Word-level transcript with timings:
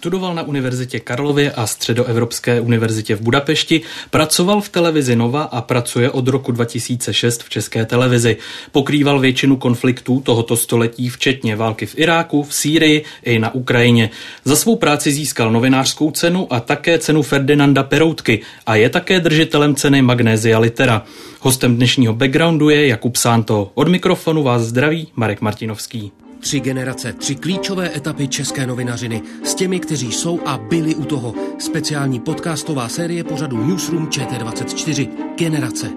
Studoval 0.00 0.34
na 0.34 0.42
Univerzitě 0.42 1.00
Karlově 1.00 1.52
a 1.52 1.66
Středoevropské 1.66 2.60
univerzitě 2.60 3.16
v 3.16 3.20
Budapešti, 3.20 3.80
pracoval 4.10 4.60
v 4.60 4.68
televizi 4.68 5.16
Nova 5.16 5.42
a 5.42 5.60
pracuje 5.60 6.10
od 6.10 6.28
roku 6.28 6.52
2006 6.52 7.42
v 7.42 7.50
České 7.50 7.84
televizi. 7.84 8.36
Pokrýval 8.72 9.20
většinu 9.20 9.56
konfliktů 9.56 10.20
tohoto 10.20 10.56
století, 10.56 11.08
včetně 11.08 11.56
války 11.56 11.86
v 11.86 11.98
Iráku, 11.98 12.42
v 12.42 12.54
Sýrii 12.54 13.04
i 13.22 13.38
na 13.38 13.54
Ukrajině. 13.54 14.10
Za 14.44 14.56
svou 14.56 14.76
práci 14.76 15.12
získal 15.12 15.52
novinářskou 15.52 16.10
cenu 16.10 16.46
a 16.50 16.60
také 16.60 16.98
cenu 16.98 17.22
Ferdinanda 17.22 17.82
Peroutky 17.82 18.40
a 18.66 18.76
je 18.76 18.88
také 18.88 19.20
držitelem 19.20 19.74
ceny 19.74 20.02
Magnézia 20.02 20.58
Litera. 20.58 21.04
Hostem 21.42 21.76
dnešního 21.76 22.14
backgroundu 22.14 22.68
je 22.68 22.86
Jakub 22.86 23.16
Santo. 23.16 23.70
Od 23.74 23.88
mikrofonu 23.88 24.42
vás 24.42 24.62
zdraví 24.62 25.08
Marek 25.16 25.40
Martinovský. 25.40 26.12
Tři 26.40 26.60
generace, 26.60 27.12
tři 27.12 27.34
klíčové 27.34 27.96
etapy 27.96 28.28
české 28.28 28.66
novinařiny 28.66 29.22
s 29.44 29.54
těmi, 29.54 29.80
kteří 29.80 30.12
jsou 30.12 30.40
a 30.46 30.58
byli 30.58 30.94
u 30.94 31.04
toho. 31.04 31.34
Speciální 31.58 32.20
podcastová 32.20 32.88
série 32.88 33.24
pořadu 33.24 33.66
Newsroom 33.66 34.08
ČT24. 34.08 35.08
Generace. 35.38 35.90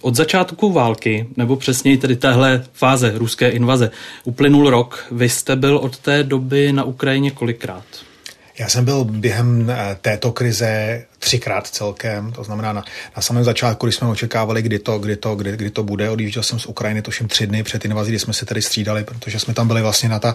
Od 0.00 0.14
začátku 0.14 0.72
války, 0.72 1.28
nebo 1.36 1.56
přesněji 1.56 1.98
tedy 1.98 2.16
téhle 2.16 2.64
fáze 2.72 3.12
ruské 3.18 3.48
invaze, 3.48 3.90
uplynul 4.24 4.70
rok. 4.70 5.06
Vy 5.10 5.28
jste 5.28 5.56
byl 5.56 5.76
od 5.76 5.98
té 5.98 6.22
doby 6.22 6.72
na 6.72 6.84
Ukrajině 6.84 7.30
kolikrát? 7.30 7.84
Já 8.58 8.68
jsem 8.68 8.84
byl 8.84 9.04
během 9.04 9.70
eh, 9.70 9.96
této 10.00 10.32
krize 10.32 11.02
třikrát 11.18 11.66
celkem, 11.66 12.32
to 12.32 12.44
znamená 12.44 12.72
na, 12.72 12.84
na 13.16 13.22
samém 13.22 13.44
začátku, 13.44 13.86
když 13.86 13.96
jsme 13.96 14.08
očekávali, 14.08 14.62
kdy 14.62 14.78
to, 14.78 14.98
kdy 14.98 15.16
to, 15.16 15.36
kdy, 15.36 15.56
kdy 15.56 15.70
to 15.70 15.82
bude, 15.82 16.10
odjížděl 16.10 16.42
jsem 16.42 16.58
z 16.58 16.66
Ukrajiny 16.66 17.02
toším 17.02 17.28
tři 17.28 17.46
dny 17.46 17.62
před 17.62 17.84
invazí, 17.84 18.10
kdy 18.10 18.18
jsme 18.18 18.32
se 18.32 18.46
tady 18.46 18.62
střídali, 18.62 19.04
protože 19.04 19.40
jsme 19.40 19.54
tam 19.54 19.66
byli 19.66 19.82
vlastně 19.82 20.08
na, 20.08 20.18
ta, 20.18 20.34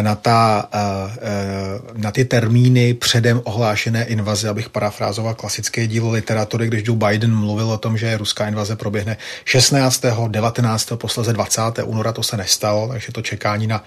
na, 0.00 0.14
ta, 0.14 0.68
eh, 0.72 1.18
eh, 1.22 1.80
na 1.94 2.10
ty 2.10 2.24
termíny 2.24 2.94
předem 2.94 3.40
ohlášené 3.44 4.04
invaze, 4.04 4.48
abych 4.48 4.68
parafrázoval 4.68 5.34
klasické 5.34 5.86
dílo 5.86 6.10
literatury, 6.10 6.66
když 6.66 6.82
Joe 6.86 6.98
Biden 6.98 7.34
mluvil 7.34 7.70
o 7.70 7.78
tom, 7.78 7.98
že 7.98 8.16
ruská 8.16 8.48
invaze 8.48 8.76
proběhne 8.76 9.16
16., 9.44 10.28
19., 10.28 10.96
posledně 10.96 11.32
20. 11.32 11.62
února, 11.84 12.12
to 12.12 12.22
se 12.22 12.36
nestalo, 12.36 12.88
takže 12.88 13.12
to 13.12 13.22
čekání 13.22 13.66
na 13.66 13.84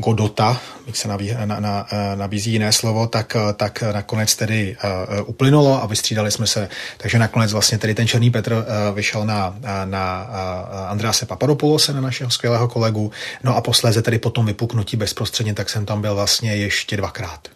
Godota, 0.00 0.60
bych 0.86 0.96
se 0.96 1.08
nabí, 1.08 1.34
na, 1.44 1.60
na, 1.60 1.86
nabízí 2.14 2.52
jiné 2.52 2.72
slovo, 2.72 3.06
tak, 3.06 3.36
tak 3.56 3.82
nakonec 3.82 4.36
tedy 4.36 4.76
uh, 5.20 5.28
uplynulo 5.28 5.82
a 5.82 5.86
vystřídali 5.86 6.30
jsme 6.30 6.46
se. 6.46 6.68
Takže 6.96 7.18
nakonec 7.18 7.52
vlastně 7.52 7.78
tedy 7.78 7.94
ten 7.94 8.08
Černý 8.08 8.30
Petr 8.30 8.52
uh, 8.52 8.62
vyšel 8.94 9.24
na, 9.24 9.56
na 9.84 10.28
uh, 10.28 10.90
Andrease 10.90 11.26
Papadopoulose, 11.26 11.92
na 11.92 12.00
našeho 12.00 12.30
skvělého 12.30 12.68
kolegu. 12.68 13.12
No 13.44 13.56
a 13.56 13.60
posléze 13.60 14.02
tedy 14.02 14.18
po 14.18 14.30
tom 14.30 14.46
vypuknutí 14.46 14.96
bezprostředně, 14.96 15.54
tak 15.54 15.70
jsem 15.70 15.86
tam 15.86 16.00
byl 16.00 16.14
vlastně 16.14 16.56
ještě 16.56 16.96
dvakrát. 16.96 17.48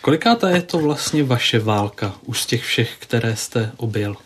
Kolikáta 0.00 0.50
je 0.50 0.62
to 0.62 0.78
vlastně 0.78 1.24
vaše 1.24 1.58
válka 1.58 2.12
už 2.26 2.42
z 2.42 2.46
těch 2.46 2.62
všech, 2.62 2.90
které 2.98 3.36
jste 3.36 3.72
objel? 3.76 4.16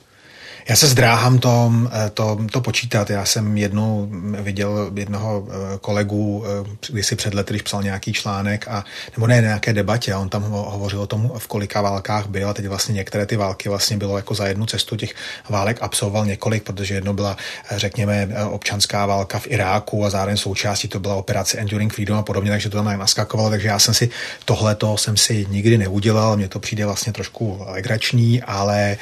Já 0.68 0.76
se 0.76 0.86
zdráhám 0.86 1.38
to, 1.38 1.72
eh, 1.92 2.10
to, 2.10 2.38
to 2.52 2.60
počítat. 2.60 3.10
Já 3.10 3.24
jsem 3.24 3.56
jednou 3.56 4.08
viděl 4.40 4.90
jednoho 4.94 5.46
eh, 5.48 5.78
kolegu, 5.78 6.44
eh, 6.46 6.76
když 6.92 7.06
si 7.06 7.16
před 7.16 7.34
lety, 7.34 7.52
když 7.52 7.62
psal 7.62 7.82
nějaký 7.82 8.12
článek, 8.12 8.68
a, 8.68 8.84
nebo 9.16 9.26
ne 9.26 9.40
nějaké 9.40 9.72
debatě, 9.72 10.12
a 10.12 10.18
on 10.18 10.28
tam 10.28 10.42
hovořil 10.42 11.00
o 11.00 11.06
tom, 11.06 11.32
v 11.38 11.46
kolika 11.46 11.80
válkách 11.80 12.26
byl, 12.26 12.48
a 12.48 12.54
teď 12.54 12.66
vlastně 12.66 12.92
některé 12.92 13.26
ty 13.26 13.36
války 13.36 13.68
vlastně 13.68 13.96
bylo 13.96 14.16
jako 14.16 14.34
za 14.34 14.46
jednu 14.46 14.66
cestu 14.66 14.96
těch 14.96 15.14
válek 15.48 15.78
absolvoval 15.80 16.26
několik, 16.26 16.62
protože 16.62 16.94
jedno 16.94 17.14
byla, 17.14 17.36
řekněme, 17.70 18.28
občanská 18.50 19.06
válka 19.06 19.38
v 19.38 19.46
Iráku 19.46 20.04
a 20.04 20.10
zároveň 20.10 20.36
součástí 20.36 20.88
to 20.88 21.00
byla 21.00 21.14
operace 21.14 21.58
Enduring 21.58 21.92
Freedom 21.92 22.18
a 22.18 22.22
podobně, 22.22 22.50
takže 22.50 22.70
to 22.70 22.76
tam 22.76 22.98
naskakovalo, 22.98 23.50
takže 23.50 23.68
já 23.68 23.78
jsem 23.78 23.94
si 23.94 24.10
tohleto 24.44 24.96
jsem 24.96 25.16
si 25.16 25.46
nikdy 25.50 25.78
neudělal, 25.78 26.36
mně 26.36 26.48
to 26.48 26.60
přijde 26.60 26.86
vlastně 26.86 27.12
trošku 27.12 27.64
legrační, 27.66 28.42
ale 28.42 28.96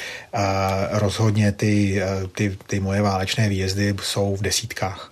rozhodně 0.91 1.54
ty, 1.57 2.03
eh, 2.03 2.07
ty, 2.35 2.57
ty 2.67 2.81
moje 2.81 3.03
válečné 3.03 3.49
výjezdy 3.49 3.95
jsou 4.03 4.37
v 4.37 4.43
desítkách. 4.43 5.11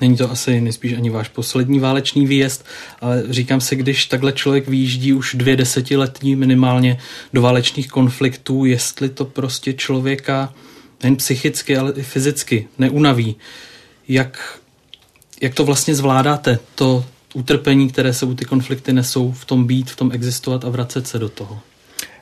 Není 0.00 0.16
to 0.16 0.30
asi 0.30 0.60
nejspíš 0.60 0.92
ani 0.92 1.10
váš 1.10 1.28
poslední 1.28 1.80
válečný 1.80 2.26
výjezd, 2.26 2.64
ale 3.00 3.22
říkám 3.30 3.60
si, 3.60 3.76
když 3.76 4.06
takhle 4.06 4.32
člověk 4.32 4.68
výjíždí 4.68 5.12
už 5.12 5.34
dvě 5.34 5.56
desetiletí 5.56 6.36
minimálně 6.36 6.98
do 7.32 7.42
válečných 7.42 7.88
konfliktů, 7.88 8.64
jestli 8.64 9.08
to 9.08 9.24
prostě 9.24 9.72
člověka 9.72 10.54
nejen 11.02 11.16
psychicky, 11.16 11.76
ale 11.76 11.92
i 11.92 12.02
fyzicky 12.02 12.68
neunaví. 12.78 13.36
Jak, 14.08 14.58
jak 15.40 15.54
to 15.54 15.64
vlastně 15.64 15.94
zvládáte, 15.94 16.58
to 16.74 17.04
utrpení, 17.34 17.88
které 17.88 18.12
sebou 18.12 18.34
ty 18.34 18.44
konflikty 18.44 18.92
nesou, 18.92 19.32
v 19.32 19.44
tom 19.44 19.66
být, 19.66 19.90
v 19.90 19.96
tom 19.96 20.12
existovat 20.12 20.64
a 20.64 20.68
vracet 20.68 21.06
se 21.06 21.18
do 21.18 21.28
toho? 21.28 21.60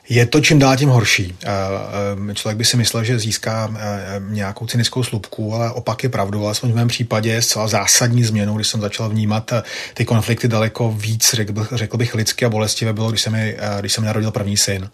Je 0.09 0.25
to 0.25 0.41
čím 0.41 0.59
dál 0.59 0.77
tím 0.77 0.89
horší. 0.89 1.35
Člověk 2.33 2.57
by 2.57 2.65
si 2.65 2.77
myslel, 2.77 3.03
že 3.03 3.19
získá 3.19 3.73
nějakou 4.29 4.65
cynickou 4.67 5.03
slupku, 5.03 5.53
ale 5.53 5.71
opak 5.71 6.03
je 6.03 6.09
pravdou, 6.09 6.45
alespoň 6.45 6.71
v 6.71 6.75
mém 6.75 6.87
případě 6.87 7.41
zcela 7.41 7.67
zásadní 7.67 8.23
změnou, 8.23 8.55
když 8.55 8.67
jsem 8.67 8.81
začal 8.81 9.09
vnímat 9.09 9.53
ty 9.93 10.05
konflikty 10.05 10.47
daleko 10.47 10.91
víc, 10.91 11.33
řekl 11.33 11.53
bych, 11.53 11.67
řekl 11.71 11.97
bych 11.97 12.15
lidsky 12.15 12.45
a 12.45 12.49
bolestivé 12.49 12.93
bylo, 12.93 13.09
když 13.09 13.21
se 13.21 13.29
mi, 13.29 13.57
když 13.79 13.93
se 13.93 14.01
mi 14.01 14.07
narodil 14.07 14.31
první 14.31 14.57
syn. 14.57 14.89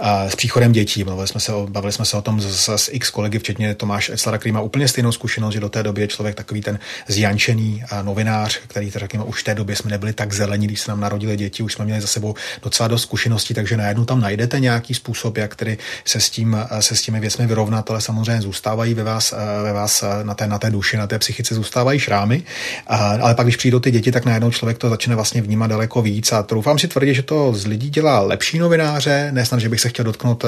A 0.00 0.28
s 0.28 0.36
příchodem 0.36 0.72
dětí. 0.72 1.04
Bavili 1.04 1.28
jsme 1.28 1.40
se 1.40 1.52
bavili 1.66 1.92
jsme 1.92 2.04
se 2.04 2.16
o 2.16 2.22
tom 2.22 2.40
s, 2.40 2.68
s 2.68 2.88
x 2.92 3.10
kolegy, 3.10 3.38
včetně 3.38 3.74
Tomáš 3.74 4.08
Etzlara, 4.08 4.38
který 4.38 4.52
má 4.52 4.60
úplně 4.60 4.88
stejnou 4.88 5.12
zkušenost, 5.12 5.54
že 5.54 5.60
do 5.60 5.68
té 5.68 5.82
doby 5.82 6.00
je 6.00 6.08
člověk 6.08 6.34
takový 6.34 6.60
ten 6.60 6.78
zjančený 7.08 7.82
novinář, 8.02 8.60
který, 8.66 8.90
řekněme, 8.90 9.24
už 9.24 9.40
v 9.40 9.44
té 9.44 9.54
době 9.54 9.76
jsme 9.76 9.90
nebyli 9.90 10.12
tak 10.12 10.32
zelení, 10.32 10.66
když 10.66 10.80
se 10.80 10.90
nám 10.90 11.00
narodili 11.00 11.36
děti, 11.36 11.62
už 11.62 11.72
jsme 11.72 11.84
měli 11.84 12.00
za 12.00 12.06
sebou 12.06 12.34
docela 12.62 12.88
dost 12.88 13.02
zkušeností, 13.02 13.54
takže 13.54 13.76
najednou 13.76 14.04
tam 14.04 14.20
najdete 14.20 14.55
najdete 14.56 14.76
nějaký 14.76 14.94
způsob, 14.94 15.36
jak 15.36 15.54
tedy 15.54 15.78
se 16.04 16.20
s, 16.20 16.30
tím, 16.30 16.56
se 16.80 16.96
s 16.96 17.02
těmi 17.02 17.20
věcmi 17.20 17.46
vyrovnat, 17.46 17.90
ale 17.90 18.00
samozřejmě 18.00 18.42
zůstávají 18.42 18.94
ve 18.94 19.04
vás, 19.04 19.34
ve 19.62 19.72
vás 19.72 20.04
na, 20.22 20.34
té, 20.34 20.46
na 20.46 20.58
té 20.58 20.70
duši, 20.70 20.96
na 20.96 21.06
té 21.06 21.18
psychice 21.18 21.54
zůstávají 21.54 21.98
šrámy. 21.98 22.42
Ale 22.86 23.34
pak, 23.34 23.46
když 23.46 23.56
přijdou 23.56 23.80
ty 23.80 23.90
děti, 23.90 24.12
tak 24.12 24.24
najednou 24.24 24.50
člověk 24.50 24.78
to 24.78 24.88
začne 24.88 25.14
vlastně 25.14 25.42
vnímat 25.42 25.66
daleko 25.66 26.02
víc. 26.02 26.32
A 26.32 26.42
troufám 26.42 26.78
si 26.78 26.88
tvrdit, 26.88 27.14
že 27.14 27.22
to 27.22 27.52
z 27.54 27.66
lidí 27.66 27.90
dělá 27.90 28.20
lepší 28.20 28.58
novináře. 28.58 29.28
Nesnad, 29.32 29.60
že 29.60 29.68
bych 29.68 29.80
se 29.80 29.88
chtěl 29.88 30.04
dotknout 30.04 30.44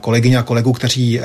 kolegyně 0.00 0.38
a 0.38 0.42
kolegů, 0.42 0.72
kteří 0.72 1.20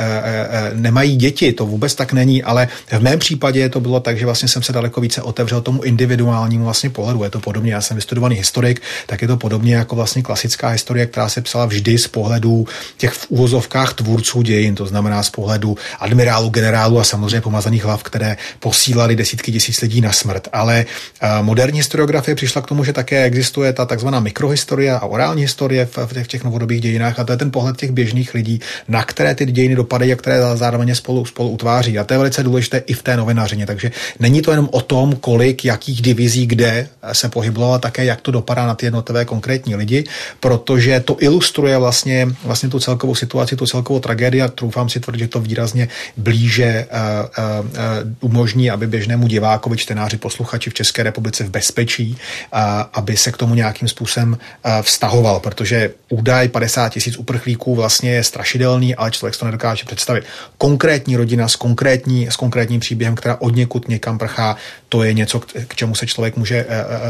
nemají 0.73 1.15
děti. 1.15 1.53
To 1.53 1.65
vůbec 1.65 1.95
tak 1.95 2.13
není, 2.13 2.43
ale 2.43 2.67
v 2.91 3.01
mém 3.01 3.19
případě 3.19 3.69
to 3.69 3.79
bylo 3.79 3.99
tak, 3.99 4.17
že 4.17 4.25
vlastně 4.25 4.49
jsem 4.49 4.63
se 4.63 4.73
daleko 4.73 5.01
více 5.01 5.21
otevřel 5.21 5.61
tomu 5.61 5.83
individuálnímu 5.83 6.63
vlastně 6.63 6.89
pohledu. 6.89 7.23
Je 7.23 7.29
to 7.29 7.39
podobně, 7.39 7.73
já 7.73 7.81
jsem 7.81 7.95
vystudovaný 7.95 8.35
historik, 8.35 8.81
tak 9.07 9.21
je 9.21 9.27
to 9.27 9.37
podobně 9.37 9.75
jako 9.75 9.95
vlastně 9.95 10.21
klasická 10.21 10.67
historie, 10.67 11.05
která 11.05 11.29
se 11.29 11.41
psala 11.41 11.65
vždy 11.65 11.97
z 11.97 12.07
pohledu 12.15 12.67
těch 12.97 13.13
v 13.13 13.25
úvozovkách 13.29 13.93
tvůrců 13.93 14.41
dějin, 14.41 14.75
to 14.75 14.85
znamená 14.87 15.19
z 15.23 15.29
pohledu 15.29 15.77
admirálu, 15.99 16.49
generálu 16.49 16.99
a 16.99 17.03
samozřejmě 17.03 17.41
pomazaných 17.41 17.83
hlav, 17.83 18.03
které 18.03 18.37
posílali 18.59 19.15
desítky 19.15 19.51
tisíc 19.51 19.81
lidí 19.81 19.99
na 20.01 20.11
smrt. 20.11 20.47
Ale 20.53 20.85
eh, 20.85 21.27
moderní 21.41 21.79
historiografie 21.83 22.35
přišla 22.35 22.61
k 22.61 22.67
tomu, 22.71 22.83
že 22.83 22.93
také 22.93 23.23
existuje 23.23 23.73
ta 23.73 23.85
takzvaná 23.85 24.19
mikrohistorie 24.19 24.91
a 24.95 25.03
orální 25.05 25.41
historie 25.41 25.83
v, 25.85 26.27
těch 26.27 26.43
novodobých 26.43 26.81
dějinách 26.81 27.19
a 27.19 27.23
to 27.23 27.31
je 27.33 27.37
ten 27.37 27.51
pohled 27.51 27.77
těch 27.77 27.91
běžných 27.91 28.33
lidí, 28.33 28.59
na 28.87 29.03
které 29.03 29.35
ty 29.35 29.45
dějiny 29.45 29.75
dopadají 29.75 30.13
a 30.13 30.15
které 30.15 30.39
zároveň 30.55 30.95
spolu, 30.95 31.25
spolu 31.25 31.49
utváří. 31.49 31.99
A 31.99 32.03
to 32.03 32.13
je 32.13 32.17
velice 32.17 32.43
důležité 32.43 32.77
i 32.87 32.93
v 32.93 33.03
té 33.03 33.17
novinařině. 33.17 33.65
Takže 33.65 33.91
není 34.19 34.41
to 34.41 34.51
jenom 34.51 34.69
o 34.71 34.81
tom, 34.81 35.15
kolik, 35.19 35.65
jakých 35.65 36.01
divizí, 36.01 36.47
kde 36.47 36.87
se 37.11 37.29
pohyblo, 37.29 37.69
ale 37.69 37.79
také 37.79 38.05
jak 38.05 38.21
to 38.21 38.31
dopadá 38.31 38.67
na 38.67 38.75
ty 38.75 38.85
jednotlivé 38.85 39.25
konkrétní 39.25 39.75
lidi, 39.75 40.03
protože 40.39 40.99
to 40.99 41.17
ilustruje 41.19 41.77
vlastně 41.77 41.94
vlastně, 41.95 42.27
vlastně 42.43 42.69
tu 42.69 42.79
celkovou 42.79 43.15
situaci, 43.15 43.55
tu 43.55 43.65
celkovou 43.65 43.99
tragédii 43.99 44.41
a 44.41 44.47
troufám 44.47 44.89
si 44.89 44.99
tvrdit, 44.99 45.19
že 45.19 45.27
to 45.27 45.39
výrazně 45.39 45.87
blíže 46.17 46.87
uh, 46.91 47.43
uh, 47.45 48.29
umožní, 48.31 48.71
aby 48.71 48.87
běžnému 48.87 49.27
divákovi, 49.27 49.77
čtenáři, 49.77 50.17
posluchači 50.17 50.69
v 50.69 50.73
České 50.73 51.03
republice 51.03 51.43
v 51.43 51.49
bezpečí, 51.49 52.11
uh, 52.11 52.59
aby 52.93 53.17
se 53.17 53.31
k 53.31 53.37
tomu 53.37 53.55
nějakým 53.55 53.87
způsobem 53.87 54.37
vztahoval, 54.81 55.39
protože 55.39 55.91
údaj 56.09 56.47
50 56.47 56.89
tisíc 56.89 57.17
uprchlíků 57.17 57.75
vlastně 57.75 58.11
je 58.11 58.23
strašidelný, 58.23 58.95
ale 58.95 59.11
člověk 59.11 59.37
to 59.37 59.45
nedokáže 59.45 59.85
představit. 59.85 60.23
Konkrétní 60.57 61.15
rodina 61.15 61.47
s, 61.47 61.55
konkrétní, 61.55 62.27
s 62.27 62.35
konkrétním 62.35 62.79
příběhem, 62.79 63.15
která 63.15 63.37
od 63.39 63.55
někud 63.55 63.87
někam 63.87 64.17
prchá, 64.17 64.55
to 64.89 65.03
je 65.03 65.13
něco, 65.13 65.39
k 65.39 65.75
čemu 65.75 65.95
se 65.95 66.07
člověk 66.07 66.37
může 66.37 66.65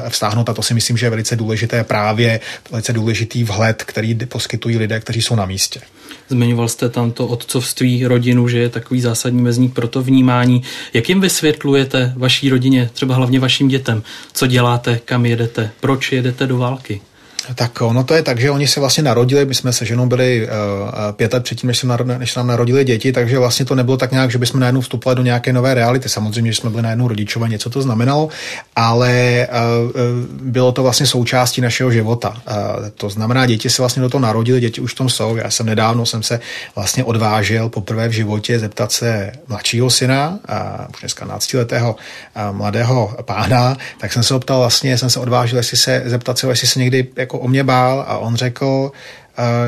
vztáhnout 0.10 0.50
a 0.50 0.54
to 0.54 0.62
si 0.62 0.74
myslím, 0.74 0.98
že 0.98 1.06
je 1.06 1.10
velice 1.10 1.36
důležité 1.36 1.84
právě, 1.84 2.40
velice 2.72 2.94
důležitý 2.94 3.44
vhled, 3.44 3.84
který 3.84 4.16
poskytují 4.16 4.75
lidé, 4.78 5.00
kteří 5.00 5.22
jsou 5.22 5.36
na 5.36 5.46
místě. 5.46 5.82
Zmiňoval 6.30 6.68
jste 6.68 6.90
tam 6.90 7.12
to 7.12 7.28
otcovství, 7.28 8.06
rodinu, 8.06 8.48
že 8.48 8.60
je 8.60 8.70
takový 8.70 9.02
zásadní 9.02 9.42
mezník 9.42 9.74
pro 9.74 9.88
to 9.88 10.02
vnímání. 10.02 10.64
Jak 10.94 11.10
jim 11.10 11.22
vysvětlujete 11.22 12.14
vaší 12.16 12.50
rodině, 12.50 12.90
třeba 12.94 13.16
hlavně 13.16 13.40
vašim 13.40 13.68
dětem, 13.68 14.04
co 14.34 14.48
děláte, 14.48 15.00
kam 15.06 15.26
jedete, 15.26 15.72
proč 15.80 16.12
jedete 16.12 16.48
do 16.48 16.58
války? 16.58 17.02
Tak 17.56 17.82
ono 17.82 18.04
to 18.04 18.14
je 18.14 18.22
tak, 18.22 18.40
že 18.40 18.52
oni 18.52 18.68
se 18.68 18.80
vlastně 18.80 19.04
narodili, 19.04 19.46
my 19.46 19.56
jsme 19.56 19.74
se 19.74 19.86
ženou 19.86 20.06
byli 20.06 20.48
uh, 20.48 20.52
pět 21.12 21.34
let 21.34 21.44
předtím, 21.44 21.68
než 21.68 21.78
se, 21.78 21.88
narod, 21.88 22.08
než 22.08 22.36
nám 22.36 22.48
narodili 22.48 22.86
děti, 22.86 23.12
takže 23.12 23.40
vlastně 23.40 23.66
to 23.66 23.76
nebylo 23.76 23.98
tak 23.98 24.12
nějak, 24.12 24.32
že 24.32 24.38
bychom 24.38 24.60
najednou 24.60 24.82
vstupovali 24.82 25.16
do 25.16 25.24
nějaké 25.24 25.54
nové 25.54 25.74
reality. 25.74 26.10
Samozřejmě, 26.10 26.52
že 26.52 26.58
jsme 26.58 26.70
byli 26.70 26.84
najednou 26.84 27.08
rodičové, 27.08 27.50
něco 27.50 27.70
to 27.70 27.82
znamenalo, 27.82 28.30
ale 28.76 29.48
uh, 29.86 30.02
bylo 30.42 30.72
to 30.72 30.84
vlastně 30.84 31.08
součástí 31.08 31.62
našeho 31.62 31.92
života. 31.92 32.30
Uh, 32.30 32.90
to 32.96 33.10
znamená, 33.10 33.46
děti 33.46 33.70
se 33.70 33.82
vlastně 33.82 34.02
do 34.02 34.10
toho 34.10 34.22
narodili, 34.22 34.62
děti 34.62 34.82
už 34.82 34.94
v 34.94 34.98
tom 34.98 35.10
jsou. 35.10 35.36
Já 35.36 35.52
jsem 35.52 35.66
nedávno 35.66 36.06
jsem 36.06 36.24
se 36.24 36.40
vlastně 36.76 37.04
odvážil 37.04 37.70
poprvé 37.70 38.08
v 38.08 38.12
životě 38.12 38.60
zeptat 38.60 38.92
se 38.92 39.32
mladšího 39.48 39.90
syna, 39.90 40.40
uh, 40.50 40.86
už 40.94 41.00
dneska 41.00 41.26
12 41.26 41.54
letého 41.54 41.96
uh, 41.96 42.58
mladého 42.58 43.16
pána, 43.22 43.78
tak 44.00 44.14
jsem 44.14 44.24
se 44.24 44.34
optal 44.34 44.60
vlastně, 44.60 44.98
jsem 44.98 45.10
se 45.10 45.20
odvážil, 45.20 45.58
jestli 45.58 45.78
se 45.78 46.04
zeptat 46.06 46.38
se, 46.38 46.48
jestli 46.48 46.68
se 46.68 46.80
někdy 46.80 47.08
jako 47.16 47.35
jako 47.36 47.46
o 47.46 47.48
mě 47.48 47.64
bál 47.64 48.06
a 48.08 48.18
on 48.18 48.36
řekl, 48.36 48.92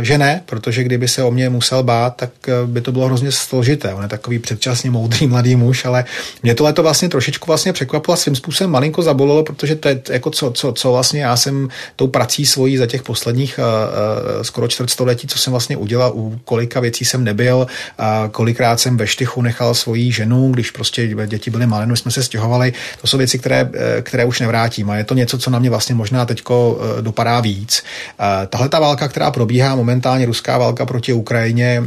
že 0.01 0.17
ne, 0.17 0.41
protože 0.45 0.83
kdyby 0.83 1.07
se 1.07 1.23
o 1.23 1.31
mě 1.31 1.49
musel 1.49 1.83
bát, 1.83 2.15
tak 2.15 2.29
eh, 2.47 2.51
by 2.65 2.81
to 2.81 2.91
bylo 2.91 3.05
hrozně 3.05 3.31
složité. 3.31 3.93
On 3.93 4.03
je 4.03 4.09
takový 4.09 4.39
předčasně 4.39 4.91
moudrý 4.91 5.27
mladý 5.33 5.55
muž, 5.55 5.85
ale 5.85 6.05
mě 6.43 6.55
tohle 6.55 6.73
to 6.73 6.83
vlastně 6.83 7.09
trošičku 7.09 7.47
vlastně 7.47 7.73
překvapilo 7.73 8.13
a 8.13 8.17
svým 8.17 8.35
způsobem 8.35 8.71
malinko 8.71 9.01
zabolilo, 9.01 9.43
protože 9.43 9.75
to 9.75 9.89
je 9.89 10.01
jako 10.09 10.29
co, 10.29 10.51
co, 10.51 10.73
co 10.73 10.91
vlastně 10.91 11.21
já 11.21 11.37
jsem 11.37 11.69
tou 11.95 12.07
prací 12.07 12.45
svojí 12.45 12.77
za 12.77 12.85
těch 12.85 13.03
posledních 13.03 13.59
uh, 13.59 14.43
skoro 14.43 14.67
čtvrtstoletí, 14.67 15.27
co 15.27 15.37
jsem 15.37 15.51
vlastně 15.51 15.77
udělal, 15.77 16.11
u 16.15 16.39
kolika 16.45 16.79
věcí 16.79 17.05
jsem 17.05 17.23
nebyl, 17.23 17.57
uh, 17.57 18.05
kolikrát 18.31 18.79
jsem 18.79 18.97
ve 18.97 19.07
štychu 19.07 19.41
nechal 19.41 19.73
svoji 19.73 20.11
ženu, 20.11 20.51
když 20.51 20.71
prostě 20.71 21.07
děti 21.25 21.49
byly 21.51 21.67
malé, 21.67 21.95
jsme 21.95 22.11
se 22.11 22.23
stěhovali, 22.23 22.73
to 23.01 23.07
jsou 23.07 23.17
věci, 23.17 23.39
které, 23.39 23.69
které 24.01 24.25
už 24.25 24.39
nevrátím 24.39 24.89
a 24.89 24.95
je 24.95 25.03
to 25.03 25.13
něco, 25.13 25.37
co 25.37 25.49
na 25.49 25.59
mě 25.59 25.69
vlastně 25.69 25.95
možná 25.95 26.25
teďko 26.25 26.79
dopadá 27.01 27.39
víc. 27.39 27.83
Uh, 28.19 28.25
tahle 28.47 28.69
ta 28.69 28.79
válka, 28.79 29.07
která 29.07 29.31
probíhá, 29.31 29.56
probíhá 29.57 29.75
momentálně 29.75 30.25
ruská 30.25 30.57
válka 30.57 30.85
proti 30.85 31.13
Ukrajině, 31.13 31.83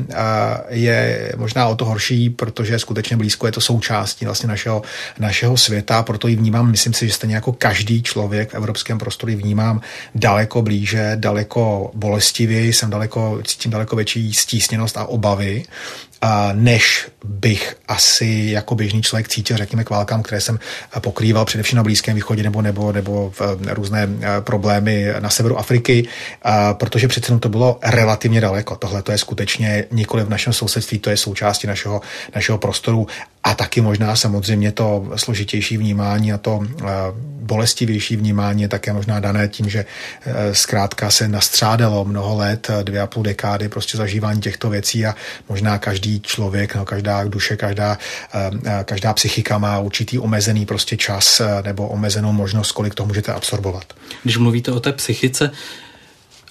je 0.69 1.33
možná 1.37 1.69
o 1.69 1.77
to 1.77 1.85
horší, 1.85 2.31
protože 2.31 2.79
skutečně 2.79 3.17
blízko 3.17 3.47
je 3.47 3.53
to 3.53 3.61
součástí 3.61 4.25
vlastně 4.25 4.49
našeho, 4.49 4.83
našeho 5.19 5.57
světa, 5.57 6.03
proto 6.03 6.29
ji 6.29 6.37
vnímám, 6.37 6.71
myslím 6.71 6.93
si, 6.93 7.07
že 7.07 7.13
stejně 7.13 7.35
jako 7.35 7.53
každý 7.53 8.03
člověk 8.03 8.51
v 8.51 8.55
evropském 8.55 8.99
prostoru 8.99 9.33
vnímám 9.37 9.81
daleko 10.15 10.63
blíže, 10.63 11.13
daleko 11.15 11.91
bolestivěji, 11.95 12.73
jsem 12.73 12.91
daleko, 12.91 13.41
cítím 13.45 13.71
daleko 13.71 13.97
větší 13.97 14.33
stísněnost 14.33 14.97
a 14.97 15.05
obavy 15.05 15.65
než 16.53 17.09
bych 17.25 17.77
asi 17.89 18.49
jako 18.51 18.75
běžný 18.75 19.03
člověk 19.03 19.29
cítil, 19.29 19.57
řekněme, 19.57 19.85
k 19.85 19.91
válkám, 19.91 20.23
které 20.23 20.41
jsem 20.41 20.59
pokrýval 21.01 21.45
především 21.45 21.77
na 21.77 21.83
Blízkém 21.83 22.15
východě 22.15 22.43
nebo, 22.43 22.63
nebo, 22.63 22.93
nebo 22.93 23.33
v 23.39 23.41
různé 23.69 24.09
problémy 24.41 25.07
na 25.21 25.31
severu 25.31 25.59
Afriky, 25.59 26.09
protože 26.73 27.09
přece 27.09 27.39
to 27.39 27.49
bylo 27.49 27.79
relativně 27.83 28.41
daleko. 28.41 28.77
Tohle 28.77 29.03
to 29.03 29.13
je 29.13 29.19
skutečně 29.19 29.85
nikoli 29.91 30.25
v 30.25 30.31
našem 30.31 30.53
sousedství, 30.53 30.99
to 30.99 31.11
je 31.11 31.17
součástí 31.17 31.67
našeho, 31.67 32.01
našeho 32.35 32.59
prostoru 32.59 33.07
a 33.45 33.55
taky 33.55 33.81
možná 33.81 34.17
samozřejmě 34.17 34.73
to 34.73 35.11
složitější 35.17 35.77
vnímání 35.77 36.33
a 36.33 36.39
to 36.39 36.61
bolestivější 37.51 38.17
vnímání 38.17 38.63
je 38.63 38.69
také 38.69 38.93
možná 38.93 39.21
dané 39.21 39.49
tím, 39.49 39.69
že 39.69 39.85
zkrátka 40.53 41.11
se 41.11 41.29
nastřádalo 41.29 42.05
mnoho 42.05 42.37
let, 42.37 42.71
dvě 42.83 43.01
a 43.01 43.07
půl 43.07 43.23
dekády 43.23 43.69
prostě 43.69 43.99
zažívání 43.99 44.41
těchto 44.41 44.71
věcí 44.71 45.07
a 45.07 45.15
možná 45.49 45.79
každý 45.79 46.21
člověk, 46.21 46.75
no, 46.75 46.85
každá 46.85 47.25
duše, 47.25 47.57
každá, 47.57 47.99
eh, 48.35 48.51
eh, 48.67 48.85
každá 48.85 49.15
psychika 49.15 49.59
má 49.59 49.79
určitý 49.79 50.19
omezený 50.19 50.67
prostě 50.67 50.97
čas 50.97 51.41
eh, 51.41 51.63
nebo 51.63 51.89
omezenou 51.89 52.33
možnost, 52.33 52.73
kolik 52.73 52.95
to 52.95 53.07
můžete 53.07 53.33
absorbovat. 53.33 53.85
Když 54.23 54.37
mluvíte 54.37 54.73
o 54.73 54.81
té 54.81 54.93
psychice, 54.93 55.51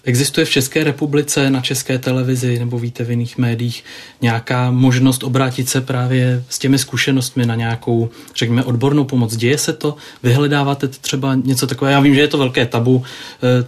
Existuje 0.03 0.45
v 0.45 0.49
České 0.49 0.83
republice 0.83 1.49
na 1.49 1.61
české 1.61 1.97
televizi 1.97 2.59
nebo 2.59 2.79
víte 2.79 3.03
v 3.03 3.09
jiných 3.09 3.37
médiích 3.37 3.83
nějaká 4.21 4.71
možnost 4.71 5.23
obrátit 5.23 5.69
se 5.69 5.81
právě 5.81 6.43
s 6.49 6.59
těmi 6.59 6.77
zkušenostmi 6.77 7.45
na 7.45 7.55
nějakou, 7.55 8.09
řekněme, 8.35 8.63
odbornou 8.63 9.03
pomoc? 9.03 9.35
Děje 9.35 9.57
se 9.57 9.73
to? 9.73 9.95
Vyhledáváte 10.23 10.87
třeba 10.87 11.35
něco 11.35 11.67
takové? 11.67 11.91
Já 11.91 11.99
vím, 11.99 12.15
že 12.15 12.21
je 12.21 12.27
to 12.27 12.37
velké 12.37 12.65
tabu 12.65 13.03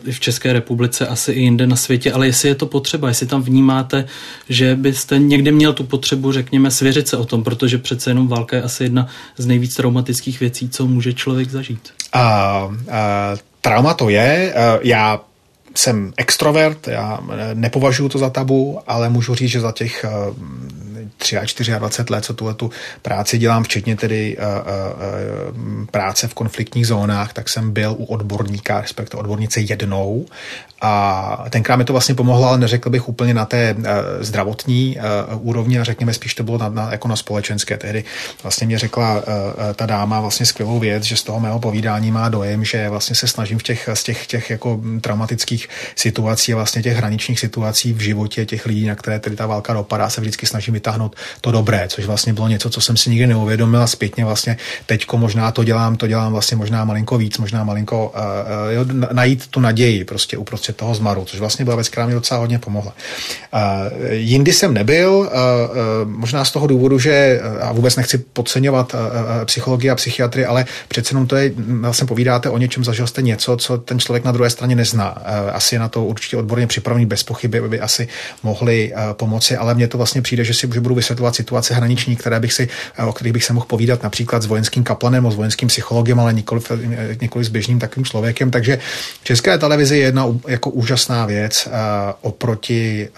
eh, 0.06 0.12
v 0.12 0.20
České 0.20 0.54
republice, 0.54 1.08
asi 1.08 1.32
i 1.32 1.40
jinde 1.40 1.68
na 1.68 1.76
světě, 1.76 2.12
ale 2.12 2.28
jestli 2.28 2.50
je 2.50 2.56
to 2.56 2.66
potřeba, 2.66 3.08
jestli 3.08 3.28
tam 3.28 3.42
vnímáte, 3.42 4.06
že 4.50 4.76
byste 4.76 5.20
někde 5.20 5.52
měl 5.52 5.74
tu 5.74 5.84
potřebu, 5.84 6.32
řekněme, 6.32 6.72
svěřit 6.72 7.08
se 7.08 7.18
o 7.18 7.26
tom, 7.26 7.44
protože 7.44 7.78
přece 7.78 8.10
jenom 8.10 8.28
válka 8.28 8.56
je 8.56 8.64
asi 8.64 8.84
jedna 8.84 9.08
z 9.38 9.46
nejvíc 9.46 9.76
traumatických 9.76 10.40
věcí, 10.40 10.70
co 10.70 10.88
může 10.88 11.14
člověk 11.14 11.50
zažít. 11.50 11.90
A, 12.14 12.22
a 12.22 13.36
trauma 13.62 13.94
to 13.94 14.10
je. 14.10 14.54
Já 14.82 15.22
jsem 15.76 16.14
extrovert, 16.18 16.88
já 16.88 17.20
nepovažuji 17.54 18.10
to 18.10 18.18
za 18.18 18.30
tabu, 18.30 18.80
ale 18.88 19.10
můžu 19.10 19.36
říct, 19.36 19.50
že 19.50 19.60
za 19.60 19.72
těch 19.72 20.06
23 21.32 21.74
a 21.74 21.80
20 21.80 22.10
let, 22.10 22.26
co 22.26 22.34
tuhle 22.34 22.54
tu 22.54 22.72
práci 23.02 23.38
dělám, 23.38 23.64
včetně 23.64 23.96
tedy 23.96 24.38
uh, 24.38 24.44
uh, 24.44 25.86
práce 25.86 26.28
v 26.28 26.34
konfliktních 26.34 26.88
zónách, 26.88 27.34
tak 27.34 27.50
jsem 27.50 27.72
byl 27.72 27.96
u 27.98 28.06
odborníka, 28.06 28.82
respektive 28.82 29.20
odbornice 29.20 29.62
jednou 29.62 30.26
a 30.82 31.46
tenkrát 31.50 31.76
mi 31.76 31.86
to 31.86 31.94
vlastně 31.94 32.16
pomohlo, 32.16 32.48
ale 32.48 32.58
neřekl 32.58 32.90
bych 32.90 33.10
úplně 33.10 33.34
na 33.34 33.46
té 33.46 33.76
zdravotní 34.20 34.98
úrovni 35.40 35.80
a 35.80 35.84
řekněme 35.84 36.14
spíš 36.14 36.36
to 36.36 36.44
bylo 36.44 36.58
na, 36.58 36.70
na, 36.70 36.92
jako 36.92 37.08
na 37.08 37.16
společenské. 37.16 37.78
Tehdy 37.78 38.04
vlastně 38.44 38.68
mě 38.68 38.80
řekla 38.80 39.24
ta 39.76 39.86
dáma 39.86 40.22
vlastně 40.22 40.46
skvělou 40.46 40.80
věc, 40.80 41.04
že 41.04 41.16
z 41.16 41.24
toho 41.24 41.40
mého 41.40 41.60
povídání 41.60 42.12
má 42.12 42.30
dojem, 42.30 42.66
že 42.66 42.90
vlastně 42.90 43.16
se 43.16 43.28
snažím 43.28 43.60
v 43.60 43.64
těch, 43.64 43.90
z 43.94 44.04
těch, 44.04 44.28
těch 44.28 44.50
jako 44.50 44.82
traumatických 45.02 45.70
situací 45.96 46.54
vlastně 46.54 46.84
těch 46.84 46.98
hraničních 46.98 47.40
situací 47.40 47.94
v 47.94 48.00
životě 48.00 48.46
těch 48.46 48.66
lidí, 48.66 48.88
na 48.88 48.96
které 48.96 49.20
tedy 49.20 49.36
ta 49.36 49.46
válka 49.46 49.74
dopadá, 49.74 50.10
se 50.10 50.22
vždycky 50.22 50.46
snažím 50.46 50.74
vytáhnout 50.74 51.11
to 51.42 51.52
dobré, 51.52 51.86
což 51.88 52.06
vlastně 52.06 52.34
bylo 52.34 52.48
něco, 52.48 52.70
co 52.70 52.82
jsem 52.82 52.98
si 52.98 53.10
nikdy 53.10 53.28
neuvědomil 53.28 53.82
a 53.82 53.88
zpětně 53.88 54.26
vlastně 54.26 54.58
teďko 54.86 55.18
možná 55.18 55.52
to 55.52 55.64
dělám, 55.64 55.96
to 55.96 56.08
dělám 56.08 56.32
vlastně 56.32 56.58
možná 56.58 56.86
malinko 56.86 57.18
víc, 57.18 57.38
možná 57.38 57.64
malinko 57.64 58.08
uh, 58.16 58.22
uh, 58.22 58.74
jo, 58.74 58.86
najít 59.12 59.48
tu 59.48 59.60
naději 59.60 60.04
prostě 60.04 60.38
uprostřed 60.38 60.78
toho 60.78 60.96
zmaru, 60.96 61.26
což 61.26 61.40
vlastně 61.40 61.66
byla 61.66 61.76
věc, 61.76 61.90
která 61.90 62.06
mě 62.06 62.16
docela 62.16 62.40
hodně 62.40 62.60
pomohla. 62.60 62.94
Uh, 63.54 63.60
jindy 64.12 64.54
jsem 64.54 64.74
nebyl, 64.74 65.12
uh, 65.12 65.26
uh, 65.26 65.30
možná 66.06 66.46
z 66.46 66.52
toho 66.52 66.68
důvodu, 66.68 67.00
že, 67.00 67.42
a 67.62 67.72
vůbec 67.72 67.96
nechci 67.96 68.18
podceňovat 68.18 68.94
uh, 68.94 69.00
psychologii 69.46 69.90
a 69.90 69.96
psychiatry, 69.96 70.46
ale 70.46 70.66
přece 70.88 71.12
jenom 71.12 71.28
to 71.28 71.36
je, 71.36 71.52
vlastně 71.58 72.08
povídáte 72.08 72.50
o 72.50 72.58
něčem, 72.58 72.84
zažil 72.84 73.08
jste 73.08 73.22
něco, 73.22 73.58
co 73.58 73.78
ten 73.78 74.00
člověk 74.00 74.24
na 74.24 74.32
druhé 74.32 74.50
straně 74.50 74.76
nezná. 74.76 75.18
Uh, 75.18 75.56
asi 75.56 75.76
je 75.76 75.80
na 75.80 75.90
to 75.90 76.04
určitě 76.04 76.38
odborně 76.38 76.68
připravený, 76.68 77.06
bez 77.06 77.24
pochyby 77.24 77.62
by 77.62 77.80
asi 77.80 78.08
mohli 78.44 78.94
uh, 78.94 79.14
pomoci, 79.14 79.58
ale 79.58 79.76
mně 79.76 79.88
to 79.88 79.98
vlastně 79.98 80.22
přijde, 80.22 80.44
že 80.44 80.54
si 80.54 80.70
že 80.74 80.80
budu 80.80 80.96
vysvětlovat 81.02 81.36
situace 81.36 81.74
hraniční, 81.74 82.16
které 82.16 82.40
bych 82.40 82.54
si, 82.54 82.70
o 83.06 83.14
kterých 83.14 83.34
bych 83.34 83.44
se 83.44 83.54
mohl 83.54 83.66
povídat 83.66 84.04
například 84.04 84.44
s 84.44 84.46
vojenským 84.46 84.84
kaplanem, 84.84 85.32
s 85.32 85.36
vojenským 85.36 85.68
psychologem, 85.68 86.20
ale 86.20 86.34
nikoli, 86.34 86.62
nikoli 87.22 87.44
s 87.46 87.50
běžným 87.50 87.80
takovým 87.80 88.06
člověkem. 88.06 88.52
Takže 88.52 88.80
České 89.24 89.58
televizi 89.58 89.98
je 89.98 90.04
jedna 90.04 90.26
jako 90.48 90.70
úžasná 90.70 91.26
věc 91.26 91.68
uh, 91.68 91.74
oproti 92.22 93.10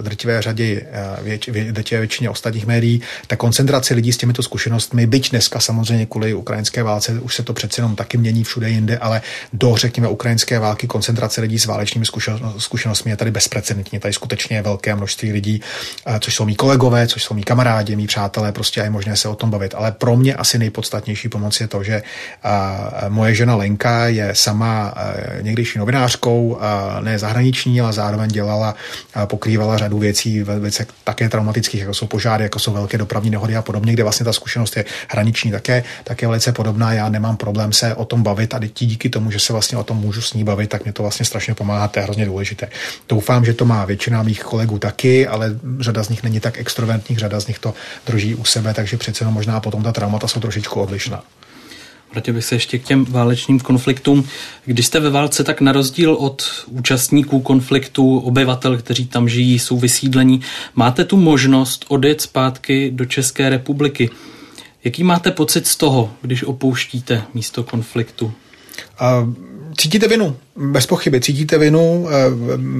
drtivé 0.00 0.42
řadě, 0.42 0.82
věč, 1.22 1.48
většině 1.90 2.30
ostatních 2.30 2.66
médií. 2.66 3.02
Ta 3.26 3.36
koncentrace 3.36 3.94
lidí 3.94 4.12
s 4.12 4.16
těmito 4.16 4.42
zkušenostmi, 4.42 5.06
byť 5.06 5.30
dneska 5.30 5.60
samozřejmě 5.60 6.06
kvůli 6.06 6.34
ukrajinské 6.34 6.82
válce, 6.82 7.20
už 7.20 7.34
se 7.34 7.42
to 7.42 7.52
přece 7.52 7.80
jenom 7.80 7.96
taky 7.96 8.18
mění 8.18 8.44
všude 8.44 8.70
jinde, 8.70 8.98
ale 8.98 9.22
do, 9.52 9.76
řekněme, 9.76 10.08
ukrajinské 10.08 10.58
války 10.58 10.86
koncentrace 10.86 11.40
lidí 11.40 11.58
s 11.58 11.66
válečnými 11.66 12.06
zkušenostmi 12.58 13.10
je 13.10 13.16
tady 13.16 13.30
bezprecedentní. 13.30 13.98
Tady 13.98 14.14
skutečně 14.14 14.56
je 14.56 14.62
velké 14.62 14.94
množství 14.94 15.32
lidí, 15.32 15.60
což 16.20 16.34
jsou 16.34 16.44
mý 16.44 16.54
kolegové, 16.54 17.06
což 17.06 17.22
jsou 17.26 17.34
mý 17.34 17.42
kamarádi, 17.42 17.96
mý 17.96 18.06
přátelé, 18.06 18.52
prostě 18.52 18.80
je 18.80 18.90
možné 18.90 19.16
se 19.16 19.28
o 19.28 19.34
tom 19.34 19.50
bavit. 19.50 19.74
Ale 19.74 19.92
pro 19.92 20.16
mě 20.16 20.34
asi 20.34 20.58
nejpodstatnější 20.58 21.28
pomoc 21.28 21.60
je 21.60 21.68
to, 21.68 21.82
že 21.82 22.02
moje 23.08 23.34
žena 23.34 23.56
Lenka 23.56 24.06
je 24.06 24.34
sama 24.34 24.94
někdejší 25.40 25.78
novinářkou, 25.78 26.58
ne 27.00 27.18
zahraniční, 27.18 27.80
ale 27.80 27.92
zároveň 27.92 28.30
dělala, 28.30 28.74
pokrývala 29.24 29.78
řadu 29.78 29.98
věcí 29.98 30.42
velice 30.42 30.86
také 31.04 31.28
traumatických, 31.28 31.80
jako 31.80 31.94
jsou 31.94 32.06
požáry, 32.06 32.42
jako 32.42 32.58
jsou 32.58 32.72
velké 32.72 32.98
dopravní 32.98 33.30
nehody 33.30 33.56
a 33.56 33.62
podobně, 33.62 33.92
kde 33.92 34.02
vlastně 34.02 34.24
ta 34.24 34.32
zkušenost 34.32 34.76
je 34.76 34.84
hraniční 35.08 35.50
také, 35.50 35.84
také 36.04 36.26
velice 36.26 36.52
podobná. 36.52 36.92
Já 36.92 37.08
nemám 37.08 37.36
problém 37.36 37.72
se 37.72 37.94
o 37.94 38.04
tom 38.04 38.22
bavit 38.22 38.54
a 38.54 38.60
díky 38.74 39.08
tomu, 39.08 39.30
že 39.30 39.38
se 39.38 39.52
vlastně 39.52 39.78
o 39.78 39.84
tom 39.84 39.96
můžu 39.96 40.22
s 40.22 40.34
ní 40.34 40.44
bavit, 40.44 40.70
tak 40.70 40.84
mě 40.84 40.92
to 40.92 41.02
vlastně 41.02 41.26
strašně 41.26 41.54
pomáhá, 41.54 41.88
to 41.88 41.98
je 41.98 42.02
hrozně 42.02 42.26
důležité. 42.26 42.68
Doufám, 43.08 43.44
že 43.44 43.54
to 43.54 43.64
má 43.64 43.84
většina 43.84 44.22
mých 44.22 44.42
kolegů 44.42 44.78
taky, 44.78 45.26
ale 45.26 45.50
řada 45.80 46.02
z 46.02 46.08
nich 46.08 46.22
není 46.22 46.40
tak 46.40 46.58
extrovertních, 47.06 47.18
řada 47.18 47.40
z 47.40 47.46
nich 47.46 47.58
to 47.58 47.74
drží 48.06 48.34
u 48.34 48.44
sebe, 48.44 48.74
takže 48.74 48.96
přece 48.96 49.22
jenom 49.22 49.34
možná 49.34 49.60
potom 49.60 49.82
ta 49.82 49.92
traumata 49.92 50.28
jsou 50.28 50.40
trošičku 50.40 50.80
odlišná. 50.80 51.22
Vrátil 52.12 52.34
bych 52.34 52.44
se 52.44 52.54
ještě 52.54 52.78
k 52.78 52.84
těm 52.84 53.04
válečným 53.04 53.60
konfliktům. 53.60 54.24
Když 54.64 54.86
jste 54.86 55.00
ve 55.00 55.10
válce, 55.10 55.44
tak 55.44 55.60
na 55.60 55.72
rozdíl 55.72 56.14
od 56.14 56.42
účastníků 56.66 57.40
konfliktu, 57.40 58.18
obyvatel, 58.18 58.78
kteří 58.78 59.06
tam 59.06 59.28
žijí, 59.28 59.58
jsou 59.58 59.78
vysídlení, 59.78 60.40
máte 60.74 61.04
tu 61.04 61.16
možnost 61.16 61.84
odjet 61.88 62.20
zpátky 62.20 62.90
do 62.90 63.04
České 63.04 63.48
republiky. 63.48 64.10
Jaký 64.84 65.04
máte 65.04 65.30
pocit 65.30 65.66
z 65.66 65.76
toho, 65.76 66.10
když 66.22 66.44
opouštíte 66.44 67.22
místo 67.34 67.62
konfliktu? 67.62 68.32
Uh, 69.00 69.34
cítíte 69.76 70.08
vinu, 70.08 70.36
bez 70.56 70.86
pochyby. 70.86 71.20
Cítíte 71.20 71.58
vinu, 71.58 72.00
uh, 72.00 72.10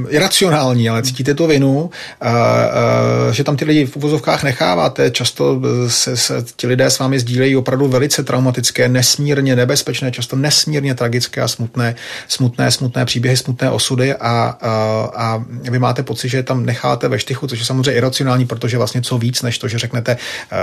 iracionální, 0.08 0.88
ale 0.88 1.02
cítíte 1.02 1.34
tu 1.34 1.46
vinu, 1.46 1.72
uh, 1.72 1.80
uh, 2.28 3.32
že 3.32 3.44
tam 3.44 3.56
ty 3.56 3.64
lidi 3.64 3.86
v 3.86 3.96
uvozovkách 3.96 4.42
necháváte. 4.42 5.10
Často 5.10 5.60
se, 5.88 6.16
se 6.16 6.44
ti 6.56 6.66
lidé 6.66 6.86
s 6.86 6.98
vámi 6.98 7.18
sdílejí 7.18 7.56
opravdu 7.56 7.88
velice 7.88 8.22
traumatické, 8.22 8.88
nesmírně 8.88 9.56
nebezpečné, 9.56 10.10
často 10.10 10.36
nesmírně 10.36 10.94
tragické 10.94 11.40
a 11.40 11.48
smutné, 11.48 11.94
smutné, 12.28 12.70
smutné 12.70 13.04
příběhy, 13.04 13.36
smutné 13.36 13.70
osudy 13.70 14.14
a, 14.14 14.18
a, 14.20 15.10
a 15.16 15.44
vy 15.70 15.78
máte 15.78 16.02
pocit, 16.02 16.28
že 16.28 16.42
tam 16.42 16.66
necháte 16.66 17.08
ve 17.08 17.18
štychu, 17.18 17.46
což 17.46 17.58
je 17.58 17.64
samozřejmě 17.64 17.92
iracionální, 17.92 18.46
protože 18.46 18.78
vlastně 18.78 19.02
co 19.02 19.18
víc, 19.18 19.42
než 19.42 19.58
to, 19.58 19.68
že 19.68 19.78
řeknete 19.78 20.16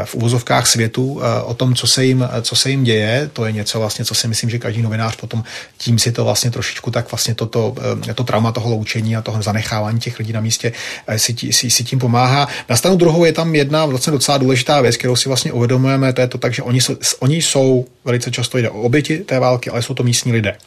v 0.03 0.15
uvozovkách 0.15 0.67
světu 0.67 1.21
o 1.43 1.53
tom, 1.53 1.75
co 1.75 1.87
se 1.87 2.05
jim, 2.05 2.29
co 2.41 2.55
se 2.55 2.69
jim 2.69 2.83
děje, 2.83 3.29
to 3.33 3.45
je 3.45 3.51
něco 3.51 3.79
vlastně, 3.79 4.05
co 4.05 4.15
si 4.15 4.27
myslím, 4.27 4.49
že 4.49 4.59
každý 4.59 4.81
novinář 4.81 5.15
potom 5.15 5.43
tím 5.77 5.99
si 5.99 6.11
to 6.11 6.23
vlastně 6.23 6.51
trošičku 6.51 6.91
tak 6.91 7.02
vlastně 7.11 7.35
toto, 7.35 7.75
eh, 8.09 8.13
to 8.13 8.23
trauma 8.23 8.51
toho 8.51 8.69
loučení 8.69 9.15
a 9.15 9.21
toho 9.21 9.41
zanechávání 9.41 9.99
těch 9.99 10.19
lidí 10.19 10.33
na 10.33 10.41
místě 10.41 10.71
eh, 11.07 11.19
si, 11.19 11.35
si, 11.51 11.69
si 11.69 11.83
tím 11.83 11.99
pomáhá. 11.99 12.47
Na 12.69 12.75
stranu 12.75 12.97
druhou 12.97 13.25
je 13.25 13.33
tam 13.33 13.55
jedna 13.55 13.85
vlastně 13.85 14.11
docela 14.11 14.37
důležitá 14.37 14.81
věc, 14.81 14.97
kterou 14.97 15.15
si 15.15 15.29
vlastně 15.29 15.51
uvědomujeme, 15.51 16.13
to 16.13 16.21
je 16.21 16.27
to 16.27 16.37
tak, 16.37 16.53
že 16.53 16.61
oni 16.61 16.81
jsou, 16.81 16.95
oni 17.19 17.35
jsou 17.35 17.85
velice 18.05 18.31
často 18.31 18.57
jde 18.57 18.69
o 18.69 18.81
oběti 18.81 19.17
té 19.17 19.39
války, 19.39 19.69
ale 19.69 19.81
jsou 19.81 19.93
to 19.93 20.03
místní 20.03 20.31
lidé. 20.31 20.57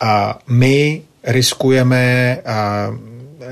A 0.00 0.38
my 0.48 1.02
riskujeme 1.24 2.38
a 2.46 2.88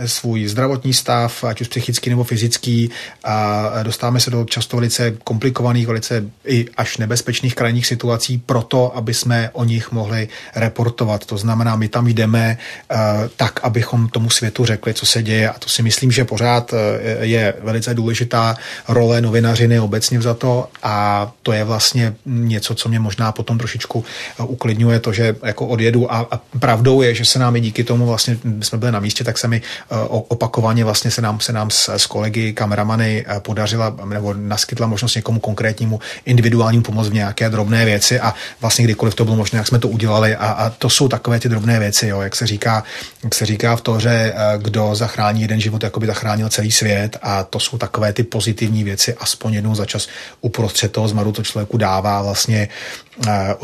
svůj 0.06 0.46
zdravotní 0.46 0.94
stav, 0.94 1.44
ať 1.44 1.61
už 1.61 1.68
psychický 1.68 2.11
nebo 2.11 2.25
fyzický, 2.25 2.90
a 3.25 3.82
dostáváme 3.82 4.20
se 4.20 4.30
do 4.30 4.44
často 4.44 4.76
velice 4.76 5.11
komplikovaných, 5.11 5.87
velice 5.87 6.25
i 6.46 6.66
až 6.76 6.96
nebezpečných 6.96 7.54
krajních 7.54 7.87
situací 7.87 8.38
proto, 8.38 8.96
aby 8.96 9.14
jsme 9.14 9.50
o 9.52 9.64
nich 9.64 9.92
mohli 9.92 10.28
reportovat. 10.54 11.26
To 11.26 11.37
znamená, 11.37 11.76
my 11.76 11.88
tam 11.88 12.06
jdeme 12.06 12.58
uh, 12.92 12.99
tak, 13.37 13.61
abychom 13.62 14.08
tomu 14.08 14.30
světu 14.30 14.64
řekli, 14.64 14.94
co 14.94 15.06
se 15.06 15.22
děje. 15.22 15.50
A 15.50 15.58
to 15.58 15.68
si 15.68 15.82
myslím, 15.82 16.12
že 16.12 16.25
pořád 16.25 16.72
uh, 16.72 16.78
je 17.20 17.54
velice 17.62 17.94
důležitá 17.94 18.56
role 18.88 19.20
novinařiny 19.20 19.80
obecně 19.80 20.20
za 20.20 20.34
to. 20.34 20.68
A 20.82 21.32
to 21.42 21.52
je 21.52 21.64
vlastně 21.64 22.14
něco, 22.26 22.75
co 22.75 22.88
mě 22.88 22.99
možná 22.99 23.32
potom 23.32 23.58
trošičku 23.58 24.04
uh, 24.38 24.50
uklidňuje 24.50 25.00
to, 25.00 25.12
že 25.12 25.37
jako 25.42 25.66
odjedu. 25.66 26.12
A, 26.12 26.26
a 26.30 26.40
pravdou 26.58 27.02
je, 27.02 27.14
že 27.14 27.25
se 27.25 27.38
nám 27.38 27.56
i 27.56 27.61
díky 27.61 27.84
tomu 27.84 28.06
vlastně 28.06 28.38
jsme 28.61 28.78
byli 28.78 28.92
na 28.92 29.00
místě, 29.00 29.25
tak 29.25 29.38
se 29.38 29.49
mi 29.49 29.62
opakovaně 30.08 30.84
vlastně 30.84 31.10
se 31.10 31.22
nám, 31.22 31.40
se 31.40 31.52
nám 31.52 31.70
s, 31.70 31.88
s 31.88 32.06
kolegy, 32.06 32.52
kameramany 32.52 33.24
eh, 33.28 33.40
podařila 33.40 33.96
nebo 34.04 34.34
naskytla 34.34 34.86
možnost 34.86 35.14
někomu 35.14 35.40
konkrétnímu 35.40 36.00
individuálnímu 36.24 36.84
pomoct 36.84 37.08
v 37.08 37.14
nějaké 37.14 37.50
drobné 37.50 37.84
věci 37.84 38.20
a 38.20 38.34
vlastně 38.60 38.84
kdykoliv 38.84 39.14
to 39.14 39.24
bylo 39.24 39.36
možné, 39.36 39.56
jak 39.56 39.66
jsme 39.66 39.78
to 39.78 39.88
udělali. 39.88 40.36
A, 40.36 40.46
a 40.46 40.70
to 40.70 40.90
jsou 40.90 41.08
takové 41.08 41.40
ty 41.40 41.48
drobné 41.48 41.78
věci, 41.78 42.08
jo, 42.08 42.20
jak 42.20 42.36
se 42.36 42.46
říká, 42.46 42.84
jak 43.24 43.34
se 43.34 43.46
říká 43.46 43.76
v 43.76 43.82
že 43.98 44.10
eh, 44.10 44.34
kdo 44.58 44.94
zachrání 44.94 45.42
jeden 45.42 45.60
život, 45.60 45.82
jako 45.82 46.00
by 46.00 46.06
zachránil 46.06 46.48
celý 46.48 46.72
svět. 46.72 47.16
A 47.22 47.44
to 47.44 47.60
jsou 47.60 47.78
takové 47.78 48.12
ty 48.12 48.22
pozitivní 48.22 48.84
věci, 48.84 49.14
aspoň 49.14 49.54
jednou 49.54 49.74
za 49.74 49.86
čas 49.86 50.08
uprostřed 50.40 50.92
toho 50.92 51.08
zmaru 51.08 51.32
to 51.32 51.42
člověku 51.42 51.76
dává 51.76 52.22
vlastně 52.22 52.68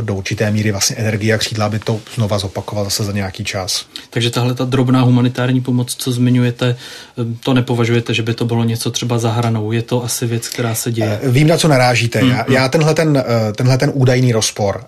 do 0.01 0.15
určité 0.15 0.51
míry 0.51 0.73
vlastně 0.73 0.97
energie 0.97 1.35
a 1.35 1.39
křídla, 1.39 1.67
aby 1.67 1.79
to 1.79 2.01
znova 2.15 2.39
zopakoval 2.39 2.85
zase 2.85 3.05
za 3.05 3.13
nějaký 3.13 3.45
čas. 3.45 3.87
Takže 4.11 4.31
tahle 4.31 4.55
ta 4.55 4.65
drobná 4.65 5.03
humanitární 5.03 5.61
pomoc, 5.61 5.95
co 5.99 6.13
zmiňujete, 6.13 6.77
eh, 7.19 7.25
to 7.45 7.55
nepovažujete, 7.55 8.15
že 8.15 8.23
by 8.23 8.35
to 8.35 8.45
bylo 8.45 8.65
něco 8.65 8.91
třeba 8.91 9.19
za 9.19 9.31
hranou. 9.31 9.73
Je 9.73 9.83
to 9.83 10.05
asi 10.05 10.27
věc, 10.27 10.49
která 10.49 10.75
se 10.75 10.93
děje. 10.93 11.21
Eh, 11.23 11.29
vím, 11.29 11.49
na 11.49 11.57
co 11.57 11.69
narážíte. 11.69 12.23
Mm, 12.23 12.31
já, 12.31 12.45
mm. 12.49 12.55
já 12.55 12.69
tenhle, 12.69 12.95
ten, 12.95 13.25
tenhle 13.57 13.79
ten 13.79 13.91
údajný 13.95 14.33
rozpor 14.33 14.85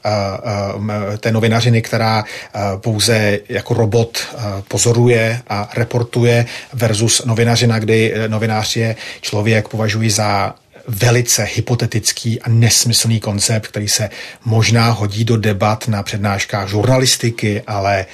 té 1.20 1.32
novinařiny, 1.32 1.82
která 1.82 2.24
pouze 2.76 3.38
jako 3.48 3.74
robot 3.74 4.18
pozoruje 4.68 5.40
a 5.48 5.70
reportuje 5.76 6.46
versus 6.72 7.22
novinařina, 7.24 7.78
kdy 7.78 8.14
novinář 8.26 8.76
je 8.76 8.96
člověk, 9.20 9.68
považuji 9.68 10.10
za 10.10 10.54
velice 10.90 11.44
hypotetický 11.54 12.40
a 12.40 12.48
nesmyslný 12.48 13.20
koncept, 13.20 13.66
který 13.66 13.88
se 13.88 14.10
možná 14.44 14.90
hodí 14.90 15.24
do 15.24 15.36
debat 15.36 15.88
na 15.88 16.02
přednáškách 16.02 16.68
žurnalistiky, 16.68 17.62
ale 17.66 18.06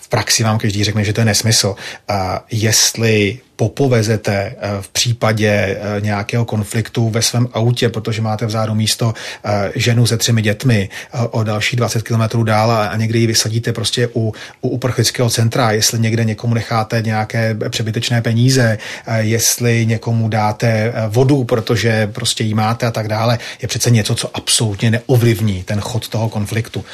v 0.00 0.08
praxi 0.08 0.44
vám 0.44 0.58
každý 0.58 0.84
řekne, 0.84 1.04
že 1.04 1.12
to 1.12 1.20
je 1.20 1.24
nesmysl. 1.24 1.74
A 2.08 2.44
jestli 2.50 3.38
popovezete 3.56 4.32
eh, 4.32 4.54
v 4.80 4.88
případě 4.88 5.48
eh, 5.48 6.00
nějakého 6.00 6.44
konfliktu 6.44 7.10
ve 7.10 7.22
svém 7.22 7.48
autě, 7.52 7.88
protože 7.88 8.22
máte 8.22 8.46
vzadu 8.46 8.74
místo 8.74 9.14
eh, 9.44 9.72
ženu 9.74 10.06
se 10.06 10.16
třemi 10.16 10.42
dětmi 10.42 10.88
o 11.30 11.44
další 11.44 11.76
20 11.76 12.02
km 12.02 12.44
dál 12.44 12.70
a 12.70 12.96
někdy 12.96 13.18
ji 13.18 13.26
vysadíte 13.26 13.72
prostě 13.72 14.08
u, 14.14 14.34
u 14.60 14.68
uprchlického 14.68 15.30
centra, 15.30 15.70
jestli 15.70 15.98
někde 15.98 16.24
někomu 16.24 16.54
necháte 16.54 17.02
nějaké 17.02 17.56
přebytečné 17.68 18.22
peníze, 18.22 18.78
jestli 19.18 19.86
někomu 19.86 20.28
dáte 20.28 20.92
vodu, 21.08 21.44
protože 21.44 22.06
prostě 22.06 22.44
jí 22.44 22.54
máte 22.54 22.86
a 22.86 22.90
tak 22.90 23.08
dále, 23.08 23.38
je 23.62 23.68
přece 23.68 23.90
něco, 23.90 24.14
co 24.14 24.36
absolutně 24.36 24.90
neovlivní 24.90 25.62
ten 25.62 25.80
chod 25.80 26.08
toho 26.08 26.28
konfliktu. 26.28 26.84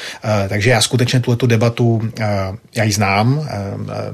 Takže 0.49 0.69
já 0.69 0.81
skutečně 0.81 1.19
tuto 1.19 1.47
debatu, 1.47 2.01
já 2.75 2.83
ji 2.83 2.91
znám, 2.91 3.49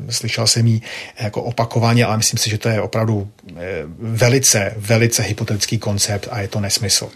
slyšel 0.09 0.47
jsem 0.47 0.67
ji 0.67 0.81
jako 1.19 1.41
opakovaně, 1.41 2.05
ale 2.05 2.17
myslím 2.17 2.38
si, 2.39 2.49
že 2.49 2.57
to 2.57 2.69
je 2.69 2.81
opravdu 2.81 3.27
eh, 3.47 3.83
velice, 3.99 4.73
velice 4.77 5.23
hypotetický 5.23 5.77
koncept 5.77 6.27
a 6.31 6.41
je 6.41 6.47
to 6.47 6.59
nesmysl. 6.59 7.09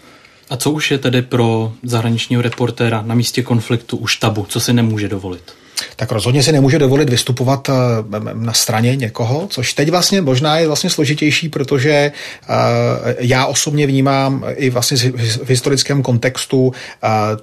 A 0.50 0.56
co 0.56 0.70
už 0.70 0.90
je 0.90 0.98
tedy 0.98 1.22
pro 1.22 1.72
zahraničního 1.82 2.42
reportéra 2.42 3.02
na 3.02 3.14
místě 3.14 3.42
konfliktu 3.42 3.96
už 3.96 4.16
tabu? 4.16 4.46
Co 4.48 4.60
se 4.60 4.72
nemůže 4.72 5.08
dovolit? 5.08 5.52
tak 5.96 6.12
rozhodně 6.12 6.42
si 6.42 6.52
nemůže 6.52 6.78
dovolit 6.78 7.10
vystupovat 7.10 7.68
eh, 7.68 7.72
na 8.32 8.52
straně 8.52 8.96
někoho, 8.96 9.46
což 9.50 9.72
teď 9.72 9.90
vlastně 9.90 10.20
možná 10.20 10.58
je 10.58 10.66
vlastně 10.66 10.90
složitější, 10.90 11.48
protože 11.48 11.90
eh, 11.90 12.12
já 13.18 13.46
osobně 13.46 13.86
vnímám 13.86 14.44
i 14.54 14.70
vlastně 14.70 15.10
v 15.20 15.48
historickém 15.48 16.02
kontextu 16.02 16.72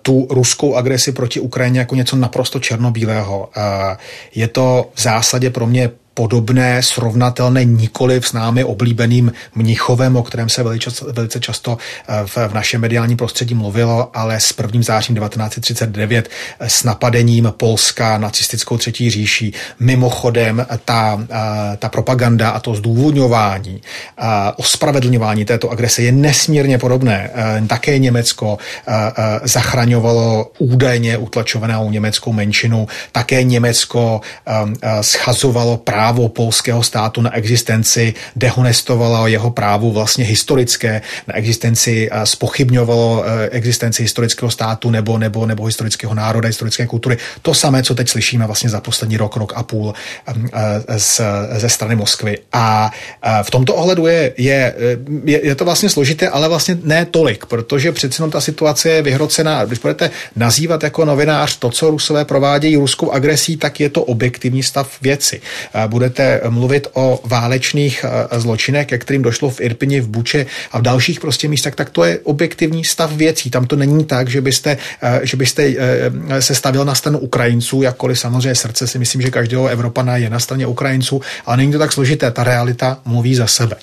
tu 0.01 0.27
ruskou 0.29 0.75
agresi 0.75 1.11
proti 1.11 1.39
Ukrajině 1.39 1.79
jako 1.79 1.95
něco 1.95 2.15
naprosto 2.15 2.59
černobílého. 2.59 3.49
Je 4.35 4.47
to 4.47 4.89
v 4.93 5.01
zásadě 5.01 5.49
pro 5.49 5.67
mě 5.67 5.89
podobné, 6.13 6.83
srovnatelné 6.83 7.65
nikoli 7.65 8.21
s 8.23 8.33
námi 8.33 8.63
oblíbeným 8.63 9.31
Mnichovem, 9.55 10.15
o 10.15 10.23
kterém 10.23 10.49
se 10.49 10.63
velice, 10.63 11.39
často 11.39 11.77
eh, 12.07 12.13
v, 12.25 12.37
v 12.47 12.53
našem 12.53 12.81
mediálním 12.81 13.17
prostředí 13.17 13.53
mluvilo, 13.53 14.09
ale 14.13 14.39
s 14.39 14.53
1. 14.57 14.81
zářím 14.81 15.15
1939 15.15 16.29
eh, 16.59 16.69
s 16.69 16.83
napadením 16.83 17.53
Polska 17.57 18.17
nacistickou 18.17 18.77
třetí 18.77 19.09
říší. 19.09 19.53
Mimochodem 19.79 20.65
ta, 20.85 21.19
eh, 21.31 21.77
ta 21.77 21.89
propaganda 21.89 22.49
a 22.49 22.59
to 22.59 22.75
zdůvodňování, 22.75 23.81
ospravedlňování 24.55 25.45
této 25.45 25.69
agrese 25.69 26.01
je 26.01 26.11
nesmírně 26.11 26.77
podobné. 26.77 27.29
Také 27.67 27.99
Německo 27.99 28.57
zachraňovalo 29.43 30.51
údajně 30.57 31.17
utlačovanou 31.17 31.91
německou 31.91 32.33
menšinu, 32.33 32.87
také 33.11 33.43
Německo 33.43 34.21
schazovalo 35.01 35.77
právě 35.77 36.00
právo 36.01 36.29
polského 36.29 36.83
státu 36.83 37.21
na 37.21 37.35
existenci, 37.35 38.13
dehonestovalo 38.35 39.27
jeho 39.27 39.51
právo 39.51 39.91
vlastně 39.91 40.25
historické 40.25 41.01
na 41.27 41.35
existenci, 41.35 42.09
spochybňovalo 42.23 43.23
existenci 43.51 44.03
historického 44.03 44.51
státu 44.51 44.89
nebo, 44.89 45.17
nebo, 45.17 45.45
nebo 45.45 45.65
historického 45.65 46.13
národa, 46.13 46.47
historické 46.47 46.87
kultury. 46.87 47.17
To 47.41 47.53
samé, 47.53 47.83
co 47.83 47.95
teď 47.95 48.09
slyšíme 48.09 48.45
vlastně 48.45 48.69
za 48.69 48.81
poslední 48.81 49.17
rok, 49.17 49.35
rok 49.35 49.53
a 49.55 49.63
půl 49.63 49.93
z, 50.97 51.21
ze 51.57 51.69
strany 51.69 51.95
Moskvy. 51.95 52.37
A 52.53 52.91
v 53.43 53.51
tomto 53.51 53.75
ohledu 53.75 54.07
je, 54.07 54.33
je, 54.37 54.75
je, 55.25 55.45
je 55.45 55.55
to 55.55 55.65
vlastně 55.65 55.89
složité, 55.89 56.29
ale 56.29 56.49
vlastně 56.49 56.77
ne 56.83 57.05
tolik, 57.05 57.45
protože 57.45 57.91
přece 57.91 58.29
ta 58.29 58.41
situace 58.41 58.89
je 58.89 59.01
vyhrocená. 59.01 59.65
Když 59.65 59.79
budete 59.79 60.09
nazývat 60.35 60.83
jako 60.83 61.05
novinář 61.05 61.57
to, 61.57 61.69
co 61.69 61.89
Rusové 61.89 62.25
provádějí 62.25 62.75
ruskou 62.75 63.11
agresí, 63.11 63.57
tak 63.57 63.79
je 63.79 63.89
to 63.89 64.03
objektivní 64.03 64.63
stav 64.63 65.01
věci. 65.01 65.41
Budete 65.91 66.41
mluvit 66.49 66.87
o 66.93 67.19
válečných 67.27 68.05
zločinech, 68.31 68.87
ke 68.87 68.97
kterým 68.97 69.21
došlo 69.21 69.49
v 69.51 69.61
Irpini, 69.61 69.99
v 69.99 70.07
Buče 70.07 70.45
a 70.71 70.79
v 70.79 70.81
dalších 70.81 71.19
prostě 71.19 71.51
místech, 71.51 71.75
tak 71.75 71.89
to 71.89 72.03
je 72.07 72.19
objektivní 72.23 72.83
stav 72.87 73.11
věcí. 73.11 73.51
Tam 73.51 73.67
to 73.67 73.75
není 73.75 74.05
tak, 74.07 74.29
že 74.31 74.41
byste, 74.41 74.77
že 75.23 75.37
byste 75.37 75.73
se 76.39 76.55
stavil 76.55 76.85
na 76.85 76.95
stranu 76.95 77.19
Ukrajinců, 77.19 77.81
jakkoliv 77.81 78.19
samozřejmě 78.19 78.55
srdce 78.55 78.87
si 78.87 78.99
myslím, 78.99 79.21
že 79.21 79.29
každého 79.35 79.67
Evropana 79.67 80.17
je 80.17 80.29
na 80.29 80.39
straně 80.39 80.67
Ukrajinců, 80.67 81.21
ale 81.45 81.57
není 81.57 81.71
to 81.71 81.79
tak 81.79 81.91
složité. 81.91 82.31
Ta 82.31 82.43
realita 82.43 83.03
mluví 83.05 83.35
za 83.35 83.47
sebe. 83.47 83.75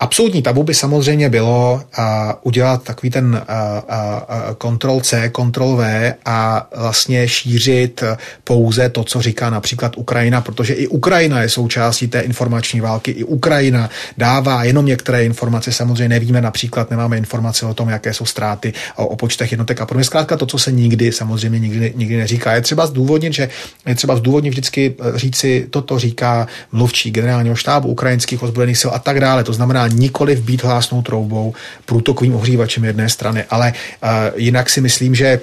Absolutní 0.00 0.42
tabu 0.42 0.62
by 0.62 0.74
samozřejmě 0.74 1.28
bylo 1.28 1.74
uh, 1.98 2.04
udělat 2.42 2.82
takový 2.82 3.10
ten 3.10 3.26
uh, 3.26 4.70
uh, 4.70 4.76
Ctrl 4.76 5.00
C, 5.00 5.30
Ctrl 5.30 5.76
V 5.76 6.14
a 6.24 6.68
vlastně 6.76 7.28
šířit 7.28 8.02
pouze 8.44 8.88
to, 8.88 9.04
co 9.04 9.22
říká 9.22 9.50
například 9.50 9.96
Ukrajina, 9.96 10.40
protože 10.40 10.74
i 10.74 10.86
Ukrajina 10.86 11.42
je 11.42 11.48
součástí 11.48 12.08
té 12.08 12.20
informační 12.20 12.80
války, 12.80 13.10
i 13.10 13.24
Ukrajina 13.24 13.90
dává 14.18 14.64
jenom 14.64 14.86
některé 14.86 15.24
informace, 15.24 15.72
samozřejmě 15.72 16.08
nevíme 16.08 16.40
například, 16.40 16.90
nemáme 16.90 17.18
informace 17.18 17.66
o 17.66 17.74
tom, 17.74 17.88
jaké 17.88 18.14
jsou 18.14 18.24
ztráty, 18.24 18.72
o, 18.96 19.06
o 19.06 19.16
počtech 19.16 19.50
jednotek 19.50 19.80
a 19.80 19.86
podobně. 19.86 20.04
Zkrátka 20.04 20.36
to, 20.36 20.46
co 20.46 20.58
se 20.58 20.72
nikdy 20.72 21.12
samozřejmě 21.12 21.58
nikdy, 21.58 21.92
nikdy 21.96 22.16
neříká. 22.16 22.54
Je 22.54 22.60
třeba 22.60 22.86
zdůvodnit, 22.86 23.32
že 23.32 23.48
je 23.86 23.94
třeba 23.94 24.16
zdůvodnit 24.16 24.52
vždycky 24.52 24.94
říci, 25.14 25.66
toto 25.70 25.98
říká 25.98 26.46
mluvčí 26.72 27.10
generálního 27.10 27.56
štábu 27.56 27.88
ukrajinských 27.88 28.42
ozbrojených 28.42 28.78
sil 28.82 28.90
a 28.94 28.98
tak 28.98 29.20
dále. 29.20 29.44
To 29.44 29.52
znamená 29.52 29.87
nikoli 29.88 30.36
být 30.36 30.64
hlásnou 30.64 31.02
troubou, 31.02 31.54
průtokovým 31.86 32.34
ohřívačem 32.34 32.84
jedné 32.84 33.08
strany, 33.08 33.44
ale 33.50 33.72
uh, 34.02 34.08
jinak 34.36 34.70
si 34.70 34.80
myslím, 34.80 35.14
že 35.14 35.40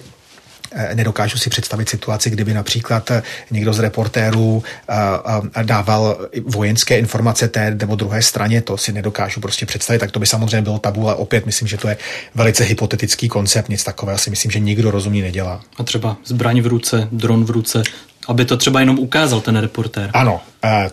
eh, 0.72 0.96
Nedokážu 0.96 1.38
si 1.38 1.50
představit 1.50 1.90
situaci, 1.90 2.30
kdyby 2.30 2.54
například 2.54 3.12
eh, 3.12 3.24
někdo 3.52 3.74
z 3.74 3.80
reportérů 3.80 4.64
dával 5.64 6.18
vojenské 6.46 7.00
informace 7.00 7.48
té 7.48 7.76
nebo 7.80 7.96
druhé 7.96 8.22
straně, 8.22 8.62
to 8.62 8.78
si 8.78 8.92
nedokážu 8.92 9.42
prostě 9.42 9.66
představit, 9.66 10.00
tak 10.00 10.12
to 10.12 10.20
by 10.20 10.26
samozřejmě 10.26 10.62
bylo 10.62 10.80
tabu, 10.80 11.08
ale 11.08 11.16
opět 11.16 11.46
myslím, 11.46 11.68
že 11.68 11.78
to 11.78 11.88
je 11.88 11.98
velice 12.36 12.64
hypotetický 12.64 13.30
koncept, 13.30 13.70
nic 13.70 13.84
takového 13.84 14.18
si 14.20 14.30
myslím, 14.30 14.52
že 14.52 14.60
nikdo 14.60 14.92
rozumný 14.92 15.22
nedělá. 15.22 15.62
A 15.78 15.84
třeba 15.84 16.18
zbraň 16.26 16.62
v 16.62 16.68
ruce, 16.68 17.08
dron 17.12 17.46
v 17.46 17.50
ruce, 17.50 17.84
aby 18.28 18.46
to 18.46 18.58
třeba 18.58 18.80
jenom 18.80 19.00
ukázal 19.00 19.42
ten 19.42 19.58
reportér. 19.58 20.10
Ano, 20.14 20.42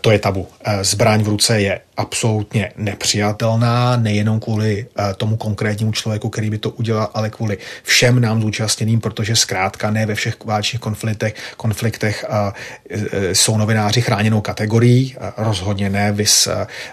to 0.01 0.11
je 0.11 0.19
tabu. 0.19 0.49
Zbraň 0.83 1.23
v 1.23 1.29
ruce 1.29 1.61
je 1.61 1.81
absolutně 1.97 2.73
nepřijatelná, 2.77 3.97
nejenom 3.97 4.41
kvůli 4.41 4.87
eh, 4.99 5.15
tomu 5.15 5.37
konkrétnímu 5.37 5.93
člověku, 5.93 6.29
který 6.29 6.51
by 6.51 6.59
to 6.59 6.71
udělal, 6.71 7.09
ale 7.15 7.31
kvůli 7.31 7.59
všem 7.83 8.21
nám 8.21 8.43
zúčastněným, 8.43 9.01
protože 9.01 9.37
zkrátka 9.37 9.91
ne 9.91 10.07
ve 10.07 10.15
všech 10.15 10.45
válčních 10.45 10.81
konfliktech, 10.81 11.35
konfliktech 11.57 12.25
eh, 12.29 12.53
eh, 12.91 13.35
jsou 13.35 13.57
novináři 13.57 14.01
chráněnou 14.01 14.41
kategorií, 14.41 15.17
rozhodně 15.37 15.91
ne 15.91 16.13
vys 16.13 16.49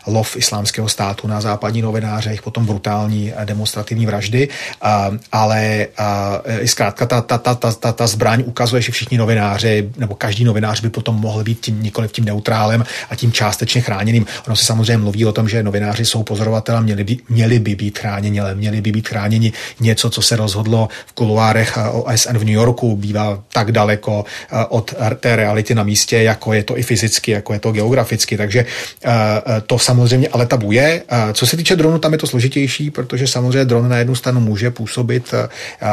lov 0.07 0.37
islámského 0.37 0.89
státu 0.89 1.27
na 1.27 1.41
západní 1.41 1.81
novináře, 1.81 2.31
jich 2.31 2.41
potom 2.41 2.65
brutální 2.65 3.33
demonstrativní 3.45 4.05
vraždy, 4.05 4.47
ale 5.31 5.87
zkrátka 6.65 7.05
ta, 7.05 7.21
ta, 7.21 7.37
ta, 7.37 7.55
ta, 7.55 7.71
ta, 7.71 7.91
ta 7.91 8.07
zbraň 8.07 8.43
ukazuje, 8.45 8.81
že 8.81 8.91
všichni 8.91 9.17
novináři, 9.17 9.89
nebo 9.97 10.15
každý 10.15 10.43
novinář 10.43 10.81
by 10.81 10.89
potom 10.89 11.15
mohl 11.15 11.43
být 11.43 11.59
tím 11.59 11.83
nikoli 11.83 12.07
tím 12.07 12.25
neutrálem 12.69 12.85
a 13.09 13.15
tím 13.15 13.31
částečně 13.31 13.81
chráněným. 13.81 14.25
Ono 14.47 14.55
se 14.55 14.65
samozřejmě 14.65 14.97
mluví 14.97 15.25
o 15.25 15.31
tom, 15.31 15.49
že 15.49 15.63
novináři 15.63 16.05
jsou 16.05 16.23
pozorovatelé, 16.23 16.81
měli 16.81 17.03
by, 17.03 17.17
měli 17.29 17.59
by 17.59 17.75
být 17.75 17.99
chráněni, 17.99 18.39
ale 18.39 18.55
měli 18.55 18.81
by 18.81 18.91
být 18.91 19.07
chráněni 19.07 19.53
něco, 19.79 20.09
co 20.09 20.21
se 20.21 20.35
rozhodlo 20.35 20.89
v 21.05 21.13
kuluárech 21.13 21.77
eh, 21.77 21.89
OSN 21.89 22.37
v 22.37 22.45
New 22.45 22.55
Yorku, 22.55 22.95
bývá 22.95 23.43
tak 23.53 23.71
daleko 23.71 24.25
eh, 24.25 24.65
od 24.69 24.93
té 25.19 25.35
reality 25.35 25.75
na 25.75 25.83
místě, 25.83 26.21
jako 26.21 26.53
je 26.53 26.63
to 26.63 26.77
i 26.77 26.83
fyzicky, 26.83 27.31
jako 27.31 27.53
je 27.53 27.59
to 27.59 27.71
geograficky. 27.71 28.37
Takže 28.37 28.65
eh, 29.05 29.11
to 29.67 29.79
samozřejmě 29.79 30.27
ale 30.27 30.45
tabu 30.45 30.71
je. 30.71 31.03
Co 31.33 31.47
se 31.47 31.57
týče 31.57 31.75
dronu, 31.75 31.99
tam 31.99 32.11
je 32.11 32.17
to 32.17 32.27
složitější, 32.27 32.89
protože 32.89 33.27
samozřejmě 33.27 33.65
dron 33.65 33.89
na 33.89 33.97
jednu 33.97 34.15
stranu 34.15 34.39
může 34.39 34.71
působit 34.71 35.33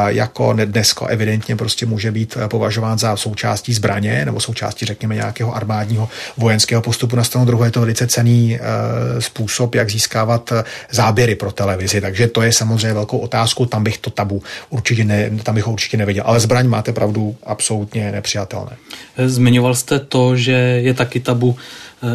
jako 0.07 0.53
dneska 0.53 1.05
evidentně 1.05 1.55
prostě 1.55 1.85
může 1.85 2.11
být 2.11 2.37
považován 2.47 2.97
za 2.97 3.15
součástí 3.15 3.73
zbraně 3.73 4.25
nebo 4.25 4.39
součástí, 4.39 4.85
řekněme, 4.85 5.15
nějakého 5.15 5.55
armádního 5.55 6.09
vojenského 6.37 6.66
postupu. 6.81 7.15
Na 7.15 7.23
stranu 7.23 7.45
druhou 7.45 7.63
je 7.63 7.71
to 7.71 7.79
velice 7.79 8.07
cený 8.07 8.59
Eh, 8.67 9.21
způsob, 9.21 9.75
jak 9.75 9.91
získávat 9.91 10.51
eh, 10.51 10.63
záběry 10.91 11.35
pro 11.35 11.51
televizi. 11.51 12.01
Takže 12.01 12.27
to 12.27 12.41
je 12.41 12.53
samozřejmě 12.53 12.93
velkou 12.93 13.17
otázkou, 13.17 13.65
tam 13.65 13.83
bych 13.83 13.97
to 13.97 14.09
tabu 14.09 14.43
určitě 14.69 15.03
ne, 15.03 15.31
tam 15.43 15.55
bych 15.55 15.63
ho 15.63 15.71
určitě 15.71 15.97
neviděl. 15.97 16.23
Ale 16.27 16.39
zbraň 16.39 16.67
máte 16.67 16.93
pravdu 16.93 17.35
absolutně 17.43 18.11
nepřijatelné. 18.11 18.71
Eh, 19.17 19.29
zmiňoval 19.29 19.75
jste 19.75 19.99
to, 19.99 20.35
že 20.35 20.51
je 20.81 20.93
taky 20.93 21.19
tabu 21.19 21.55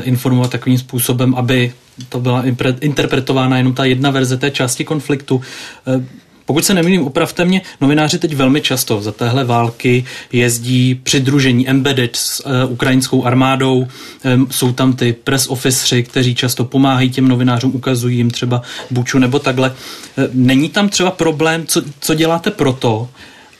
informovat 0.03 0.51
takovým 0.51 0.79
způsobem, 0.79 1.35
aby 1.35 1.73
to 2.09 2.21
byla 2.21 2.45
interpretována 2.81 3.57
jenom 3.57 3.75
ta 3.75 3.85
jedna 3.85 4.11
verze 4.11 4.37
té 4.37 4.51
části 4.51 4.85
konfliktu. 4.85 5.41
Pokud 6.53 6.65
se 6.65 6.75
nemýlím, 6.75 7.03
upravte 7.03 7.45
mě, 7.45 7.63
novináři 7.81 8.19
teď 8.19 8.35
velmi 8.35 8.61
často 8.61 9.03
za 9.03 9.13
téhle 9.13 9.45
války 9.45 10.05
jezdí 10.33 10.95
přidružení 10.95 11.69
embedded 11.69 12.17
s 12.17 12.47
uh, 12.47 12.73
ukrajinskou 12.73 13.25
armádou, 13.25 13.87
um, 14.35 14.47
jsou 14.51 14.73
tam 14.73 14.93
ty 14.93 15.13
press 15.13 15.47
officeři, 15.47 16.03
kteří 16.03 16.35
často 16.35 16.65
pomáhají 16.65 17.11
těm 17.11 17.29
novinářům, 17.29 17.75
ukazují 17.75 18.17
jim 18.17 18.31
třeba 18.31 18.63
buču 18.91 19.19
nebo 19.19 19.39
takhle. 19.39 19.71
Uh, 19.71 20.25
není 20.33 20.69
tam 20.69 20.89
třeba 20.89 21.11
problém, 21.11 21.67
co, 21.67 21.83
co 22.01 22.15
děláte 22.15 22.51
proto, 22.51 23.09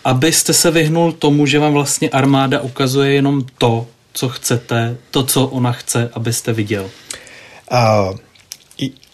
abyste 0.05 0.53
se 0.53 0.71
vyhnul 0.71 1.13
tomu, 1.13 1.47
že 1.47 1.59
vám 1.59 1.73
vlastně 1.73 2.11
armáda 2.11 2.61
ukazuje 2.61 3.13
jenom 3.13 3.43
to, 3.59 3.87
co 4.13 4.29
chcete, 4.29 4.97
to, 5.11 5.23
co 5.23 5.47
ona 5.47 5.73
chce, 5.73 6.11
abyste 6.15 6.53
viděl? 6.53 6.91
Uh, 7.73 8.17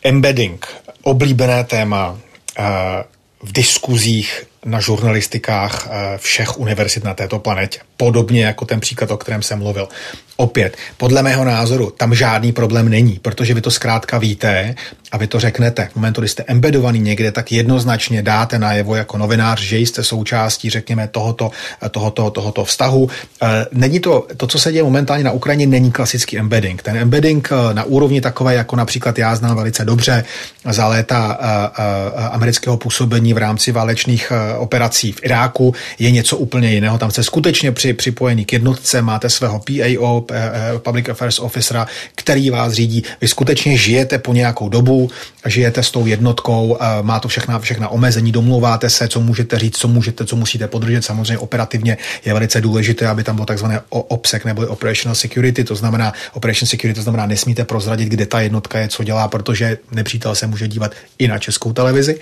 embedding, 0.03 0.67
oblíbené 1.03 1.65
téma. 1.65 2.19
Uh, 2.59 3.18
v 3.43 3.53
diskuzích 3.53 4.47
na 4.65 4.81
žurnalistikách 4.81 5.87
eh, 5.87 6.19
všech 6.19 6.59
univerzit 6.59 7.05
na 7.05 7.15
této 7.15 7.39
planetě. 7.39 7.81
Podobně 8.01 8.45
jako 8.45 8.65
ten 8.65 8.81
příklad, 8.81 9.11
o 9.11 9.17
kterém 9.17 9.43
jsem 9.43 9.59
mluvil. 9.59 9.89
Opět, 10.37 10.77
podle 10.97 11.23
mého 11.23 11.45
názoru, 11.45 11.91
tam 11.91 12.15
žádný 12.15 12.53
problém 12.53 12.89
není, 12.89 13.19
protože 13.23 13.55
vy 13.55 13.61
to 13.61 13.71
zkrátka 13.71 14.19
víte 14.19 14.75
a 15.13 15.19
vy 15.19 15.27
to 15.27 15.41
řeknete. 15.41 15.89
V 15.93 15.97
momentu, 15.97 16.21
kdy 16.21 16.29
jste 16.29 16.45
embedovaný 16.47 17.01
někde, 17.01 17.33
tak 17.33 17.53
jednoznačně 17.53 18.23
dáte 18.23 18.59
najevo 18.59 18.95
jako 18.95 19.19
novinář, 19.19 19.61
že 19.61 19.79
jste 19.79 20.05
součástí, 20.05 20.71
řekněme, 20.71 21.09
tohoto, 21.09 21.51
tohoto, 21.91 22.31
tohoto 22.31 22.65
vztahu. 22.65 23.11
Eh, 23.43 23.67
není 23.73 24.01
to, 24.01 24.27
to, 24.37 24.47
co 24.47 24.59
se 24.59 24.73
děje 24.73 24.83
momentálně 24.83 25.25
na 25.25 25.33
Ukrajině, 25.33 25.67
není 25.67 25.93
klasický 25.93 26.39
embedding. 26.39 26.83
Ten 26.83 26.97
embedding 26.97 27.49
eh, 27.53 27.75
na 27.75 27.85
úrovni 27.85 28.21
takové, 28.21 28.55
jako 28.55 28.77
například 28.77 29.19
já 29.19 29.37
znám 29.37 29.57
velice 29.57 29.85
dobře 29.85 30.25
za 30.65 30.87
léta 30.87 31.39
amerického 32.31 32.77
působení 32.77 33.35
v 33.35 33.39
rámci 33.39 33.73
válečných 33.73 34.33
operací 34.59 35.13
v 35.13 35.25
Iráku 35.25 35.75
je 35.99 36.11
něco 36.11 36.37
úplně 36.37 36.73
jiného. 36.73 36.99
Tam 36.99 37.11
jste 37.11 37.23
skutečně 37.23 37.73
při 37.73 37.88
připojení 37.95 38.45
k 38.45 38.53
jednotce, 38.53 39.03
máte 39.03 39.31
svého 39.31 39.61
PAO, 39.61 40.25
Public 40.79 41.09
Affairs 41.09 41.39
Officera, 41.39 41.87
který 42.15 42.51
vás 42.51 42.73
řídí. 42.73 43.03
Vy 43.21 43.29
skutečně 43.29 43.77
žijete 43.77 44.19
po 44.19 44.33
nějakou 44.33 44.69
dobu, 44.69 45.11
žijete 45.47 45.83
s 45.83 45.91
tou 45.91 46.07
jednotkou, 46.07 46.79
má 47.03 47.21
to 47.21 47.29
všechna, 47.29 47.59
všechna 47.59 47.89
omezení, 47.89 48.33
domluváte 48.33 48.91
se, 48.91 49.09
co 49.09 49.21
můžete 49.21 49.59
říct, 49.59 49.77
co 49.77 49.89
můžete, 49.89 50.25
co 50.25 50.37
musíte 50.37 50.69
podržet. 50.69 51.05
Samozřejmě 51.05 51.39
operativně 51.39 51.97
je 52.25 52.33
velice 52.33 52.61
důležité, 52.61 53.07
aby 53.07 53.25
tam 53.25 53.35
bylo 53.35 53.47
takzvané 53.47 53.81
OPSEC 53.89 54.45
nebo 54.45 54.67
Operational 54.67 55.15
Security, 55.15 55.65
to 55.65 55.75
znamená 55.75 56.13
Operation 56.33 56.67
Security, 56.67 56.99
to 56.99 57.03
znamená 57.03 57.27
nesmíte 57.27 57.65
prozradit, 57.65 58.09
kde 58.09 58.27
ta 58.27 58.41
jednotka 58.41 58.79
je, 58.79 58.89
co 58.89 59.05
dělá, 59.05 59.29
protože 59.29 59.79
nepřítel 59.93 60.35
se 60.35 60.47
může 60.47 60.69
dívat 60.69 60.93
i 61.19 61.29
na 61.29 61.39
českou 61.39 61.73
televizi. 61.73 62.21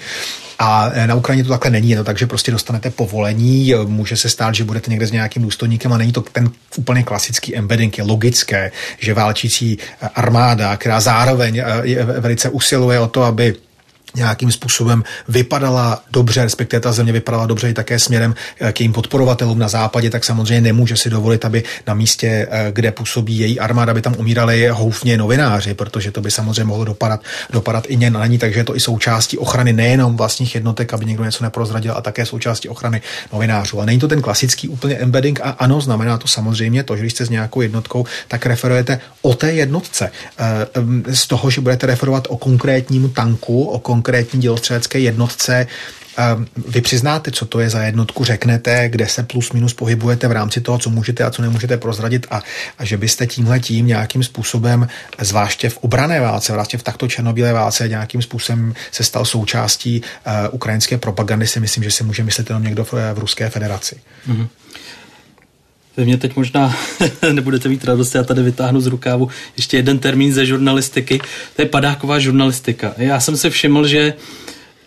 A 0.59 0.91
na 1.07 1.15
Ukrajině 1.15 1.45
to 1.45 1.51
takhle 1.51 1.71
není, 1.71 1.91
je 1.91 1.97
to 1.97 2.05
tak, 2.05 2.19
že 2.19 2.27
prostě 2.27 2.53
dostanete 2.53 2.91
povolení, 2.91 3.75
může 3.87 4.17
se 4.17 4.29
stát, 4.29 4.55
že 4.55 4.65
budete 4.65 4.91
někde 4.91 5.07
s 5.07 5.13
nějakým 5.13 5.43
důstojníkem 5.57 5.92
a 5.92 5.99
není 5.99 6.12
to 6.12 6.21
ten 6.21 6.51
úplně 6.77 7.03
klasický 7.03 7.57
embedding. 7.57 7.99
Je 7.99 8.05
logické, 8.05 8.73
že 8.99 9.14
válčící 9.14 9.79
armáda, 10.14 10.77
která 10.77 11.01
zároveň 11.01 11.59
eh, 11.59 12.05
velice 12.05 12.49
usiluje 12.49 13.01
o 13.01 13.09
to, 13.09 13.23
aby 13.23 13.55
nějakým 14.17 14.53
způsobem 14.53 15.05
vypadala 15.29 16.03
dobře, 16.11 16.43
respektive 16.43 16.81
ta 16.81 16.93
země 16.93 17.13
vypadala 17.13 17.47
dobře 17.47 17.71
i 17.71 17.75
také 17.75 17.99
směrem 17.99 18.35
eh, 18.61 18.73
k 18.73 18.81
jejím 18.81 18.93
podporovatelům 18.93 19.59
na 19.59 19.69
západě, 19.69 20.11
tak 20.11 20.25
samozřejmě 20.25 20.61
nemůže 20.61 20.97
si 20.97 21.11
dovolit, 21.11 21.45
aby 21.45 21.65
na 21.87 21.95
místě, 21.95 22.49
eh, 22.51 22.73
kde 22.73 22.93
působí 22.93 23.39
její 23.39 23.61
armáda, 23.61 23.95
by 23.95 24.03
tam 24.03 24.15
umírali 24.19 24.69
houfně 24.69 25.17
novináři, 25.17 25.75
protože 25.75 26.11
to 26.11 26.21
by 26.21 26.31
samozřejmě 26.31 26.65
mohlo 26.65 26.85
dopadat, 26.85 27.21
dopadat 27.51 27.85
i 27.89 28.11
na 28.11 28.27
ní, 28.27 28.39
takže 28.39 28.61
je 28.61 28.65
to 28.65 28.77
i 28.77 28.81
součástí 28.81 29.39
ochrany 29.39 29.73
nejenom 29.73 30.17
vlastních 30.17 30.55
jednotek, 30.55 30.95
aby 30.95 31.05
někdo 31.05 31.25
něco 31.25 31.45
neprozradil, 31.45 31.95
a 31.97 32.01
také 32.01 32.27
součástí 32.27 32.69
ochrany 32.69 33.03
novinářů. 33.33 33.81
A 33.81 33.85
není 33.85 33.99
to 33.99 34.09
ten 34.09 34.23
klasický 34.23 34.69
úplně 34.69 34.95
embedding 34.95 35.41
a 35.41 35.51
ano, 35.51 35.81
znamená 35.81 36.19
to 36.19 36.29
samozřejmě 36.29 36.83
to, 36.83 36.97
že 36.97 37.03
když 37.03 37.13
jste 37.13 37.27
s 37.27 37.31
nějakou 37.31 37.61
jednotkou, 37.61 38.05
tak 38.29 38.47
referujete 38.47 39.01
o 39.23 39.35
té 39.35 39.53
jednotce. 39.53 40.11
Eh, 40.39 40.67
z 41.15 41.27
toho, 41.27 41.51
že 41.51 41.61
budete 41.61 41.87
referovat 41.87 42.27
o 42.29 42.37
konkrétním 42.37 43.11
tanku, 43.11 43.65
o 43.65 43.79
konkrétní 44.07 44.40
dělostřelecké 44.40 44.99
jednotce, 44.99 45.66
Ehm, 46.16 46.47
vy 46.69 46.81
přiznáte, 46.81 47.31
co 47.31 47.47
to 47.47 47.61
je 47.61 47.71
za 47.71 47.83
jednotku, 47.83 48.25
řeknete, 48.25 48.88
kde 48.88 49.09
se 49.09 49.23
plus 49.23 49.53
minus 49.53 49.75
pohybujete 49.75 50.29
v 50.29 50.33
rámci 50.33 50.61
toho, 50.61 50.79
co 50.79 50.90
můžete 50.90 51.25
a 51.25 51.31
co 51.31 51.42
nemůžete 51.42 51.77
prozradit 51.77 52.27
a, 52.31 52.42
a 52.79 52.85
že 52.85 52.97
byste 52.97 53.27
tímhle 53.27 53.61
tím 53.61 53.87
nějakým 53.87 54.23
způsobem, 54.23 54.88
zvláště 55.21 55.69
v 55.69 55.77
obrané 55.77 56.21
válce, 56.21 56.53
vlastně 56.53 56.79
v 56.79 56.83
takto 56.83 57.09
černobílé 57.09 57.53
válce, 57.53 57.88
nějakým 57.88 58.23
způsobem 58.23 58.75
se 58.90 59.05
stal 59.05 59.25
součástí 59.25 60.01
uh, 60.01 60.33
ukrajinské 60.51 60.99
propagandy, 60.99 61.47
si 61.47 61.61
myslím, 61.61 61.85
že 61.85 61.90
si 61.90 62.05
může 62.05 62.23
myslet 62.23 62.51
jenom 62.51 62.62
někdo 62.62 62.85
v, 62.85 62.92
v 62.92 63.19
Ruské 63.19 63.51
federaci. 63.51 63.97
Mm-hmm. 64.29 64.49
Vy 65.97 66.05
mě 66.05 66.17
teď 66.17 66.37
možná 66.37 66.77
nebudete 67.33 67.69
mít 67.69 67.85
radost, 67.85 68.15
já 68.15 68.23
tady 68.23 68.43
vytáhnu 68.43 68.81
z 68.81 68.87
rukávu 68.87 69.29
ještě 69.57 69.77
jeden 69.77 69.99
termín 69.99 70.33
ze 70.33 70.47
žurnalistiky, 70.47 71.21
to 71.57 71.63
je 71.63 71.67
padáková 71.67 72.19
žurnalistika. 72.19 72.95
Já 72.97 73.21
jsem 73.21 73.37
si 73.37 73.51
všiml, 73.51 73.87
že 73.87 74.15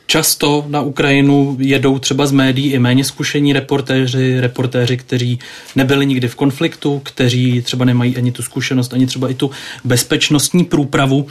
Často 0.10 0.65
na 0.67 0.82
Ukrajinu 0.82 1.58
jedou 1.60 2.00
třeba 2.00 2.26
z 2.26 2.32
médií 2.32 2.72
i 2.72 2.80
méně 2.80 3.04
zkušení 3.04 3.54
reportéři, 3.54 4.39
reportéři, 4.39 4.98
kteří 4.98 5.39
nebyli 5.76 6.06
nikdy 6.06 6.28
v 6.28 6.36
konfliktu, 6.36 7.02
kteří 7.04 7.62
třeba 7.62 7.86
nemají 7.86 8.17
ani 8.17 8.32
tu 8.32 8.41
zkušenost, 8.41 8.93
ani 8.93 9.06
třeba 9.06 9.30
i 9.30 9.34
tu 9.34 9.52
bezpečnostní 9.84 10.63
průpravu. 10.63 11.28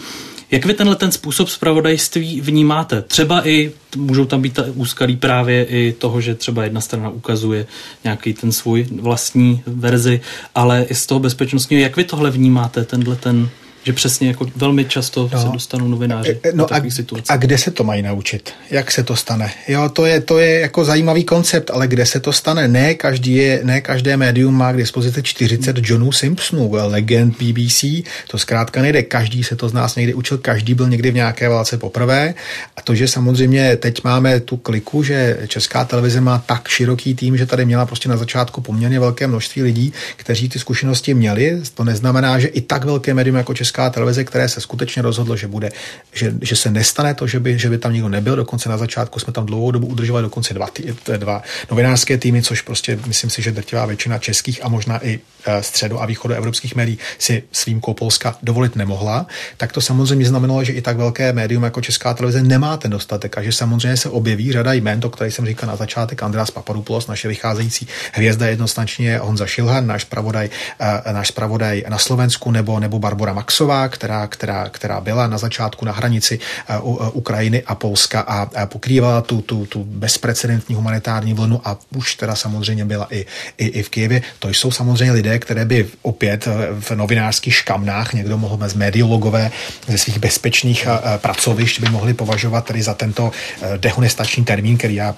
Jak 0.50 0.66
vy 0.66 0.74
tenhle 0.74 0.96
ten 0.96 1.12
způsob 1.12 1.48
zpravodajství 1.48 2.40
vnímáte? 2.40 3.02
Třeba 3.02 3.48
i 3.48 3.72
můžou 3.96 4.24
tam 4.24 4.42
být 4.42 4.58
úskalí 4.74 5.16
právě 5.16 5.64
i 5.64 5.92
toho, 5.92 6.20
že 6.20 6.34
třeba 6.34 6.64
jedna 6.64 6.80
strana 6.80 7.08
ukazuje 7.08 7.66
nějaký 8.04 8.34
ten 8.34 8.52
svůj 8.52 8.86
vlastní 9.00 9.62
verzi, 9.66 10.20
ale 10.54 10.86
i 10.90 10.94
z 10.94 11.06
toho 11.06 11.20
bezpečnostního. 11.20 11.82
Jak 11.82 11.96
vy 11.96 12.04
tohle 12.04 12.30
vnímáte, 12.30 12.84
tenhle 12.84 13.16
ten 13.16 13.48
že 13.84 13.92
přesně 13.92 14.28
jako 14.28 14.46
velmi 14.56 14.84
často 14.84 15.30
no. 15.32 15.42
se 15.42 15.48
dostanou 15.48 15.88
novináři 15.88 16.40
e, 16.44 16.48
e, 16.48 16.52
no 16.52 16.64
do 16.64 16.68
takových 16.68 16.94
situací. 16.94 17.24
A 17.28 17.36
kde 17.36 17.58
se 17.58 17.70
to 17.70 17.84
mají 17.84 18.02
naučit? 18.02 18.52
Jak 18.70 18.90
se 18.90 19.02
to 19.02 19.16
stane? 19.16 19.50
Jo, 19.68 19.88
to 19.88 20.06
je, 20.06 20.20
to 20.20 20.38
je 20.38 20.60
jako 20.60 20.84
zajímavý 20.84 21.24
koncept, 21.24 21.70
ale 21.70 21.88
kde 21.88 22.06
se 22.06 22.20
to 22.20 22.32
stane? 22.32 22.68
Ne, 22.68 22.94
každý 22.94 23.34
je, 23.34 23.60
ne 23.62 23.80
každé 23.80 24.16
médium 24.16 24.54
má 24.54 24.72
k 24.72 24.76
dispozici 24.76 25.22
40 25.22 25.76
Johnů 25.82 26.12
Simpsonů, 26.12 26.70
legend 26.72 27.42
BBC, 27.42 27.84
to 28.30 28.38
zkrátka 28.38 28.82
nejde. 28.82 29.02
Každý 29.02 29.44
se 29.44 29.56
to 29.56 29.68
z 29.68 29.72
nás 29.72 29.96
někdy 29.96 30.14
učil, 30.14 30.38
každý 30.38 30.74
byl 30.74 30.88
někdy 30.88 31.10
v 31.10 31.14
nějaké 31.14 31.48
válce 31.48 31.78
poprvé. 31.78 32.34
A 32.76 32.82
to, 32.82 32.94
že 32.94 33.08
samozřejmě 33.08 33.76
teď 33.76 34.04
máme 34.04 34.40
tu 34.40 34.56
kliku, 34.56 35.02
že 35.02 35.38
česká 35.46 35.84
televize 35.84 36.20
má 36.20 36.38
tak 36.38 36.68
široký 36.68 37.14
tým, 37.14 37.36
že 37.36 37.46
tady 37.46 37.64
měla 37.64 37.86
prostě 37.86 38.08
na 38.08 38.16
začátku 38.16 38.60
poměrně 38.60 39.00
velké 39.00 39.26
množství 39.26 39.62
lidí, 39.62 39.92
kteří 40.16 40.48
ty 40.48 40.58
zkušenosti 40.58 41.14
měli, 41.14 41.60
to 41.74 41.84
neznamená, 41.84 42.38
že 42.38 42.48
i 42.48 42.60
tak 42.60 42.84
velké 42.84 43.14
médium 43.14 43.36
jako 43.36 43.54
Česká 43.54 43.67
česká 43.68 43.90
televize, 43.90 44.24
které 44.24 44.48
se 44.48 44.60
skutečně 44.60 45.02
rozhodlo, 45.02 45.36
že 45.36 45.46
bude, 45.46 45.70
že, 46.12 46.32
že 46.40 46.56
se 46.56 46.70
nestane 46.70 47.14
to, 47.14 47.26
že 47.26 47.40
by, 47.40 47.58
že 47.58 47.68
by 47.70 47.78
tam 47.78 47.92
nikdo 47.92 48.08
nebyl. 48.08 48.36
Dokonce 48.36 48.68
na 48.68 48.76
začátku 48.76 49.20
jsme 49.20 49.32
tam 49.32 49.46
dlouhou 49.46 49.70
dobu 49.70 49.86
udržovali 49.86 50.22
dokonce 50.22 50.54
dva, 50.54 50.66
tý, 50.66 50.82
dva 51.16 51.42
novinářské 51.70 52.18
týmy, 52.18 52.42
což 52.42 52.62
prostě 52.62 52.98
myslím 53.06 53.30
si, 53.30 53.42
že 53.42 53.52
drtivá 53.52 53.86
většina 53.86 54.18
českých 54.18 54.64
a 54.64 54.68
možná 54.68 55.04
i 55.04 55.20
e, 55.44 55.60
středo- 55.60 56.00
a 56.00 56.06
východu 56.06 56.34
evropských 56.34 56.74
médií 56.74 56.98
si 57.18 57.42
s 57.52 57.66
výjimkou 57.66 57.94
Polska 57.94 58.36
dovolit 58.42 58.76
nemohla, 58.76 59.26
tak 59.56 59.72
to 59.72 59.80
samozřejmě 59.80 60.26
znamenalo, 60.26 60.64
že 60.64 60.72
i 60.72 60.80
tak 60.80 60.96
velké 60.96 61.32
médium 61.32 61.62
jako 61.62 61.80
Česká 61.80 62.14
televize 62.14 62.42
nemá 62.42 62.76
ten 62.76 62.90
dostatek 62.90 63.38
a 63.38 63.42
že 63.42 63.52
samozřejmě 63.52 63.96
se 63.96 64.08
objeví 64.08 64.52
řada 64.52 64.72
jmén, 64.72 65.00
to, 65.00 65.10
který 65.10 65.30
jsem 65.30 65.46
říkal 65.46 65.68
na 65.68 65.76
začátek, 65.76 66.22
Andreas 66.22 66.50
Papadopoulos, 66.50 67.06
naše 67.06 67.28
vycházející 67.28 67.86
hvězda 68.12 68.46
jednoznačně 68.46 69.18
Honza 69.18 69.46
Šilhan, 69.46 69.86
náš 69.86 70.04
pravodaj, 70.04 70.48
e, 70.80 71.12
náš 71.12 71.30
pravodaj 71.30 71.84
na 71.88 71.98
Slovensku, 71.98 72.50
nebo, 72.50 72.80
nebo 72.80 72.98
Barbara 72.98 73.32
Maxová, 73.32 73.57
Maxová, 73.58 73.88
která, 73.88 74.26
která, 74.26 74.68
která 74.68 75.00
byla 75.00 75.26
na 75.26 75.38
začátku 75.38 75.84
na 75.84 75.92
hranici 75.92 76.38
eh, 76.38 76.74
eh, 76.74 76.78
Ukrajiny 77.12 77.62
a 77.66 77.74
Polska 77.74 78.20
a 78.20 78.66
pokrývala 78.66 79.20
tu, 79.20 79.42
tu, 79.42 79.66
tu 79.66 79.84
bezprecedentní 79.84 80.74
humanitární 80.74 81.34
vlnu 81.34 81.60
a 81.64 81.78
už 81.96 82.14
teda 82.14 82.34
samozřejmě 82.34 82.84
byla 82.84 83.06
i, 83.10 83.26
i, 83.58 83.66
i 83.66 83.82
v 83.82 83.88
Kijevě. 83.88 84.22
To 84.38 84.48
jsou 84.48 84.70
samozřejmě 84.70 85.12
lidé, 85.12 85.38
které 85.38 85.64
by 85.64 85.88
opět 86.02 86.46
eh, 86.46 86.50
v 86.80 86.90
novinářských 86.90 87.54
škamnách 87.54 88.12
někdo 88.12 88.38
mohl 88.38 88.68
z 88.68 88.74
médiologové 88.74 89.50
ze 89.88 89.98
svých 89.98 90.18
bezpečných 90.18 90.86
pracovišť 91.16 91.80
by 91.80 91.88
mohli 91.90 92.14
považovat 92.14 92.64
tedy 92.64 92.82
za 92.82 92.94
tento 92.94 93.30
dehonestační 93.76 94.44
termín, 94.44 94.78
který 94.78 94.94
já 94.94 95.14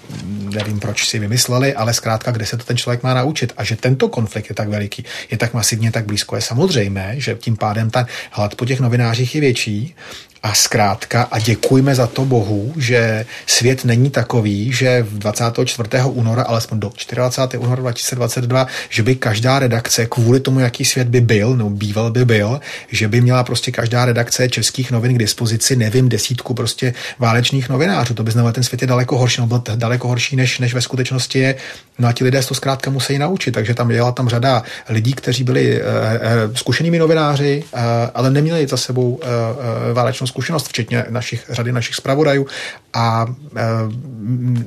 nevím, 0.55 0.81
proč 0.81 1.09
si 1.09 1.19
vymysleli, 1.19 1.75
ale 1.75 1.95
zkrátka, 1.95 2.31
kde 2.31 2.47
se 2.47 2.57
to 2.57 2.65
ten 2.65 2.77
člověk 2.77 3.03
má 3.03 3.15
naučit. 3.15 3.53
A 3.57 3.65
že 3.65 3.77
tento 3.77 4.09
konflikt 4.09 4.49
je 4.49 4.55
tak 4.55 4.69
veliký, 4.69 5.05
je 5.31 5.39
tak 5.39 5.55
masivně, 5.55 5.93
tak 5.93 6.05
blízko, 6.05 6.37
je 6.37 6.43
samozřejmé, 6.43 7.15
že 7.17 7.35
tím 7.35 7.57
pádem 7.57 7.91
ta 7.91 8.07
hlad 8.31 8.55
po 8.55 8.67
těch 8.67 8.81
novinářích 8.81 9.35
je 9.35 9.41
větší 9.41 9.95
a 10.43 10.55
zkrátka 10.55 11.23
a 11.23 11.39
děkujme 11.39 11.95
za 11.95 12.07
to 12.07 12.25
Bohu, 12.25 12.73
že 12.77 13.27
svět 13.47 13.85
není 13.85 14.11
takový, 14.11 14.73
že 14.73 15.03
v 15.03 15.19
24. 15.19 15.89
února, 16.05 16.43
alespoň 16.43 16.81
do 16.81 16.93
24. 17.15 17.59
února 17.59 17.83
2022, 17.83 18.67
že 18.89 19.03
by 19.03 19.15
každá 19.15 19.59
redakce 19.59 20.07
kvůli 20.07 20.41
tomu, 20.41 20.61
jaký 20.61 20.85
svět 20.85 21.09
by 21.09 21.21
byl, 21.21 21.57
no 21.57 21.71
býval 21.71 22.11
by 22.11 22.25
byl, 22.25 22.61
že 22.89 23.09
by 23.09 23.21
měla 23.21 23.45
prostě 23.45 23.71
každá 23.71 24.05
redakce 24.05 24.49
českých 24.49 24.91
novin 24.91 25.15
k 25.15 25.19
dispozici, 25.19 25.77
nevím, 25.77 26.09
desítku 26.09 26.55
prostě 26.55 26.95
válečných 27.19 27.69
novinářů. 27.69 28.15
To 28.15 28.23
by 28.23 28.31
znamenalo, 28.31 28.53
ten 28.53 28.65
svět 28.65 28.83
je 28.83 28.89
daleko 28.89 29.19
horší, 29.19 29.41
no 29.41 29.47
byl 29.47 29.63
daleko 29.75 30.09
horší, 30.09 30.37
než, 30.37 30.59
než 30.59 30.75
ve 30.75 30.81
skutečnosti 30.81 31.39
je. 31.39 31.55
No 31.99 32.09
a 32.09 32.13
ti 32.13 32.25
lidé 32.25 32.43
to 32.43 32.55
zkrátka 32.55 32.91
musí 32.91 33.19
naučit, 33.19 33.53
takže 33.53 33.75
tam 33.75 33.91
jela 33.91 34.13
tam 34.13 34.29
řada 34.29 34.63
lidí, 34.89 35.13
kteří 35.13 35.45
byli 35.45 35.83
uh, 35.83 35.87
uh, 35.87 36.55
zkušenými 36.55 36.99
novináři, 36.99 37.65
uh, 37.73 37.81
ale 38.15 38.31
neměli 38.31 38.67
za 38.67 38.77
sebou 38.77 39.09
uh, 39.11 39.19
uh, 39.19 39.95
válečnou 39.95 40.27
zkušenost, 40.31 40.69
včetně 40.69 41.05
našich, 41.11 41.47
řady 41.51 41.73
našich 41.73 41.95
zpravodajů. 41.95 42.47
A 42.93 43.27
e, 43.27 43.61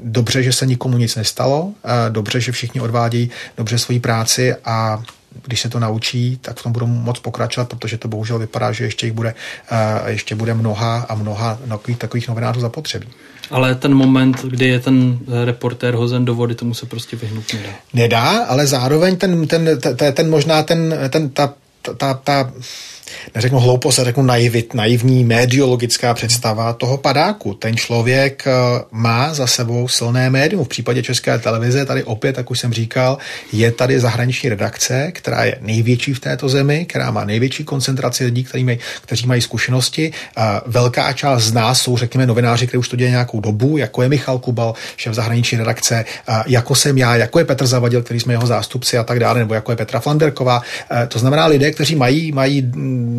dobře, 0.03 0.43
že 0.43 0.53
se 0.53 0.65
nikomu 0.65 0.97
nic 0.97 1.15
nestalo, 1.15 1.71
e, 1.83 2.09
dobře, 2.09 2.39
že 2.39 2.51
všichni 2.51 2.81
odvádějí 2.81 3.29
dobře 3.57 3.79
svoji 3.79 3.99
práci 3.99 4.55
a 4.65 5.03
když 5.45 5.61
se 5.61 5.69
to 5.69 5.79
naučí, 5.79 6.37
tak 6.41 6.59
v 6.59 6.63
tom 6.63 6.71
budou 6.71 6.87
moc 6.87 7.19
pokračovat, 7.19 7.69
protože 7.69 7.97
to 7.97 8.07
bohužel 8.07 8.39
vypadá, 8.39 8.71
že 8.71 8.83
ještě 8.83 9.05
jich 9.05 9.13
bude, 9.13 9.33
e, 9.71 10.11
ještě 10.11 10.35
bude 10.35 10.53
mnoha 10.53 11.05
a 11.09 11.15
mnoha 11.15 11.59
takových, 11.67 11.97
takových 11.97 12.27
novinářů 12.27 12.59
zapotřebí. 12.59 13.07
Ale 13.51 13.75
ten 13.75 13.93
moment, 13.93 14.45
kdy 14.45 14.67
je 14.67 14.79
ten 14.79 15.19
reportér 15.45 15.93
hozen 15.93 16.25
do 16.25 16.35
vody, 16.35 16.55
tomu 16.55 16.73
se 16.73 16.85
prostě 16.85 17.15
vyhnout 17.15 17.53
nedá. 17.53 17.69
Nedá, 17.93 18.43
ale 18.43 18.67
zároveň 18.67 19.17
ten, 19.17 19.47
ten, 19.47 19.79
ten, 19.79 20.13
ten 20.13 20.29
možná 20.29 20.63
ten, 20.63 20.95
ten, 21.09 21.29
ta, 21.29 21.53
ta, 21.81 21.93
ta, 21.93 22.13
ta 22.13 22.51
neřeknu 23.35 23.59
hloupost, 23.59 23.99
ale 23.99 24.05
řeknu 24.05 24.23
naivit, 24.23 24.73
naivní 24.73 25.23
mediologická 25.23 26.13
představa 26.13 26.73
toho 26.73 26.97
padáku. 26.97 27.53
Ten 27.53 27.77
člověk 27.77 28.43
eh, 28.47 28.51
má 28.91 29.33
za 29.33 29.47
sebou 29.47 29.87
silné 29.87 30.29
médium. 30.29 30.65
V 30.65 30.67
případě 30.67 31.03
České 31.03 31.39
televize 31.39 31.85
tady 31.85 32.03
opět, 32.03 32.37
jak 32.37 32.51
už 32.51 32.59
jsem 32.59 32.73
říkal, 32.73 33.17
je 33.51 33.71
tady 33.71 33.99
zahraniční 33.99 34.49
redakce, 34.49 35.11
která 35.11 35.43
je 35.43 35.57
největší 35.61 36.13
v 36.13 36.19
této 36.19 36.49
zemi, 36.49 36.85
která 36.85 37.11
má 37.11 37.25
největší 37.25 37.63
koncentraci 37.63 38.25
lidí, 38.25 38.43
kteří 38.43 38.63
mají, 38.63 38.79
kteří 39.01 39.27
mají 39.27 39.41
zkušenosti. 39.41 40.11
Velká 40.65 41.13
část 41.13 41.43
z 41.43 41.53
nás 41.53 41.81
jsou, 41.81 41.97
řekněme, 41.97 42.27
novináři, 42.27 42.67
kteří 42.67 42.79
už 42.79 42.89
to 42.89 42.95
dělají 42.95 43.11
nějakou 43.11 43.39
dobu, 43.39 43.77
jako 43.77 44.01
je 44.01 44.09
Michal 44.09 44.39
Kubal, 44.39 44.73
šéf 44.97 45.13
zahraniční 45.13 45.57
redakce, 45.57 46.05
jako 46.45 46.75
jsem 46.75 46.97
já, 46.97 47.15
jako 47.15 47.39
je 47.39 47.45
Petr 47.45 47.65
Zavadil, 47.65 48.03
který 48.03 48.19
jsme 48.19 48.33
jeho 48.33 48.47
zástupci 48.47 48.97
a 48.97 49.03
tak 49.03 49.19
dále, 49.19 49.39
nebo 49.39 49.53
jako 49.53 49.71
je 49.71 49.75
Petra 49.75 49.99
Flanderková. 49.99 50.61
Eh, 50.91 51.07
to 51.07 51.19
znamená 51.19 51.45
lidé, 51.45 51.71
kteří 51.71 51.95
mají, 51.95 52.31
mají 52.31 52.71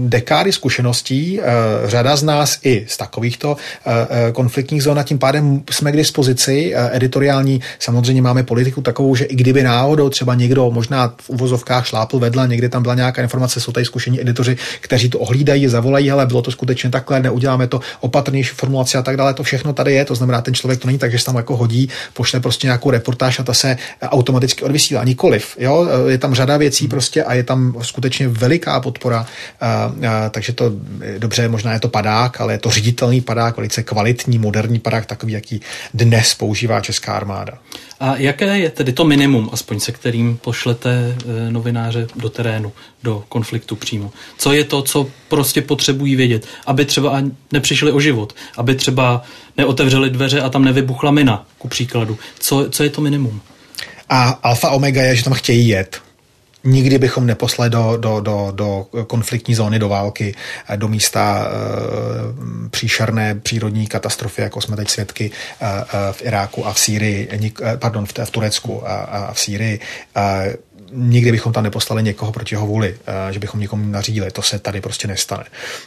dekády 0.09 0.53
zkušeností, 0.53 1.41
eh, 1.41 1.45
řada 1.85 2.17
z 2.17 2.23
nás 2.23 2.59
i 2.63 2.85
z 2.89 2.97
takovýchto 2.97 3.57
eh, 3.57 4.07
eh, 4.11 4.33
konfliktních 4.33 4.83
zón 4.83 4.99
a 4.99 5.03
tím 5.03 5.19
pádem 5.19 5.63
jsme 5.71 5.93
k 5.93 5.97
dispozici 5.97 6.75
editoriální. 6.93 7.61
Samozřejmě 7.79 8.23
máme 8.23 8.43
politiku 8.43 8.81
takovou, 8.81 9.15
že 9.15 9.25
i 9.25 9.35
kdyby 9.37 9.63
náhodou 9.63 10.09
třeba 10.09 10.35
někdo 10.35 10.71
možná 10.71 11.15
v 11.21 11.31
uvozovkách 11.31 11.87
šlápl 11.87 12.19
vedle, 12.19 12.49
někde 12.49 12.69
tam 12.69 12.83
byla 12.83 12.95
nějaká 12.95 13.23
informace, 13.23 13.61
jsou 13.61 13.73
tady 13.73 13.87
zkušení 13.87 14.21
editoři, 14.21 14.57
kteří 14.81 15.09
to 15.09 15.19
ohlídají, 15.19 15.69
zavolají, 15.69 16.11
ale 16.11 16.27
bylo 16.27 16.43
to 16.43 16.51
skutečně 16.51 16.91
takhle, 16.91 17.21
neuděláme 17.21 17.67
to 17.67 17.81
opatrnější 18.01 18.55
formulaci 18.55 18.99
a 18.99 19.03
tak 19.03 19.17
dále. 19.17 19.35
To 19.35 19.43
všechno 19.43 19.73
tady 19.73 19.93
je, 19.93 20.05
to 20.05 20.15
znamená, 20.15 20.41
ten 20.41 20.55
člověk 20.55 20.81
to 20.81 20.87
není 20.87 20.99
tak, 20.99 21.13
že 21.13 21.19
se 21.19 21.25
tam 21.25 21.37
jako 21.37 21.57
hodí, 21.57 21.89
pošle 22.13 22.41
prostě 22.41 22.67
nějakou 22.67 22.91
reportáž 22.91 23.39
a 23.39 23.43
ta 23.43 23.55
se 23.55 23.77
automaticky 24.03 24.65
odvysílá. 24.65 25.05
Nikoliv. 25.05 25.57
Jo? 25.59 25.87
Je 26.09 26.19
tam 26.19 26.35
řada 26.35 26.57
věcí 26.57 26.89
prostě 26.89 27.25
a 27.25 27.35
je 27.35 27.43
tam 27.43 27.75
skutečně 27.83 28.29
veliká 28.29 28.81
podpora, 28.81 29.27
takže 30.31 30.53
to 30.53 30.73
dobře, 31.19 31.49
možná 31.49 31.73
je 31.73 31.81
to 31.81 31.89
padák, 31.89 32.41
ale 32.41 32.53
je 32.53 32.59
to 32.59 32.71
ředitelný 32.71 33.21
padák, 33.21 33.57
velice 33.57 33.83
kvalitní, 33.83 34.39
moderní 34.39 34.79
padák, 34.79 35.07
takový, 35.07 35.33
jaký 35.33 35.61
dnes 35.95 36.35
používá 36.35 36.81
česká 36.81 37.15
armáda. 37.15 37.53
A 38.01 38.17
jaké 38.17 38.59
je 38.59 38.71
tedy 38.71 38.93
to 38.93 39.05
minimum, 39.05 39.51
aspoň 39.53 39.81
se 39.81 39.93
kterým 39.93 40.37
pošlete 40.37 41.17
eh, 41.19 41.51
novináře 41.51 42.07
do 42.17 42.31
terénu, 42.31 42.73
do 43.03 43.25
konfliktu 43.29 43.77
přímo? 43.77 44.13
Co 44.39 44.53
je 44.53 44.65
to, 44.65 44.83
co 44.83 45.07
prostě 45.29 45.63
potřebují 45.63 46.17
vědět, 46.17 46.47
aby 46.67 46.85
třeba 46.85 47.23
nepřišli 47.53 47.93
o 47.93 48.01
život, 48.01 48.35
aby 48.57 48.75
třeba 48.75 49.23
neotevřeli 49.57 50.11
dveře 50.11 50.41
a 50.41 50.49
tam 50.49 50.65
nevybuchla 50.65 51.11
mina, 51.11 51.47
ku 51.59 51.69
příkladu. 51.69 52.19
Co, 52.39 52.67
co 52.71 52.83
je 52.83 52.91
to 52.91 53.01
minimum? 53.01 53.41
A 54.09 54.23
alfa 54.43 54.71
omega 54.71 55.03
je, 55.03 55.17
že 55.17 55.25
tam 55.25 55.33
chtějí 55.33 55.69
jet 55.69 56.04
nikdy 56.65 56.99
bychom 56.99 57.27
neposlali 57.27 57.71
do, 57.71 57.97
do, 57.97 58.21
do, 58.21 58.53
do 58.55 58.87
konfliktní 59.07 59.55
zóny, 59.55 59.79
do 59.79 59.89
války, 59.89 60.35
do 60.77 60.89
místa 60.89 61.47
e, 61.47 62.69
příšerné 62.71 63.35
přírodní 63.35 63.87
katastrofy, 63.87 64.43
jako 64.43 64.61
jsme 64.61 64.77
teď 64.77 64.89
svědky 64.89 65.31
e, 65.61 66.13
v 66.13 66.23
Iráku 66.23 66.67
a 66.67 66.73
v 66.73 66.79
Sýrii, 66.79 67.53
pardon, 67.79 68.07
v, 68.07 68.13
v 68.25 68.31
Turecku 68.31 68.89
a, 68.89 68.95
a 68.95 69.33
v 69.33 69.41
Sýrii. 69.41 69.81
E, 70.17 70.57
nikdy 70.95 71.33
bychom 71.33 71.53
tam 71.53 71.65
neposlali 71.65 72.03
někoho 72.03 72.33
proti 72.33 72.55
jeho 72.55 72.67
vůli, 72.67 72.97
eh, 73.07 73.33
že 73.33 73.39
bychom 73.39 73.61
někomu 73.61 73.91
nařídili. 73.91 74.31
To 74.31 74.43
se 74.43 74.59
tady 74.59 74.81
prostě 74.81 75.09
nestane. 75.09 75.45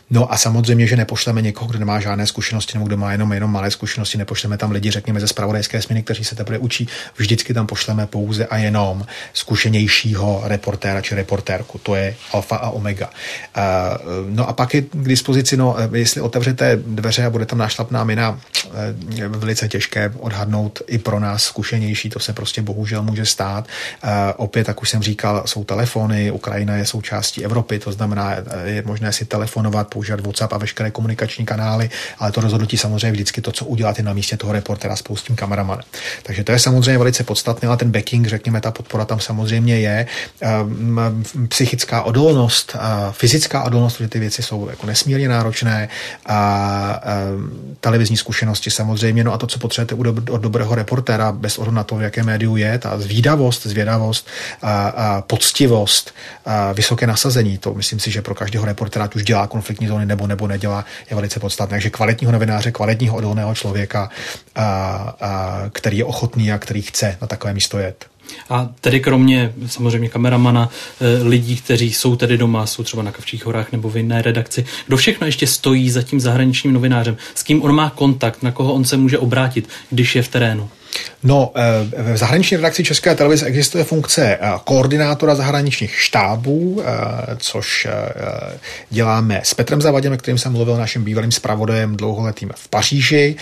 No 0.09 0.33
a 0.33 0.37
samozřejmě, 0.37 0.87
že 0.87 0.95
nepošleme 0.95 1.41
někoho, 1.41 1.67
kdo 1.67 1.79
nemá 1.79 1.99
žádné 1.99 2.27
zkušenosti 2.27 2.77
nebo 2.77 2.87
kdo 2.87 2.97
má 2.97 3.11
jenom, 3.11 3.33
jenom 3.33 3.51
malé 3.51 3.71
zkušenosti, 3.71 4.17
nepošleme 4.17 4.57
tam 4.57 4.71
lidi, 4.71 4.91
řekněme, 4.91 5.19
ze 5.19 5.27
spravodajské 5.27 5.81
směny, 5.81 6.03
kteří 6.03 6.23
se 6.23 6.35
teprve 6.35 6.57
učí. 6.57 6.87
Vždycky 7.17 7.53
tam 7.53 7.67
pošleme 7.67 8.07
pouze 8.07 8.45
a 8.45 8.57
jenom 8.57 9.05
zkušenějšího 9.33 10.41
reportéra 10.43 11.01
či 11.01 11.15
reportérku. 11.15 11.77
To 11.77 11.95
je 11.95 12.15
alfa 12.31 12.55
a 12.55 12.69
omega. 12.69 13.09
Eh, 13.55 13.61
no 14.29 14.49
a 14.49 14.53
pak 14.53 14.73
je 14.73 14.81
k 14.81 15.07
dispozici, 15.07 15.57
no, 15.57 15.75
eh, 15.79 15.97
jestli 15.97 16.21
otevřete 16.21 16.79
dveře 16.87 17.25
a 17.25 17.29
bude 17.29 17.45
tam 17.45 17.59
nášlapná 17.59 18.03
mina, 18.03 18.39
velice 19.27 19.67
těžké 19.67 20.13
odhadnout 20.19 20.81
i 20.87 20.97
pro 20.97 21.19
nás 21.19 21.43
zkušenější, 21.43 22.09
to 22.09 22.19
se 22.19 22.33
prostě 22.33 22.61
bohužel 22.61 23.03
může 23.03 23.25
stát. 23.25 23.67
Opět, 24.37 24.63
tak 24.63 24.81
už 24.81 24.89
jsem 24.89 24.96
říkal, 25.01 25.43
jsou 25.45 25.63
telefony, 25.63 26.31
Ukrajina 26.31 26.75
je 26.75 26.85
součástí 26.85 27.45
Evropy, 27.45 27.79
to 27.79 27.91
znamená, 27.91 28.35
je 28.63 28.83
možné 28.85 29.13
si 29.13 29.25
telefonovat, 29.25 29.87
používat 29.87 30.19
WhatsApp 30.19 30.53
a 30.53 30.57
veškeré 30.57 30.91
komunikační 30.91 31.45
kanály, 31.45 31.89
ale 32.19 32.31
to 32.31 32.41
rozhodnutí 32.41 32.77
samozřejmě 32.77 33.11
vždycky 33.11 33.41
to, 33.41 33.51
co 33.51 33.65
udělat, 33.65 33.97
je 33.97 34.03
na 34.03 34.13
místě 34.13 34.37
toho 34.37 34.53
reportera 34.53 34.95
s 34.95 35.03
tím 35.23 35.35
kameramanem. 35.35 35.83
Takže 36.23 36.43
to 36.43 36.51
je 36.51 36.59
samozřejmě 36.59 36.97
velice 36.97 37.23
podstatné, 37.23 37.67
ale 37.67 37.77
ten 37.77 37.91
backing, 37.91 38.27
řekněme, 38.27 38.61
ta 38.61 38.71
podpora 38.71 39.05
tam 39.05 39.19
samozřejmě 39.19 39.79
je. 39.79 40.07
Ehm, 40.41 41.23
psychická 41.49 42.01
odolnost, 42.01 42.75
fyzická 43.11 43.63
odolnost, 43.63 43.97
protože 43.97 44.09
ty 44.09 44.19
věci 44.19 44.43
jsou 44.43 44.69
jako 44.69 44.85
nesmírně 44.85 45.29
náročné, 45.29 45.89
a 46.25 47.01
ehm, 47.03 47.75
televizní 47.79 48.17
zkušenosti 48.17 48.71
samozřejmě, 48.71 49.23
no 49.23 49.33
a 49.33 49.37
to, 49.37 49.47
co 49.47 49.59
potřebujete 49.59 49.95
od 50.31 50.41
dobrého 50.41 50.75
reportéra, 50.75 51.31
bez 51.31 51.57
ohledu 51.57 51.75
na 51.75 51.83
to, 51.83 51.95
v 51.95 52.01
jaké 52.01 52.23
médiu 52.23 52.55
je, 52.55 52.77
ta 52.77 52.99
zvídavost, 52.99 53.67
zvědavost, 53.67 54.27
a, 54.61 54.76
a 54.79 55.21
poctivost, 55.21 56.13
a 56.45 56.71
vysoké 56.71 57.07
nasazení. 57.07 57.57
To 57.57 57.73
myslím 57.73 57.99
si, 57.99 58.11
že 58.11 58.21
pro 58.21 58.35
každého 58.35 58.65
reportera, 58.65 59.09
už 59.15 59.23
dělá 59.23 59.47
konfliktní 59.47 59.87
zóny 59.87 60.05
nebo 60.05 60.27
nebo 60.27 60.47
nedělá, 60.47 60.85
je 61.09 61.15
velice 61.15 61.39
podstatné. 61.39 61.75
Takže 61.75 61.89
kvalitního 61.89 62.31
novináře, 62.31 62.71
kvalitního 62.71 63.17
odolného 63.17 63.55
člověka, 63.55 64.09
a, 64.55 64.63
a, 65.21 65.61
který 65.69 65.97
je 65.97 66.05
ochotný 66.05 66.51
a 66.51 66.57
který 66.57 66.81
chce 66.81 67.17
na 67.21 67.27
takové 67.27 67.53
místo 67.53 67.79
jet. 67.79 68.05
A 68.49 68.69
tedy 68.81 68.99
kromě 68.99 69.53
samozřejmě 69.67 70.09
kameramana, 70.09 70.69
eh, 71.01 71.23
lidí, 71.23 71.57
kteří 71.57 71.93
jsou 71.93 72.15
tedy 72.15 72.37
doma, 72.37 72.65
jsou 72.65 72.83
třeba 72.83 73.03
na 73.03 73.11
Kavčích 73.11 73.45
horách 73.45 73.71
nebo 73.71 73.89
v 73.89 73.97
jiné 73.97 74.21
redakci, 74.21 74.65
kdo 74.87 74.97
všechno 74.97 75.27
ještě 75.27 75.47
stojí 75.47 75.89
za 75.89 76.01
tím 76.01 76.19
zahraničním 76.19 76.73
novinářem, 76.73 77.17
s 77.35 77.43
kým 77.43 77.63
on 77.63 77.75
má 77.75 77.89
kontakt, 77.89 78.43
na 78.43 78.51
koho 78.51 78.73
on 78.73 78.85
se 78.85 78.97
může 78.97 79.17
obrátit, 79.17 79.69
když 79.89 80.15
je 80.15 80.23
v 80.23 80.27
terénu? 80.27 80.69
No, 81.23 81.51
eh, 81.55 82.13
v 82.13 82.17
zahraniční 82.17 82.57
redakci 82.57 82.83
České 82.83 83.15
televize 83.15 83.45
existuje 83.45 83.83
funkce 83.83 84.37
eh, 84.41 84.51
koordinátora 84.63 85.35
zahraničních 85.35 85.95
štábů, 85.95 86.81
eh, 86.81 86.85
což 87.37 87.87
děláme 88.89 89.41
s 89.43 89.53
Petrem 89.53 89.81
Zavadem, 89.81 90.17
kterým 90.17 90.37
jsem 90.37 90.51
mluvil, 90.51 90.77
naším 90.77 91.03
bývalým 91.03 91.31
zpravodajem 91.31 91.97
dlouholetým 91.97 92.51
v 92.55 92.67
Paříži, 92.67 93.35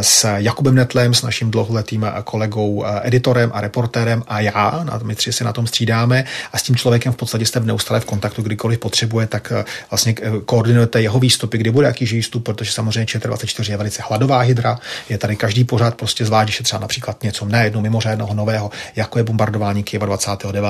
s 0.00 0.36
Jakubem 0.36 0.74
Netlem, 0.74 1.14
s 1.14 1.22
naším 1.22 1.50
dlouholetým 1.50 2.06
kolegou 2.24 2.84
editorem 3.02 3.50
a 3.54 3.60
reportérem 3.60 4.22
a 4.28 4.40
já, 4.40 4.84
my 5.02 5.14
tři 5.14 5.32
si 5.32 5.44
na 5.44 5.52
tom 5.52 5.66
střídáme. 5.66 6.24
A 6.52 6.58
s 6.58 6.62
tím 6.62 6.76
člověkem 6.76 7.12
v 7.12 7.16
podstatě 7.16 7.46
jste 7.46 7.60
v 7.60 7.66
neustále 7.66 8.00
v 8.00 8.04
kontaktu, 8.04 8.42
kdykoliv 8.42 8.78
potřebuje, 8.78 9.26
tak 9.26 9.52
vlastně 9.90 10.14
koordinujete 10.44 11.02
jeho 11.02 11.18
výstupy, 11.18 11.58
kdy 11.58 11.70
bude 11.70 11.86
jaký 11.86 12.04
výstup, 12.04 12.44
protože 12.44 12.72
samozřejmě 12.72 13.04
ČT24 13.04 13.70
je 13.70 13.76
velice 13.76 14.02
hladová 14.08 14.40
hydra, 14.40 14.78
je 15.08 15.18
tady 15.18 15.36
každý 15.36 15.64
pořád 15.64 15.94
prostě 15.94 16.24
zvlášť, 16.24 16.60
je 16.60 16.64
třeba 16.64 16.80
například 16.90 17.22
něco 17.22 17.44
najednou 17.44 17.80
mimořádného 17.80 18.34
nového, 18.34 18.70
jako 18.96 19.18
je 19.18 19.24
bombardování 19.24 19.82
Kyjeva 19.82 20.06
29. 20.06 20.64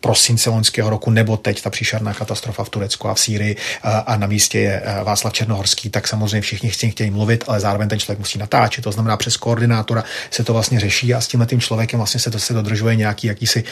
prosince 0.00 0.50
loňského 0.50 0.90
roku, 0.90 1.10
nebo 1.10 1.36
teď 1.36 1.62
ta 1.62 1.70
příšerná 1.70 2.14
katastrofa 2.14 2.64
v 2.64 2.68
Turecku 2.68 3.08
a 3.08 3.14
v 3.14 3.20
Sýrii 3.20 3.56
a 3.82 4.16
na 4.16 4.26
místě 4.26 4.58
je 4.58 4.82
Václav 5.04 5.32
Černohorský, 5.32 5.90
tak 5.90 6.08
samozřejmě 6.08 6.40
všichni 6.40 6.70
chtějí, 6.70 6.90
chtějí 6.90 7.10
mluvit, 7.10 7.44
ale 7.48 7.60
zároveň 7.60 7.88
ten 7.88 7.98
člověk 7.98 8.18
musí 8.18 8.38
natáčet. 8.38 8.84
To 8.84 8.92
znamená, 8.92 9.16
přes 9.16 9.36
koordinátora 9.36 10.04
se 10.30 10.44
to 10.44 10.52
vlastně 10.52 10.80
řeší 10.80 11.14
a 11.14 11.20
s 11.20 11.26
tím 11.26 11.46
tím 11.46 11.60
člověkem 11.60 11.98
vlastně 11.98 12.20
se 12.20 12.30
to 12.30 12.38
se 12.38 12.54
dodržuje 12.54 12.96
nějaký 12.96 13.26
jakýsi 13.26 13.64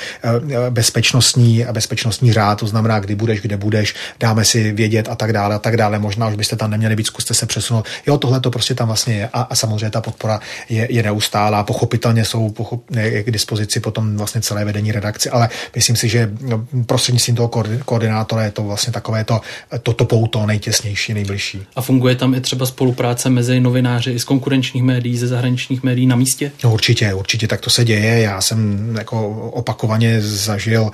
bezpečnostní, 0.70 1.66
bezpečnostní 1.72 2.32
řád, 2.32 2.58
to 2.58 2.66
znamená, 2.66 2.98
kdy 2.98 3.14
budeš, 3.14 3.40
kde 3.40 3.56
budeš, 3.56 3.94
dáme 4.20 4.44
si 4.44 4.72
vědět 4.72 5.08
a 5.08 5.14
tak 5.14 5.32
dále 5.32 5.54
a 5.54 5.58
tak 5.58 5.76
dále. 5.76 5.98
Možná 5.98 6.28
už 6.28 6.34
byste 6.34 6.56
tam 6.56 6.70
neměli 6.70 6.96
být, 6.96 7.06
zkuste 7.06 7.34
se 7.34 7.46
přesunout. 7.46 7.86
Jo, 8.06 8.18
tohle 8.18 8.40
to 8.40 8.50
prostě 8.50 8.74
tam 8.74 8.86
vlastně 8.86 9.14
je 9.14 9.28
a, 9.32 9.42
a 9.42 9.54
samozřejmě 9.54 9.90
ta 9.90 10.00
podpora 10.00 10.40
je, 10.68 10.86
je 10.90 11.02
neustálá. 11.02 11.62
Pochopitelně 11.84 12.24
jsou 12.24 12.50
pochop, 12.50 12.82
k 13.22 13.30
dispozici 13.30 13.80
potom 13.80 14.16
vlastně 14.16 14.40
celé 14.40 14.64
vedení 14.64 14.92
redakce, 14.92 15.30
ale 15.30 15.48
myslím 15.74 15.96
si, 15.96 16.08
že 16.08 16.30
no, 16.40 16.66
prostřednictvím 16.86 17.36
toho 17.36 17.48
koordinátora 17.84 18.42
je 18.42 18.50
to 18.50 18.62
vlastně 18.62 18.92
takové 18.92 19.24
to, 19.24 19.40
to, 19.82 19.92
to 19.92 20.04
pouto 20.04 20.46
nejtěsnější, 20.46 21.14
nejbližší. 21.14 21.66
A 21.76 21.82
funguje 21.82 22.14
tam 22.14 22.34
i 22.34 22.40
třeba 22.40 22.66
spolupráce 22.66 23.30
mezi 23.30 23.60
novináři 23.60 24.10
i 24.10 24.18
z 24.18 24.24
konkurenčních 24.24 24.82
médií, 24.82 25.18
ze 25.18 25.26
zahraničních 25.26 25.82
médií 25.82 26.06
na 26.06 26.16
místě? 26.16 26.52
No 26.64 26.72
určitě, 26.72 27.14
určitě 27.14 27.48
tak 27.48 27.60
to 27.60 27.70
se 27.70 27.84
děje. 27.84 28.20
Já 28.20 28.40
jsem 28.40 28.88
jako 28.98 29.28
opakovaně 29.50 30.20
zažil 30.20 30.82
uh, 30.82 30.90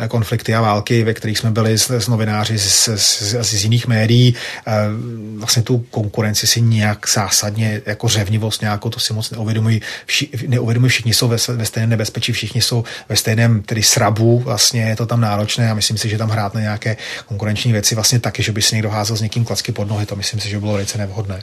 uh, 0.00 0.06
konflikty 0.08 0.54
a 0.54 0.60
války, 0.60 1.04
ve 1.04 1.14
kterých 1.14 1.38
jsme 1.38 1.50
byli 1.50 1.78
s, 1.78 1.90
s 1.90 2.08
novináři 2.08 2.58
z, 2.58 2.88
z, 2.96 3.22
z, 3.22 3.44
z 3.44 3.64
jiných 3.64 3.86
médií. 3.86 4.34
Uh, 4.66 5.38
vlastně 5.38 5.62
tu 5.62 5.78
konkurenci 5.90 6.46
si 6.46 6.60
nějak 6.60 7.08
zásadně 7.14 7.80
jako 7.86 8.08
řevnivost 8.08 8.60
nějakou 8.60 8.90
to 8.90 9.00
si 9.00 9.12
moc 9.12 9.30
neuvědomují 9.54 9.80
vši, 10.06 10.28
neuvědomují, 10.46 10.90
všichni 10.90 11.14
jsou 11.14 11.28
ve, 11.28 11.36
ve 11.48 11.66
stejném 11.66 11.90
nebezpečí, 11.90 12.32
všichni 12.32 12.62
jsou 12.62 12.84
ve 13.08 13.16
stejném 13.16 13.62
tedy 13.62 13.82
srabu, 13.82 14.38
vlastně 14.38 14.82
je 14.82 14.96
to 14.96 15.06
tam 15.06 15.20
náročné 15.20 15.70
a 15.70 15.74
myslím 15.74 15.98
si, 15.98 16.08
že 16.08 16.18
tam 16.18 16.30
hrát 16.30 16.54
na 16.54 16.60
nějaké 16.60 16.96
konkurenční 17.26 17.72
věci 17.72 17.94
vlastně 17.94 18.20
taky, 18.20 18.42
že 18.42 18.52
by 18.52 18.62
si 18.62 18.74
někdo 18.74 18.90
házel 18.90 19.16
s 19.16 19.20
někým 19.20 19.44
klacky 19.44 19.72
pod 19.72 19.88
nohy, 19.88 20.06
to 20.06 20.16
myslím 20.16 20.40
si, 20.40 20.48
že 20.48 20.60
bylo 20.60 20.72
velice 20.72 20.98
nevhodné. 20.98 21.42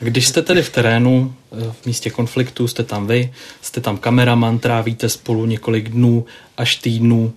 Když 0.00 0.26
jste 0.26 0.42
tedy 0.42 0.62
v 0.62 0.70
terénu, 0.70 1.34
eh, 1.52 1.72
v 1.82 1.86
místě 1.86 2.10
konfliktu, 2.10 2.68
jste 2.68 2.84
tam 2.84 3.06
vy, 3.06 3.32
jste 3.62 3.80
tam 3.80 3.96
kameraman, 3.96 4.58
trávíte 4.58 5.08
spolu 5.08 5.46
několik 5.46 5.88
dnů 5.88 6.24
až 6.56 6.76
týdnů. 6.76 7.32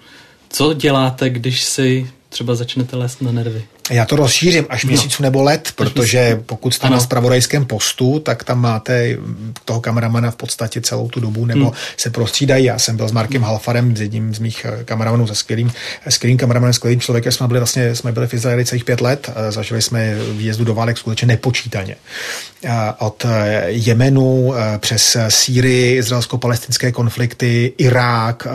Co 0.50 0.74
děláte, 0.74 1.30
když 1.30 1.64
si 1.64 2.08
třeba 2.30 2.56
začnete 2.56 2.96
lézt 2.96 3.22
na 3.22 3.32
nervy? 3.32 3.64
Já 3.92 4.06
to 4.06 4.16
rozšířím 4.16 4.66
až 4.70 4.86
měsíců 4.86 5.24
nebo 5.24 5.44
let, 5.44 5.72
protože 5.76 6.42
pokud 6.46 6.74
jste 6.74 6.88
ano. 6.88 6.96
na 6.96 7.02
spravodajském 7.02 7.66
postu, 7.66 8.20
tak 8.20 8.44
tam 8.44 8.62
máte 8.62 9.18
toho 9.66 9.82
kameramana 9.82 10.32
v 10.32 10.36
podstatě 10.36 10.82
celou 10.82 11.08
tu 11.08 11.20
dobu, 11.20 11.46
nebo 11.46 11.66
hmm. 11.66 11.74
se 11.98 12.10
prostřídají. 12.10 12.66
Já 12.66 12.80
jsem 12.80 12.98
byl 12.98 13.08
s 13.08 13.12
Markem 13.12 13.42
hmm. 13.42 13.50
Halfarem, 13.50 13.98
s 13.98 14.02
jedním 14.02 14.36
z 14.36 14.40
mých 14.40 14.66
eh, 14.66 14.84
kameramanů, 14.84 15.28
se 15.28 15.36
skvělým, 15.36 15.72
skvělým 16.10 16.38
kameramanem, 16.38 16.74
skvělým 16.74 17.00
člověkem. 17.00 17.32
Jsme 17.32 17.48
byli 17.48 17.60
vlastně 17.60 17.96
jsme 17.96 18.12
byli 18.12 18.28
v 18.28 18.34
Izraeli 18.34 18.66
celých 18.66 18.86
pět 18.86 19.02
let, 19.02 19.30
zažili 19.50 19.82
jsme 19.82 20.16
výjezdu 20.32 20.66
do 20.66 20.74
válek 20.74 20.98
skutečně 20.98 21.28
nepočítaně. 21.28 21.96
Od 23.00 23.26
eh, 23.26 23.66
Jemenu 23.68 24.54
eh, 24.56 24.78
přes 24.78 25.18
Sýrii, 25.28 25.96
izraelsko-palestinské 25.96 26.92
konflikty, 26.92 27.74
Irák, 27.78 28.48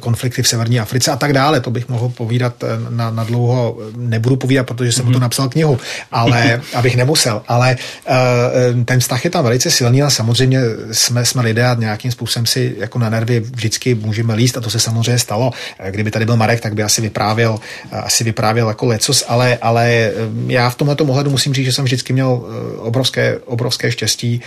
konflikty 0.00 0.42
v 0.42 0.48
severní 0.48 0.80
Africe 0.80 1.10
a 1.10 1.16
tak 1.16 1.32
dále. 1.32 1.60
To 1.60 1.70
bych 1.70 1.88
mohl 1.88 2.08
povídat 2.08 2.64
na, 2.90 3.10
na 3.10 3.24
dlouho 3.24 3.61
nebudu 3.96 4.36
povídat, 4.36 4.66
protože 4.66 4.92
jsem 4.92 5.04
mm-hmm. 5.04 5.08
to 5.08 5.18
mhm. 5.18 5.20
napsal 5.20 5.48
knihu, 5.48 5.78
ale 6.12 6.60
abych 6.74 6.96
nemusel. 6.96 7.42
Ale 7.48 7.76
uh, 8.08 8.84
ten 8.84 9.00
vztah 9.00 9.24
je 9.24 9.30
tam 9.30 9.44
velice 9.44 9.70
silný 9.70 10.02
a 10.02 10.10
samozřejmě 10.10 10.60
jsme, 10.92 11.24
jsme 11.24 11.42
lidé 11.42 11.66
a 11.66 11.74
nějakým 11.74 12.12
způsobem 12.12 12.46
si 12.46 12.74
jako 12.78 12.98
na 12.98 13.10
nervy 13.10 13.40
vždycky 13.40 13.94
můžeme 13.94 14.34
líst 14.34 14.56
a 14.56 14.60
to 14.60 14.70
se 14.70 14.80
samozřejmě 14.80 15.18
stalo. 15.18 15.52
Eh, 15.78 15.90
kdyby 15.90 16.10
tady 16.10 16.24
byl 16.24 16.36
Marek, 16.36 16.60
tak 16.60 16.74
by 16.74 16.82
asi 16.82 17.00
vyprávěl, 17.00 17.58
asi 17.92 18.24
vyprávěl 18.24 18.68
jako 18.68 18.86
lecos, 18.86 19.24
ale, 19.28 19.58
ale 19.62 20.10
já 20.46 20.70
v 20.70 20.74
tomhle 20.74 20.96
ohledu 20.96 21.30
musím 21.30 21.54
říct, 21.54 21.64
že 21.64 21.72
jsem 21.72 21.84
vždycky 21.84 22.12
měl 22.12 22.42
obrovské, 22.78 23.38
obrovské 23.44 23.92
štěstí, 23.92 24.40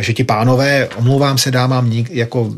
že 0.00 0.12
ti 0.12 0.24
pánové, 0.24 0.88
omlouvám 0.96 1.38
se 1.38 1.50
dámám, 1.50 1.92
jako 2.10 2.54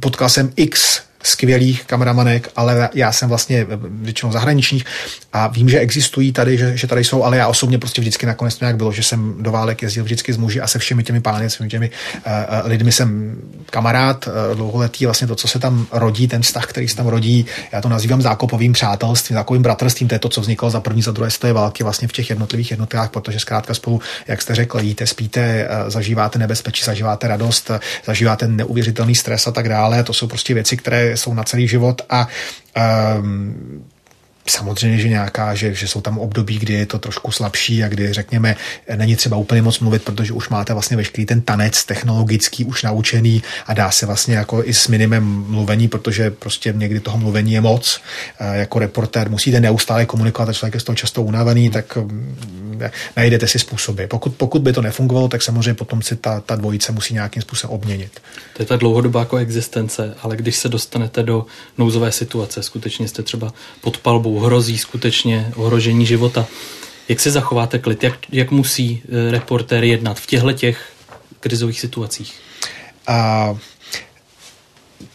potkal 0.00 0.28
jsem 0.28 0.52
x 0.56 1.00
skvělých 1.22 1.84
kameramanek, 1.84 2.48
ale 2.56 2.88
já 2.94 3.12
jsem 3.12 3.28
vlastně 3.28 3.66
většinou 3.90 4.32
zahraničních 4.32 4.84
a 5.32 5.46
vím, 5.46 5.68
že 5.68 5.78
existují 5.78 6.32
tady, 6.32 6.58
že, 6.58 6.76
že 6.76 6.86
tady 6.86 7.04
jsou, 7.04 7.22
ale 7.22 7.36
já 7.36 7.48
osobně 7.48 7.78
prostě 7.78 8.00
vždycky 8.00 8.26
nakonec 8.26 8.56
to 8.56 8.64
nějak 8.64 8.76
bylo, 8.76 8.92
že 8.92 9.02
jsem 9.02 9.42
do 9.42 9.50
válek 9.50 9.82
jezdil 9.82 10.04
vždycky 10.04 10.32
s 10.32 10.36
muži 10.36 10.60
a 10.60 10.66
se 10.66 10.78
všemi 10.78 11.02
těmi 11.02 11.20
pány, 11.20 11.50
s 11.50 11.68
těmi 11.68 11.90
uh, 12.26 12.32
lidmi 12.64 12.92
jsem 12.92 13.36
kamarád 13.70 14.26
uh, 14.26 14.56
dlouholetý, 14.56 15.04
vlastně 15.04 15.26
to, 15.26 15.34
co 15.34 15.48
se 15.48 15.58
tam 15.58 15.86
rodí, 15.92 16.28
ten 16.28 16.42
vztah, 16.42 16.66
který 16.66 16.88
se 16.88 16.96
tam 16.96 17.06
rodí, 17.06 17.46
já 17.72 17.80
to 17.80 17.88
nazývám 17.88 18.22
zákopovým 18.22 18.72
přátelstvím, 18.72 19.36
takovým 19.36 19.62
bratrstvím, 19.62 20.08
to 20.08 20.14
je 20.14 20.18
to, 20.18 20.28
co 20.28 20.40
vzniklo 20.40 20.70
za 20.70 20.80
první, 20.80 21.02
za 21.02 21.12
druhé 21.12 21.30
světové 21.30 21.52
války 21.52 21.82
vlastně 21.82 22.08
v 22.08 22.12
těch 22.12 22.30
jednotlivých 22.30 22.70
jednotkách, 22.70 23.10
protože 23.10 23.40
zkrátka 23.40 23.74
spolu, 23.74 24.00
jak 24.28 24.42
jste 24.42 24.54
řekl, 24.54 24.80
jíte, 24.80 25.06
spíte, 25.06 25.68
zažíváte 25.88 26.38
nebezpečí, 26.38 26.84
zažíváte 26.84 27.28
radost, 27.28 27.70
zažíváte 28.04 28.48
neuvěřitelný 28.48 29.14
stres 29.14 29.46
a 29.46 29.52
tak 29.52 29.68
dále. 29.68 30.04
To 30.04 30.12
jsou 30.12 30.26
prostě 30.26 30.54
věci, 30.54 30.76
které 30.76 31.11
jsou 31.16 31.34
na 31.34 31.44
celý 31.44 31.68
život 31.68 32.02
a 32.08 32.28
um, 33.18 33.84
Samozřejmě, 34.46 34.98
že 34.98 35.08
nějaká, 35.08 35.54
že, 35.54 35.74
že 35.74 35.88
jsou 35.88 36.00
tam 36.00 36.18
období, 36.18 36.58
kdy 36.58 36.72
je 36.74 36.86
to 36.86 36.98
trošku 36.98 37.32
slabší 37.32 37.84
a 37.84 37.88
kdy, 37.88 38.12
řekněme, 38.12 38.56
není 38.96 39.16
třeba 39.16 39.36
úplně 39.36 39.62
moc 39.62 39.80
mluvit, 39.80 40.02
protože 40.02 40.32
už 40.32 40.48
máte 40.48 40.72
vlastně 40.72 40.96
veškerý 40.96 41.26
ten 41.26 41.40
tanec 41.40 41.84
technologický 41.84 42.64
už 42.64 42.82
naučený 42.82 43.42
a 43.66 43.74
dá 43.74 43.90
se 43.90 44.06
vlastně 44.06 44.36
jako 44.36 44.64
i 44.64 44.74
s 44.74 44.88
minimem 44.88 45.44
mluvení, 45.48 45.88
protože 45.88 46.30
prostě 46.30 46.74
někdy 46.76 47.00
toho 47.00 47.18
mluvení 47.18 47.52
je 47.52 47.60
moc. 47.60 48.00
Jako 48.52 48.78
reportér 48.78 49.30
musíte 49.30 49.60
neustále 49.60 50.06
komunikovat 50.06 50.48
a 50.48 50.52
člověk 50.52 50.74
je 50.74 50.80
z 50.80 50.84
toho 50.84 50.96
často 50.96 51.22
unavený, 51.22 51.70
tak 51.70 51.96
mm, 51.96 52.80
najdete 53.16 53.46
si 53.46 53.58
způsoby. 53.58 54.04
Pokud, 54.04 54.34
pokud 54.34 54.62
by 54.62 54.72
to 54.72 54.82
nefungovalo, 54.82 55.28
tak 55.28 55.42
samozřejmě 55.42 55.74
potom 55.74 56.02
si 56.02 56.16
ta, 56.16 56.40
ta 56.40 56.56
dvojice 56.56 56.92
musí 56.92 57.14
nějakým 57.14 57.42
způsobem 57.42 57.74
obměnit. 57.74 58.20
To 58.56 58.62
je 58.62 58.66
ta 58.66 58.76
dlouhodobá 58.76 59.24
koexistence, 59.24 60.14
ale 60.22 60.36
když 60.36 60.56
se 60.56 60.68
dostanete 60.68 61.22
do 61.22 61.46
nouzové 61.78 62.12
situace, 62.12 62.62
skutečně 62.62 63.08
jste 63.08 63.22
třeba 63.22 63.52
pod 63.80 63.98
palbou 63.98 64.31
hrozí 64.40 64.78
skutečně 64.78 65.52
ohrožení 65.56 66.06
života. 66.06 66.46
Jak 67.08 67.20
se 67.20 67.30
zachováte 67.30 67.78
klid? 67.78 68.02
Jak, 68.02 68.18
jak 68.32 68.50
musí 68.50 69.02
eh, 69.04 69.30
reportér 69.30 69.84
jednat 69.84 70.20
v 70.20 70.26
těchto 70.26 70.52
těch 70.52 70.92
krizových 71.40 71.80
situacích? 71.80 72.32
A 73.06 73.56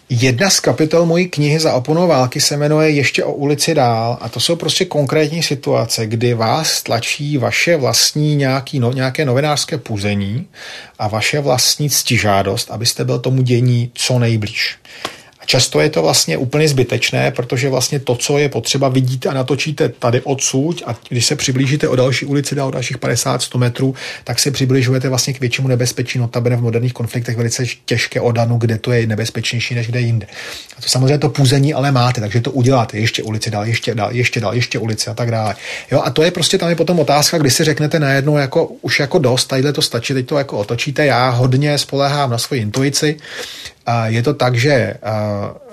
Jedna 0.09 0.49
z 0.49 0.59
kapitol 0.59 1.05
mojí 1.05 1.29
knihy 1.29 1.59
za 1.59 1.73
oponou 1.73 2.07
války 2.07 2.41
se 2.41 2.57
jmenuje 2.57 2.89
Ještě 2.89 3.23
o 3.23 3.33
ulici 3.33 3.75
dál 3.75 4.17
a 4.21 4.29
to 4.29 4.39
jsou 4.39 4.55
prostě 4.55 4.85
konkrétní 4.85 5.43
situace, 5.43 6.07
kdy 6.07 6.33
vás 6.33 6.83
tlačí 6.83 7.37
vaše 7.37 7.77
vlastní 7.77 8.35
nějaký, 8.35 8.79
no, 8.79 8.91
nějaké 8.91 9.25
novinářské 9.25 9.77
půzení 9.77 10.47
a 10.99 11.07
vaše 11.07 11.39
vlastní 11.39 11.89
ctižádost, 11.89 12.71
abyste 12.71 13.05
byl 13.05 13.19
tomu 13.19 13.41
dění 13.41 13.91
co 13.93 14.19
nejblíž. 14.19 14.77
Často 15.47 15.79
je 15.79 15.89
to 15.89 16.01
vlastně 16.01 16.37
úplně 16.37 16.67
zbytečné, 16.67 17.31
protože 17.31 17.69
vlastně 17.69 17.99
to, 17.99 18.15
co 18.15 18.37
je 18.37 18.49
potřeba, 18.49 18.89
vidíte 18.89 19.29
a 19.29 19.33
natočíte 19.33 19.89
tady 19.89 20.21
odsud 20.21 20.83
a 20.85 20.95
když 21.09 21.25
se 21.25 21.35
přiblížíte 21.35 21.87
o 21.87 21.95
další 21.95 22.25
ulici, 22.25 22.55
dál 22.55 22.67
o 22.67 22.71
dalších 22.71 22.97
50-100 22.97 23.57
metrů, 23.57 23.95
tak 24.23 24.39
se 24.39 24.51
přibližujete 24.51 25.09
vlastně 25.09 25.33
k 25.33 25.39
většímu 25.39 25.67
nebezpečí, 25.67 26.19
notabene 26.19 26.55
v 26.55 26.61
moderních 26.61 26.93
konfliktech 26.93 27.37
velice 27.37 27.63
těžké 27.85 28.21
odanu, 28.21 28.57
kde 28.57 28.77
to 28.77 28.91
je 28.91 29.07
nebezpečnější 29.07 29.75
než 29.75 29.87
kde 29.87 30.01
jinde. 30.01 30.27
A 30.77 30.81
to 30.81 30.89
samozřejmě 30.89 31.17
to 31.17 31.29
půzení 31.29 31.73
ale 31.73 31.91
máte, 31.91 32.21
takže 32.21 32.41
to 32.41 32.51
uděláte 32.51 32.97
ještě 32.97 33.23
ulici 33.23 33.51
dál, 33.51 33.65
ještě 33.65 33.95
dál, 33.95 34.11
ještě 34.11 34.39
dál, 34.39 34.53
ještě 34.53 34.79
ulici 34.79 35.09
a 35.09 35.13
tak 35.13 35.31
dále. 35.31 35.55
Jo, 35.91 36.01
a 36.03 36.09
to 36.09 36.23
je 36.23 36.31
prostě 36.31 36.57
tam 36.57 36.69
je 36.69 36.75
potom 36.75 36.99
otázka, 36.99 37.37
kdy 37.37 37.51
si 37.51 37.63
řeknete 37.63 37.99
najednou 37.99 38.37
jako 38.37 38.65
už 38.65 38.99
jako 38.99 39.19
dost, 39.19 39.45
tadyhle 39.45 39.73
to 39.73 39.81
stačí, 39.81 40.13
teď 40.13 40.25
to 40.25 40.37
jako 40.37 40.57
otočíte. 40.57 41.05
Já 41.05 41.29
hodně 41.29 41.77
spolehám 41.77 42.29
na 42.29 42.37
svoji 42.37 42.61
intuici, 42.61 43.17
je 43.87 44.21
to 44.23 44.33
tak, 44.33 44.55
že 44.59 44.99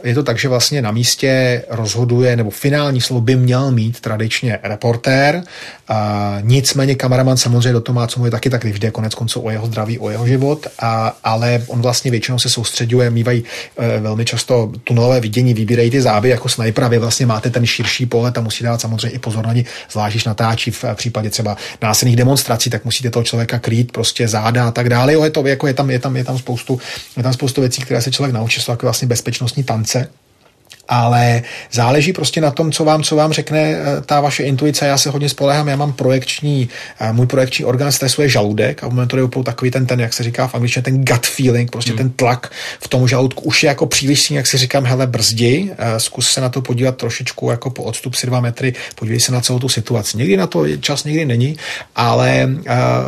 je 0.04 0.14
to 0.14 0.22
tak, 0.22 0.38
že 0.38 0.48
vlastně 0.48 0.82
na 0.82 0.90
místě 0.90 1.62
rozhoduje, 1.70 2.36
nebo 2.36 2.50
finální 2.50 3.00
slovo 3.00 3.20
by 3.20 3.36
měl 3.36 3.70
mít 3.70 4.00
tradičně 4.00 4.58
reportér, 4.62 5.42
a 5.88 6.38
nicméně 6.40 6.94
kameraman 6.94 7.36
samozřejmě 7.36 7.72
do 7.72 7.80
toho 7.80 7.94
má, 7.94 8.06
co 8.06 8.20
mu 8.20 8.24
je 8.24 8.30
taky 8.30 8.50
tak 8.50 8.64
vždy 8.64 8.90
konec 8.90 9.14
konců 9.14 9.44
o 9.44 9.50
jeho 9.50 9.66
zdraví, 9.66 9.98
o 9.98 10.10
jeho 10.10 10.26
život, 10.26 10.66
a, 10.78 11.16
ale 11.24 11.62
on 11.66 11.82
vlastně 11.82 12.10
většinou 12.10 12.38
se 12.38 12.48
soustředuje, 12.48 13.10
mývají 13.10 13.44
e, 13.78 14.00
velmi 14.00 14.24
často 14.24 14.72
tunelové 14.84 15.20
vidění, 15.20 15.54
vybírají 15.54 15.90
ty 15.90 16.02
záběry 16.02 16.30
jako 16.30 16.48
snajper 16.48 16.84
a 16.84 16.88
vy 16.88 16.98
vlastně 16.98 17.26
máte 17.26 17.50
ten 17.50 17.66
širší 17.66 18.06
pohled 18.06 18.38
a 18.38 18.40
musí 18.40 18.64
dát 18.64 18.80
samozřejmě 18.80 19.10
i 19.10 19.18
pozor 19.18 19.46
na 19.46 19.52
ně, 19.52 19.64
zvlášť 19.90 20.14
když 20.14 20.24
natáčí 20.24 20.70
v 20.70 20.84
případě 20.94 21.30
třeba 21.30 21.56
násilných 21.82 22.16
demonstrací, 22.16 22.70
tak 22.70 22.84
musíte 22.84 23.10
toho 23.10 23.24
člověka 23.24 23.58
krýt, 23.58 23.92
prostě 23.92 24.28
záda 24.28 24.68
a 24.68 24.70
tak 24.70 24.88
dále. 24.88 25.12
Jo, 25.12 25.24
je, 25.24 25.30
to, 25.30 25.46
jako 25.46 25.66
je, 25.66 25.74
tam, 25.74 25.90
je, 25.90 25.98
tam, 25.98 26.16
je, 26.16 26.24
tam 26.24 26.38
spoustu, 26.38 26.80
je 27.16 27.22
tam 27.22 27.32
spoustu 27.32 27.60
věcí, 27.60 27.82
které 27.82 28.02
se 28.02 28.10
člověk 28.10 28.34
naučí, 28.34 28.60
jsou 28.60 28.72
jako 28.72 28.86
vlastně 28.86 29.08
bezpečnostní 29.08 29.64
mindset. 29.94 30.23
Ale 30.88 31.42
záleží 31.72 32.12
prostě 32.12 32.40
na 32.40 32.50
tom, 32.50 32.72
co 32.72 32.84
vám, 32.84 33.02
co 33.02 33.16
vám 33.16 33.32
řekne 33.32 33.60
eh, 33.60 34.00
ta 34.06 34.20
vaše 34.20 34.42
intuice. 34.42 34.86
Já 34.86 34.98
se 34.98 35.10
hodně 35.10 35.28
spolehám, 35.28 35.68
já 35.68 35.76
mám 35.76 35.92
projekční, 35.92 36.68
eh, 37.00 37.12
můj 37.12 37.26
projekční 37.26 37.64
orgán 37.64 37.92
stresuje 37.92 38.28
žaludek 38.28 38.84
a 38.84 38.86
v 38.86 38.90
momentu 38.90 39.16
je 39.16 39.22
opravdu 39.22 39.44
takový 39.44 39.70
ten, 39.70 39.86
ten, 39.86 40.00
jak 40.00 40.12
se 40.12 40.22
říká 40.22 40.46
v 40.46 40.54
angličtině, 40.54 40.82
ten 40.82 41.04
gut 41.04 41.26
feeling, 41.26 41.70
prostě 41.70 41.90
hmm. 41.90 41.98
ten 41.98 42.10
tlak 42.10 42.52
v 42.80 42.88
tom 42.88 43.08
žaludku 43.08 43.42
už 43.42 43.62
je 43.62 43.68
jako 43.68 43.86
příliš, 43.86 44.30
jak 44.30 44.46
si 44.46 44.58
říkám, 44.58 44.84
hele, 44.84 45.06
brzdi, 45.06 45.70
eh, 45.78 46.00
zkus 46.00 46.30
se 46.30 46.40
na 46.40 46.48
to 46.48 46.62
podívat 46.62 46.96
trošičku 46.96 47.50
jako 47.50 47.70
po 47.70 47.82
odstup 47.82 48.14
si 48.14 48.26
dva 48.26 48.40
metry, 48.40 48.74
podívej 48.94 49.20
se 49.20 49.32
na 49.32 49.40
celou 49.40 49.58
tu 49.58 49.68
situaci. 49.68 50.18
Někdy 50.18 50.36
na 50.36 50.46
to 50.46 50.76
čas, 50.76 51.04
někdy 51.04 51.24
není, 51.24 51.56
ale 51.96 52.48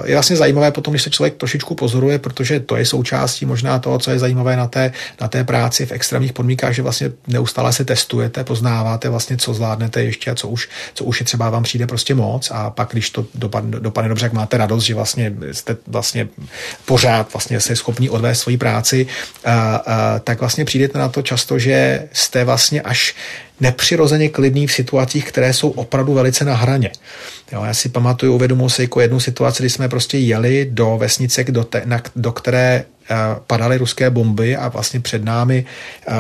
je 0.05 0.15
vlastně 0.15 0.37
zajímavé 0.37 0.71
potom, 0.71 0.93
když 0.93 1.03
se 1.03 1.11
člověk 1.11 1.35
trošičku 1.35 1.75
pozoruje, 1.75 2.19
protože 2.19 2.61
to 2.61 2.77
je 2.77 2.85
součástí 2.85 3.47
možná 3.47 3.79
toho, 3.79 3.99
co 3.99 4.11
je 4.11 4.19
zajímavé 4.19 4.57
na 4.57 4.67
té, 4.67 4.93
na 5.21 5.29
té 5.29 5.45
práci 5.45 5.87
v 5.87 5.93
extrémních 5.93 6.33
podmínkách, 6.33 6.75
že 6.75 6.83
vlastně 6.83 7.11
neustále 7.27 7.66
neustále 7.67 7.73
se 7.73 7.85
testujete, 7.85 8.45
poznáváte 8.45 9.09
vlastně, 9.09 9.37
co 9.37 9.55
zvládnete 9.55 10.05
ještě 10.05 10.31
a 10.31 10.35
co 10.35 10.49
už, 10.49 10.69
co 10.95 11.05
už 11.05 11.21
je 11.21 11.27
třeba 11.27 11.51
vám 11.51 11.63
přijde 11.63 11.87
prostě 11.87 12.15
moc 12.15 12.51
a 12.51 12.71
pak, 12.71 12.89
když 12.93 13.11
to 13.11 13.27
dopadne, 13.35 13.81
dopadne 13.81 14.09
dobře, 14.09 14.27
jak 14.27 14.33
máte 14.33 14.57
radost, 14.57 14.85
že 14.85 14.95
vlastně 14.95 15.33
jste 15.53 15.77
vlastně 15.87 16.29
pořád 16.85 17.33
vlastně 17.33 17.61
se 17.61 17.77
schopni 17.77 18.11
odvést 18.11 18.41
svoji 18.41 18.57
práci, 18.57 19.07
a, 19.45 19.77
a, 19.77 20.19
tak 20.19 20.41
vlastně 20.41 20.65
přijdete 20.65 20.99
na 20.99 21.09
to 21.09 21.23
často, 21.23 21.59
že 21.59 22.09
jste 22.13 22.45
vlastně 22.45 22.83
až 22.83 23.15
nepřirozeně 23.61 24.29
klidný 24.29 24.67
v 24.67 24.73
situacích, 24.73 25.25
které 25.29 25.53
jsou 25.53 25.71
opravdu 25.71 26.15
velice 26.15 26.45
na 26.45 26.55
hraně. 26.55 26.91
Jo, 27.53 27.65
já 27.65 27.75
si 27.75 27.89
pamatuju, 27.89 28.35
uvědomuji 28.35 28.69
si 28.69 28.83
jako 28.83 29.01
jednu 29.01 29.21
situaci, 29.21 29.63
kdy 29.63 29.71
jsme 29.71 29.89
prostě 29.89 30.19
jeli 30.19 30.69
do 30.71 30.97
vesnice, 30.99 31.45
do, 31.45 31.65
te, 31.65 31.83
na, 31.85 32.03
do 32.17 32.33
které 32.33 32.85
padaly 33.47 33.79
ruské 33.79 34.11
bomby 34.11 34.57
a 34.57 34.69
vlastně 34.69 35.01
před 35.01 35.25
námi 35.25 35.65
eh, 36.09 36.13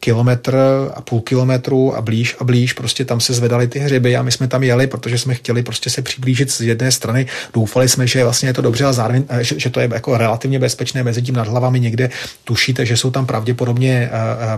kilometr 0.00 0.56
a 0.94 1.00
půl 1.00 1.20
kilometru 1.20 1.96
a 1.96 2.00
blíž 2.00 2.36
a 2.38 2.44
blíž 2.44 2.72
prostě 2.72 3.04
tam 3.04 3.20
se 3.20 3.34
zvedaly 3.34 3.68
ty 3.68 3.78
hřiby 3.78 4.16
a 4.16 4.22
my 4.22 4.32
jsme 4.32 4.48
tam 4.48 4.62
jeli, 4.62 4.86
protože 4.86 5.18
jsme 5.18 5.34
chtěli 5.34 5.62
prostě 5.62 5.90
se 5.90 6.02
přiblížit 6.02 6.50
z 6.50 6.60
jedné 6.60 6.92
strany. 6.92 7.26
Doufali 7.54 7.88
jsme, 7.88 8.06
že 8.06 8.24
vlastně 8.24 8.48
je 8.48 8.52
to 8.52 8.62
dobře, 8.62 8.84
ale 8.84 8.94
zároveň, 8.94 9.24
eh, 9.28 9.44
že, 9.44 9.60
že 9.60 9.70
to 9.70 9.80
je 9.80 9.88
jako 9.94 10.18
relativně 10.18 10.58
bezpečné 10.58 11.02
mezi 11.02 11.22
tím 11.22 11.34
nad 11.34 11.48
hlavami 11.48 11.80
někde 11.80 12.10
tušíte, 12.44 12.86
že 12.86 12.96
jsou 12.96 13.10
tam 13.10 13.26
pravděpodobně 13.26 14.10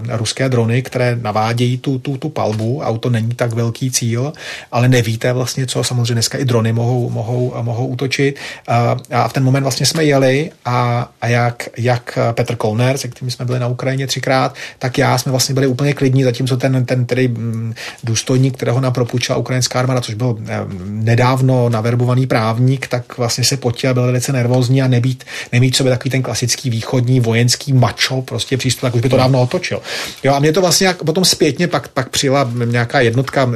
ruské 0.09 0.49
drony, 0.49 0.83
které 0.83 1.19
navádějí 1.23 1.79
tu, 1.79 1.99
tu, 1.99 2.17
tu 2.17 2.29
palbu. 2.29 2.81
Auto 2.81 3.11
není 3.11 3.35
tak 3.35 3.53
velký 3.53 3.91
cíl, 3.91 4.33
ale 4.73 4.89
nevíte 4.89 5.33
vlastně, 5.33 5.67
co 5.67 5.85
samozřejmě 5.85 6.15
dneska 6.15 6.39
i 6.39 6.45
drony 6.45 6.73
mohou, 6.73 7.11
mohou, 7.11 7.55
mohou 7.63 7.87
útočit. 7.87 8.37
A 9.11 9.29
v 9.29 9.33
ten 9.33 9.45
moment 9.45 9.63
vlastně 9.63 9.87
jsme 9.87 10.05
jeli 10.05 10.51
a, 10.65 11.09
a 11.21 11.27
jak 11.27 11.69
jak 11.77 12.19
Petr 12.33 12.57
Kolner, 12.57 12.99
se 12.99 13.09
kterým 13.09 13.31
jsme 13.31 13.45
byli 13.45 13.59
na 13.59 13.67
Ukrajině 13.67 14.07
třikrát, 14.07 14.55
tak 14.79 14.99
já 14.99 15.19
jsme 15.19 15.31
vlastně 15.31 15.55
byli 15.55 15.67
úplně 15.67 15.93
klidní, 15.93 16.23
zatímco 16.23 16.57
ten, 16.57 16.85
ten 16.85 17.07
tedy 17.07 17.29
mm, 17.29 17.75
důstojník, 18.05 18.57
kterého 18.57 18.81
nám 18.81 18.93
propůjčila 18.93 19.39
ukrajinská 19.39 19.79
armáda, 19.79 20.01
což 20.01 20.15
byl 20.15 20.39
eh, 20.47 20.61
nedávno 20.87 21.69
naverbovaný 21.69 22.27
právník, 22.27 22.87
tak 22.87 23.19
vlastně 23.19 23.45
se 23.45 23.57
potil, 23.57 23.95
byl 23.95 24.07
velice 24.07 24.33
nervózní 24.33 24.83
a 24.83 24.89
nebýt, 24.89 25.25
nemít 25.53 25.77
sobě 25.77 25.93
takový 25.93 26.11
ten 26.11 26.23
klasický 26.23 26.71
východní 26.71 27.21
vojenský 27.21 27.73
mačo, 27.73 28.23
prostě 28.23 28.57
přístup, 28.57 28.81
tak 28.81 28.95
už 28.95 29.01
by 29.01 29.09
to 29.09 29.17
dávno 29.17 29.43
otočil. 29.43 29.81
Jo, 30.25 30.35
a 30.35 30.39
mě 30.39 30.53
to 30.53 30.61
vlastně 30.61 30.87
jak 30.87 31.03
potom 31.03 31.25
zpětně 31.25 31.69
pak, 31.69 31.89
pak 31.89 32.09
přijela 32.09 32.51
nějaká 32.65 33.01
jednotka, 33.01 33.45
uh, 33.45 33.55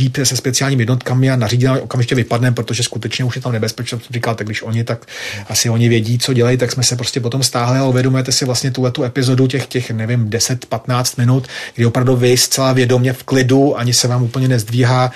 Jeep 0.00 0.16
se 0.22 0.36
speciálními 0.36 0.82
jednotkami 0.82 1.30
a 1.30 1.36
nařídila, 1.36 1.78
okamžitě 1.82 2.14
vypadne, 2.14 2.52
protože 2.52 2.82
skutečně 2.82 3.24
už 3.24 3.36
je 3.36 3.42
tam 3.42 3.52
nebezpečí. 3.52 3.96
Říkal, 4.10 4.34
tak 4.34 4.46
když 4.46 4.62
oni, 4.62 4.84
tak 4.84 5.06
asi 5.48 5.70
oni 5.70 5.88
vědí, 5.88 6.18
co 6.18 6.32
dělají, 6.32 6.56
tak 6.56 6.72
jsme 6.72 6.82
se 6.82 6.96
prostě 6.96 7.20
potom 7.20 7.41
stáhli 7.42 7.78
a 7.78 7.84
uvědomujete 7.84 8.32
si 8.32 8.44
vlastně 8.44 8.70
tuhle 8.70 8.90
tu 8.90 9.04
epizodu 9.04 9.46
těch, 9.46 9.66
těch 9.66 9.90
nevím, 9.90 10.30
10-15 10.30 11.14
minut, 11.18 11.46
kdy 11.74 11.86
opravdu 11.86 12.16
vy 12.16 12.36
zcela 12.36 12.72
vědomě 12.72 13.12
v 13.12 13.22
klidu, 13.22 13.78
ani 13.78 13.94
se 13.94 14.08
vám 14.08 14.22
úplně 14.22 14.48
nezdvíhá, 14.48 15.10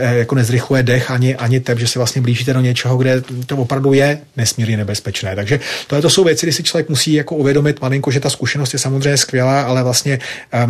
jako 0.00 0.34
nezrychluje 0.34 0.82
dech, 0.82 1.10
ani, 1.10 1.36
ani 1.36 1.60
tep, 1.60 1.78
že 1.78 1.86
se 1.86 1.98
vlastně 1.98 2.22
blížíte 2.22 2.52
do 2.52 2.60
něčeho, 2.60 2.96
kde 2.96 3.22
to 3.46 3.56
opravdu 3.56 3.92
je 3.92 4.20
nesmírně 4.36 4.76
nebezpečné. 4.76 5.36
Takže 5.36 5.60
tohle 5.86 6.02
to 6.02 6.10
jsou 6.10 6.24
věci, 6.24 6.46
kdy 6.46 6.52
si 6.52 6.62
člověk 6.62 6.88
musí 6.88 7.12
jako 7.12 7.36
uvědomit 7.36 7.80
malinko, 7.80 8.10
že 8.10 8.20
ta 8.20 8.30
zkušenost 8.30 8.72
je 8.72 8.78
samozřejmě 8.78 9.16
skvělá, 9.16 9.62
ale 9.62 9.82
vlastně, 9.82 10.18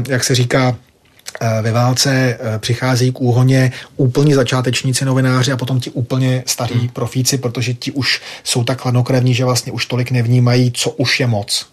jak 0.08 0.24
se 0.24 0.34
říká, 0.34 0.76
ve 1.62 1.72
válce 1.72 2.38
eh, 2.40 2.58
přichází 2.58 3.12
k 3.12 3.20
úhoně 3.20 3.72
úplně 3.96 4.34
začátečníci 4.34 5.04
novináři 5.04 5.52
a 5.52 5.56
potom 5.56 5.80
ti 5.80 5.90
úplně 5.90 6.42
starí 6.46 6.74
hmm. 6.74 6.88
profíci, 6.88 7.38
protože 7.38 7.74
ti 7.74 7.92
už 7.92 8.20
jsou 8.44 8.64
tak 8.64 8.80
chladnokrevní, 8.80 9.34
že 9.34 9.44
vlastně 9.44 9.72
už 9.72 9.86
tolik 9.86 10.10
nevnímají, 10.10 10.72
co 10.74 10.90
už 10.90 11.20
je 11.20 11.26
moc. 11.26 11.66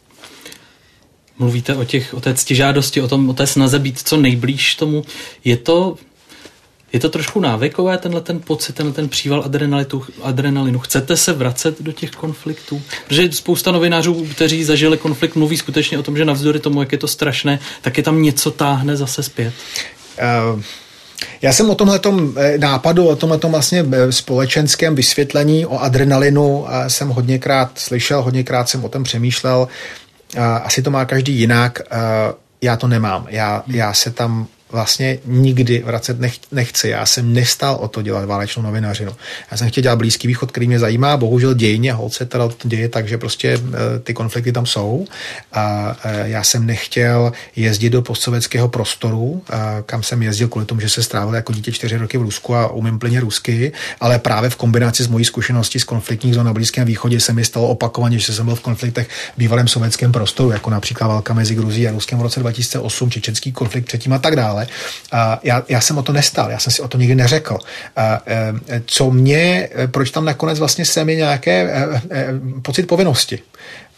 Mluvíte 1.40 1.76
o, 1.76 1.84
těch, 1.84 2.14
o 2.14 2.22
té 2.22 2.34
ctižádosti, 2.34 3.02
o, 3.02 3.08
tom, 3.08 3.30
o 3.30 3.34
té 3.34 3.48
snaze 3.48 3.80
být 3.80 4.00
co 4.00 4.18
nejblíž 4.18 4.76
tomu. 4.76 5.04
Je 5.44 5.58
to, 5.58 5.96
je 6.94 7.00
to 7.00 7.10
trošku 7.10 7.40
návykové, 7.40 7.98
tenhle 7.98 8.22
ten 8.22 8.40
pocit, 8.40 8.76
tenhle 8.76 8.94
ten 8.94 9.10
příval 9.10 9.42
adrenalitu, 9.46 10.04
adrenalinu. 10.24 10.80
Chcete 10.80 11.18
se 11.18 11.34
vracet 11.34 11.82
do 11.82 11.92
těch 11.92 12.12
konfliktů? 12.12 12.82
Protože 13.08 13.32
spousta 13.32 13.72
novinářů, 13.72 14.26
kteří 14.32 14.64
zažili 14.64 14.98
konflikt, 14.98 15.36
mluví 15.36 15.58
skutečně 15.58 16.00
o 16.00 16.04
tom, 16.04 16.18
že 16.18 16.26
navzdory 16.26 16.60
tomu, 16.60 16.82
jak 16.82 16.92
je 16.92 16.98
to 16.98 17.08
strašné, 17.08 17.60
tak 17.82 17.98
je 17.98 18.04
tam 18.04 18.22
něco 18.22 18.52
táhne 18.52 18.98
zase 18.98 19.24
zpět. 19.24 19.54
Uh... 20.54 20.62
Já 21.42 21.54
jsem 21.54 21.70
o 21.70 21.76
tomhle 21.76 22.00
eh, 22.38 22.58
nápadu, 22.58 23.08
o 23.08 23.16
tomhle 23.16 23.40
vlastně 23.50 23.86
eh, 23.92 24.12
společenském 24.12 24.96
vysvětlení 24.96 25.66
o 25.66 25.80
adrenalinu 25.80 26.66
jsem 26.88 27.10
hodněkrát 27.10 27.72
slyšel, 27.80 28.22
hodněkrát 28.22 28.70
jsem 28.70 28.86
o 28.86 28.90
tom 28.90 29.04
přemýšlel. 29.04 29.68
Asi 30.64 30.82
to 30.82 30.92
má 30.92 31.06
každý 31.06 31.40
jinak. 31.40 31.80
Já 32.62 32.78
to 32.78 32.88
nemám. 32.88 33.28
Já, 33.30 33.64
já 33.68 33.94
se 33.94 34.12
tam 34.12 34.48
vlastně 34.72 35.20
nikdy 35.26 35.84
vracet 35.86 36.20
nech, 36.20 36.34
nechci. 36.52 36.90
Já 36.90 37.06
jsem 37.06 37.34
nestal 37.34 37.76
o 37.76 37.88
to 37.88 38.02
dělat 38.02 38.26
válečnou 38.26 38.64
novinařinu. 38.64 39.16
Já 39.52 39.58
jsem 39.58 39.70
chtěl 39.70 39.82
dělat 39.82 39.96
Blízký 39.96 40.28
východ, 40.28 40.52
který 40.52 40.68
mě 40.68 40.80
zajímá. 40.80 41.18
Bohužel 41.18 41.54
dějně 41.54 41.94
holce 41.94 42.26
teda 42.26 42.50
děje 42.64 42.90
tak, 42.90 43.08
že 43.08 43.18
prostě 43.18 43.50
e, 43.54 44.00
ty 44.00 44.14
konflikty 44.14 44.52
tam 44.52 44.66
jsou. 44.66 45.06
A 45.54 45.96
e, 46.04 46.30
já 46.30 46.44
jsem 46.44 46.66
nechtěl 46.66 47.32
jezdit 47.56 47.90
do 47.90 48.02
postsovětského 48.02 48.68
prostoru, 48.68 49.44
kam 49.86 50.04
jsem 50.04 50.24
jezdil 50.24 50.48
kvůli 50.48 50.66
tomu, 50.66 50.82
že 50.82 50.90
se 50.90 51.04
strávil 51.04 51.36
jako 51.36 51.54
dítě 51.54 51.72
čtyři 51.72 51.98
roky 51.98 52.18
v 52.18 52.22
Rusku 52.22 52.56
a 52.56 52.68
umím 52.68 53.00
plně 53.00 53.20
rusky, 53.20 53.72
ale 54.00 54.20
právě 54.20 54.50
v 54.50 54.56
kombinaci 54.56 55.04
s 55.04 55.08
mojí 55.08 55.26
zkušeností 55.26 55.80
z 55.80 55.84
konfliktních 55.84 56.34
zón 56.34 56.46
na 56.46 56.54
Blízkém 56.54 56.86
východě 56.86 57.20
se 57.20 57.34
mi 57.34 57.46
stalo 57.46 57.68
opakovaně, 57.68 58.20
že 58.20 58.34
jsem 58.34 58.46
byl 58.46 58.56
v 58.56 58.62
konfliktech 58.62 59.08
v 59.08 59.38
bývalém 59.38 59.68
sovětském 59.68 60.12
prostoru, 60.12 60.52
jako 60.52 60.70
například 60.70 61.08
válka 61.08 61.34
mezi 61.34 61.56
Gruzí 61.56 61.88
a 61.88 61.92
Ruskem 61.92 62.20
v 62.20 62.22
roce 62.22 62.40
2008, 62.40 63.12
čečenský 63.12 63.52
konflikt 63.52 63.86
předtím 63.86 64.14
a 64.14 64.20
tak 64.20 64.36
dále 64.36 64.57
dále. 64.58 64.68
A 65.12 65.40
já, 65.44 65.64
já 65.70 65.82
jsem 65.82 65.98
o 65.98 66.04
to 66.04 66.14
nestal, 66.14 66.52
já 66.52 66.60
jsem 66.60 66.74
si 66.74 66.82
o 66.82 66.88
to 66.88 66.98
nikdy 66.98 67.16
neřekl. 67.16 67.58
A, 67.96 68.22
e, 68.28 68.54
co 68.86 69.12
mě, 69.12 69.70
e, 69.76 69.88
proč 69.88 70.12
tam 70.12 70.26
nakonec 70.26 70.60
vlastně 70.60 70.86
se 70.86 71.06
mi 71.06 71.16
nějaké 71.16 71.72
e, 72.12 72.34
pocit 72.62 72.88
povinnosti, 72.88 73.40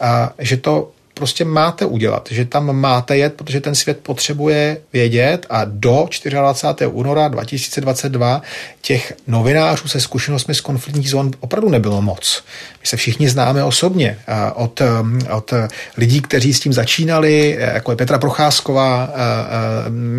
a, 0.00 0.32
že 0.38 0.56
to 0.56 0.90
prostě 1.14 1.44
máte 1.44 1.84
udělat, 1.86 2.28
že 2.30 2.44
tam 2.44 2.76
máte 2.76 3.16
jet, 3.16 3.34
protože 3.34 3.60
ten 3.60 3.74
svět 3.74 4.00
potřebuje 4.02 4.80
vědět 4.92 5.46
a 5.50 5.64
do 5.64 6.08
24. 6.30 6.86
února 6.86 7.28
2022 7.28 8.42
těch 8.80 9.12
novinářů 9.26 9.88
se 9.88 10.00
zkušenostmi 10.00 10.54
z 10.54 10.60
konfliktních 10.60 11.10
zón 11.10 11.30
opravdu 11.40 11.68
nebylo 11.68 12.02
moc. 12.02 12.44
My 12.80 12.86
se 12.86 12.96
všichni 12.96 13.28
známe 13.28 13.64
osobně 13.64 14.18
od, 14.54 14.82
od 15.30 15.52
lidí, 15.96 16.20
kteří 16.20 16.54
s 16.54 16.60
tím 16.60 16.72
začínali, 16.72 17.56
jako 17.60 17.92
je 17.92 17.96
Petra 17.96 18.18
Procházková, 18.18 19.10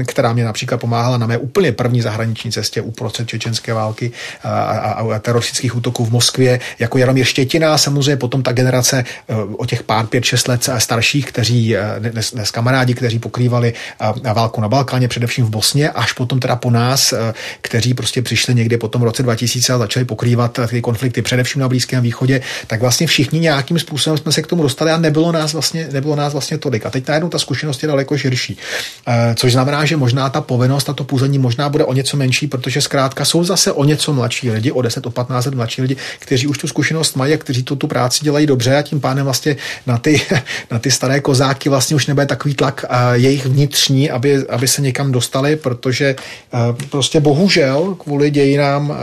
která 0.07 0.33
mě 0.33 0.45
například 0.45 0.77
pomáhala 0.77 1.17
na 1.17 1.27
mé 1.27 1.37
úplně 1.37 1.71
první 1.71 2.01
zahraniční 2.01 2.51
cestě 2.51 2.81
uprostřed 2.81 3.27
čečenské 3.27 3.73
války 3.73 4.11
a, 4.43 4.49
a, 4.61 5.15
a 5.15 5.19
teroristických 5.19 5.75
útoků 5.75 6.05
v 6.05 6.11
Moskvě, 6.11 6.59
jako 6.79 6.97
Jaromír 6.97 7.25
Štětina, 7.25 7.77
samozřejmě 7.77 8.17
potom 8.17 8.43
ta 8.43 8.51
generace 8.51 9.03
o 9.57 9.65
těch 9.65 9.83
pár, 9.83 10.05
pět, 10.05 10.23
šest 10.23 10.47
let 10.47 10.69
starších, 10.77 11.25
kteří 11.25 11.75
dnes, 11.99 12.31
dnes 12.31 12.51
kamarádi, 12.51 12.93
kteří 12.93 13.19
pokrývali 13.19 13.73
válku 14.33 14.61
na 14.61 14.69
Balkáně, 14.69 15.07
především 15.07 15.45
v 15.45 15.49
Bosně, 15.49 15.89
až 15.89 16.13
potom 16.13 16.39
teda 16.39 16.55
po 16.55 16.71
nás, 16.71 17.13
kteří 17.61 17.93
prostě 17.93 18.21
přišli 18.21 18.55
někdy 18.55 18.77
po 18.77 18.87
tom 18.87 19.01
roce 19.01 19.23
2000 19.23 19.73
a 19.73 19.77
začali 19.77 20.05
pokrývat 20.05 20.59
ty 20.69 20.81
konflikty 20.81 21.21
především 21.21 21.61
na 21.61 21.69
Blízkém 21.69 22.03
východě, 22.03 22.41
tak 22.67 22.81
vlastně 22.81 23.07
všichni 23.07 23.39
nějakým 23.39 23.79
způsobem 23.79 24.17
jsme 24.17 24.31
se 24.31 24.41
k 24.41 24.47
tomu 24.47 24.63
dostali 24.63 24.91
a 24.91 24.97
nebylo 24.97 25.31
nás 25.31 25.53
vlastně, 25.53 25.87
nebylo 25.91 26.15
nás 26.15 26.33
vlastně 26.33 26.57
tolik. 26.57 26.85
A 26.85 26.89
teď 26.89 27.07
najednou 27.07 27.29
ta 27.29 27.39
zkušenost 27.39 27.83
je 27.83 27.87
daleko 27.87 28.17
širší. 28.17 28.57
E, 29.07 29.35
což 29.35 29.51
znamená, 29.51 29.85
že 29.85 29.97
možná 29.97 30.29
ta 30.29 30.41
povinnost 30.41 30.89
a 30.89 30.93
to 30.93 31.03
půzení 31.03 31.39
možná 31.39 31.69
bude 31.69 31.85
o 31.85 31.93
něco 31.93 32.17
menší, 32.17 32.47
protože 32.47 32.81
zkrátka 32.81 33.25
jsou 33.25 33.43
zase 33.43 33.71
o 33.71 33.83
něco 33.83 34.13
mladší 34.13 34.51
lidi, 34.51 34.71
o 34.71 34.81
10, 34.81 35.05
o 35.05 35.11
15 35.11 35.45
let 35.45 35.55
mladší 35.55 35.81
lidi, 35.81 35.95
kteří 36.19 36.47
už 36.47 36.57
tu 36.57 36.67
zkušenost 36.67 37.15
mají 37.15 37.33
a 37.33 37.37
kteří 37.37 37.63
tu, 37.63 37.75
tu 37.75 37.87
práci 37.87 38.19
dělají 38.23 38.45
dobře 38.47 38.75
a 38.75 38.81
tím 38.81 39.01
pádem 39.01 39.23
vlastně 39.23 39.55
na 39.87 39.97
ty, 39.97 40.21
na 40.71 40.79
ty 40.79 40.91
staré 40.91 41.19
kozáky 41.19 41.69
vlastně 41.69 41.95
už 41.95 42.07
nebude 42.07 42.25
takový 42.25 42.53
tlak 42.53 42.85
e, 42.89 43.17
jejich 43.17 43.45
vnitřní, 43.45 44.11
aby, 44.11 44.47
aby 44.47 44.67
se 44.67 44.81
někam 44.81 45.11
dostali, 45.11 45.55
protože 45.55 46.05
e, 46.05 46.15
prostě 46.89 47.19
bohužel 47.19 47.95
kvůli 47.99 48.31
dějinám 48.31 48.97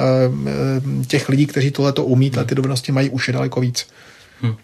těch 1.06 1.28
lidí, 1.28 1.46
kteří 1.46 1.70
tohle 1.70 1.92
to 1.92 2.04
umí, 2.04 2.30
ty 2.30 2.54
dovednosti 2.54 2.92
mají 2.92 3.10
už 3.10 3.28
daleko 3.38 3.60
víc. 3.60 3.86
Hmm. 4.40 4.56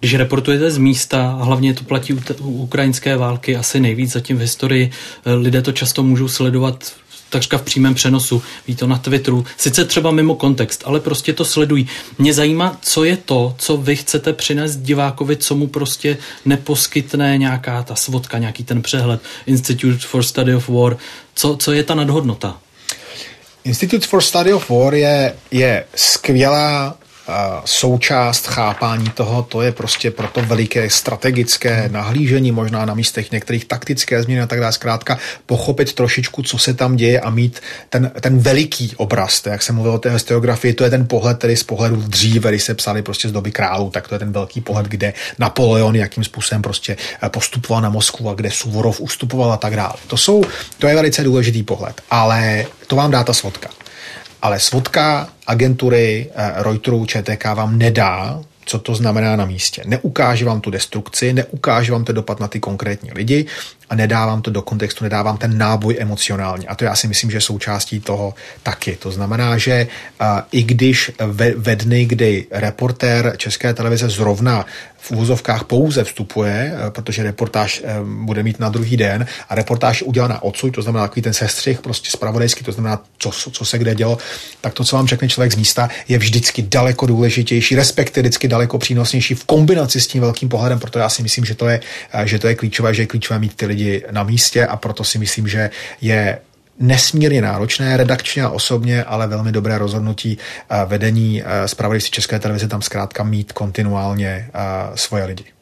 Když 0.00 0.14
reportujete 0.14 0.70
z 0.70 0.78
místa, 0.78 1.36
a 1.40 1.44
hlavně 1.44 1.74
to 1.74 1.84
platí 1.84 2.12
u, 2.12 2.20
u 2.40 2.50
ukrajinské 2.50 3.16
války 3.16 3.56
asi 3.56 3.80
nejvíc 3.80 4.12
zatím 4.12 4.36
v 4.36 4.40
historii, 4.40 4.90
eh, 5.24 5.34
lidé 5.34 5.62
to 5.62 5.72
často 5.72 6.02
můžou 6.02 6.28
sledovat 6.28 6.92
takřka 7.30 7.58
v 7.58 7.62
přímém 7.62 7.94
přenosu, 7.94 8.42
ví 8.68 8.76
to 8.76 8.86
na 8.86 8.98
Twitteru, 8.98 9.44
sice 9.56 9.84
třeba 9.84 10.10
mimo 10.10 10.34
kontext, 10.34 10.82
ale 10.86 11.00
prostě 11.00 11.32
to 11.32 11.44
sledují. 11.44 11.88
Mě 12.18 12.34
zajímá, 12.34 12.78
co 12.82 13.04
je 13.04 13.16
to, 13.16 13.54
co 13.58 13.76
vy 13.76 13.96
chcete 13.96 14.32
přinést 14.32 14.76
divákovi, 14.76 15.36
co 15.36 15.54
mu 15.54 15.66
prostě 15.66 16.16
neposkytne 16.44 17.38
nějaká 17.38 17.82
ta 17.82 17.94
svodka, 17.94 18.38
nějaký 18.38 18.64
ten 18.64 18.82
přehled, 18.82 19.20
Institute 19.46 19.98
for 19.98 20.22
Study 20.22 20.54
of 20.54 20.68
War, 20.68 20.96
co, 21.34 21.56
co 21.56 21.72
je 21.72 21.84
ta 21.84 21.94
nadhodnota? 21.94 22.58
Institute 23.64 24.06
for 24.06 24.22
Study 24.22 24.52
of 24.52 24.70
War 24.70 24.94
je, 24.94 25.34
je 25.50 25.84
skvělá 25.94 26.96
součást 27.64 28.46
chápání 28.46 29.10
toho, 29.10 29.42
to 29.42 29.62
je 29.62 29.72
prostě 29.72 30.10
proto 30.10 30.42
veliké 30.42 30.90
strategické 30.90 31.88
nahlížení, 31.92 32.52
možná 32.52 32.84
na 32.84 32.94
místech 32.94 33.32
některých 33.32 33.64
taktické 33.64 34.22
změny 34.22 34.40
a 34.40 34.46
tak 34.46 34.60
dále. 34.60 34.72
Zkrátka 34.72 35.18
pochopit 35.46 35.92
trošičku, 35.92 36.42
co 36.42 36.58
se 36.58 36.74
tam 36.74 36.96
děje 36.96 37.20
a 37.20 37.30
mít 37.30 37.60
ten, 37.88 38.10
ten 38.20 38.38
veliký 38.38 38.92
obraz. 38.96 39.40
To, 39.40 39.48
jak 39.48 39.62
jsem 39.62 39.74
mluvil 39.74 39.92
o 39.92 39.98
té 39.98 40.10
historiografii, 40.10 40.74
to 40.74 40.84
je 40.84 40.90
ten 40.90 41.06
pohled, 41.06 41.38
tedy 41.38 41.56
z 41.56 41.62
pohledu 41.62 41.96
dříve, 41.96 42.50
když 42.50 42.62
se 42.62 42.74
psali 42.74 43.02
prostě 43.02 43.28
z 43.28 43.32
doby 43.32 43.50
králů, 43.50 43.90
tak 43.90 44.08
to 44.08 44.14
je 44.14 44.18
ten 44.18 44.32
velký 44.32 44.60
pohled, 44.60 44.86
kde 44.86 45.12
Napoleon 45.38 45.96
jakým 45.96 46.24
způsobem 46.24 46.62
prostě 46.62 46.96
eh, 47.22 47.28
postupoval 47.28 47.82
na 47.82 47.90
Moskvu 47.90 48.30
a 48.30 48.34
kde 48.34 48.50
Suvorov 48.50 49.00
ustupoval 49.00 49.52
a 49.52 49.56
tak 49.56 49.76
dále. 49.76 49.94
To, 50.06 50.16
jsou, 50.16 50.44
to 50.78 50.86
je 50.86 50.94
velice 50.94 51.24
důležitý 51.24 51.62
pohled, 51.62 52.00
ale 52.10 52.66
to 52.86 52.96
vám 52.96 53.10
dá 53.10 53.24
ta 53.24 53.32
svodka. 53.32 53.68
Ale 54.42 54.60
svodka 54.60 55.28
agentury 55.46 56.26
eh, 56.34 56.52
Reuterů 56.62 57.06
ČTK 57.06 57.44
vám 57.44 57.78
nedá 57.78 58.40
co 58.68 58.78
to 58.78 58.94
znamená 58.94 59.36
na 59.36 59.44
místě. 59.44 59.82
Neukáže 59.86 60.44
vám 60.44 60.60
tu 60.60 60.70
destrukci, 60.70 61.32
neukáže 61.32 61.92
vám 61.92 62.04
to 62.04 62.12
dopad 62.12 62.40
na 62.40 62.48
ty 62.48 62.60
konkrétní 62.60 63.10
lidi 63.12 63.46
a 63.90 63.94
nedávám 63.94 64.42
to 64.42 64.50
do 64.50 64.62
kontextu, 64.62 65.04
nedávám 65.04 65.36
ten 65.36 65.58
náboj 65.58 65.96
emocionální. 65.98 66.68
A 66.68 66.74
to 66.74 66.84
já 66.84 66.96
si 66.96 67.08
myslím, 67.08 67.30
že 67.30 67.40
součástí 67.40 68.00
toho 68.00 68.34
taky. 68.62 68.96
To 68.96 69.10
znamená, 69.10 69.58
že 69.58 69.86
i 70.52 70.62
když 70.62 71.10
ve, 71.26 71.54
ve 71.54 71.76
dny, 71.76 72.04
kdy 72.04 72.46
reportér 72.50 73.34
České 73.36 73.74
televize 73.74 74.08
zrovna 74.08 74.66
v 75.00 75.10
úvozovkách 75.10 75.64
pouze 75.64 76.04
vstupuje, 76.04 76.72
uh, 76.72 76.90
protože 76.90 77.22
reportáž 77.22 77.82
uh, 78.00 78.08
bude 78.08 78.42
mít 78.42 78.60
na 78.60 78.68
druhý 78.68 78.96
den 78.96 79.26
a 79.48 79.54
reportáž 79.54 80.02
udělaná 80.02 80.42
odsud, 80.42 80.74
to 80.74 80.82
znamená 80.82 81.08
takový 81.08 81.22
ten 81.22 81.32
sestřih, 81.32 81.80
prostě 81.80 82.10
spravodajský, 82.10 82.64
to 82.64 82.72
znamená, 82.72 83.02
co, 83.18 83.30
co 83.30 83.64
se 83.64 83.78
kde 83.78 83.94
dělo, 83.94 84.18
tak 84.60 84.74
to, 84.74 84.84
co 84.84 84.96
vám 84.96 85.06
řekne 85.06 85.28
člověk 85.28 85.52
z 85.52 85.56
místa, 85.56 85.88
je 86.08 86.18
vždycky 86.18 86.62
daleko 86.62 87.06
důležitější, 87.06 87.74
respektive 87.74 88.22
vždycky 88.22 88.48
daleko 88.48 88.78
přínosnější 88.78 89.34
v 89.34 89.44
kombinaci 89.44 90.00
s 90.00 90.06
tím 90.06 90.20
velkým 90.20 90.48
pohledem, 90.48 90.78
proto 90.78 90.98
já 90.98 91.08
si 91.08 91.22
myslím, 91.22 91.44
že 91.44 91.54
to 91.54 91.68
je, 91.68 91.80
že 92.24 92.38
to 92.38 92.48
je 92.48 92.54
klíčové, 92.54 92.94
že 92.94 93.02
je 93.02 93.06
klíčové 93.06 93.38
mít 93.38 93.54
ty 93.54 93.66
lidi 93.66 93.77
lidi 93.78 94.02
na 94.10 94.22
místě 94.22 94.66
a 94.66 94.76
proto 94.76 95.04
si 95.04 95.18
myslím, 95.18 95.48
že 95.48 95.70
je 96.00 96.38
nesmírně 96.78 97.42
náročné, 97.42 97.96
redakčně 97.96 98.42
a 98.42 98.48
osobně, 98.48 99.04
ale 99.04 99.26
velmi 99.26 99.52
dobré 99.52 99.78
rozhodnutí 99.78 100.38
eh, 100.38 100.84
vedení 100.86 101.42
zpravodajství 101.66 102.10
eh, 102.12 102.14
České 102.14 102.38
televize 102.38 102.68
tam 102.68 102.82
zkrátka 102.82 103.22
mít 103.22 103.52
kontinuálně 103.52 104.50
eh, 104.54 104.60
svoje 104.94 105.24
lidi. 105.24 105.57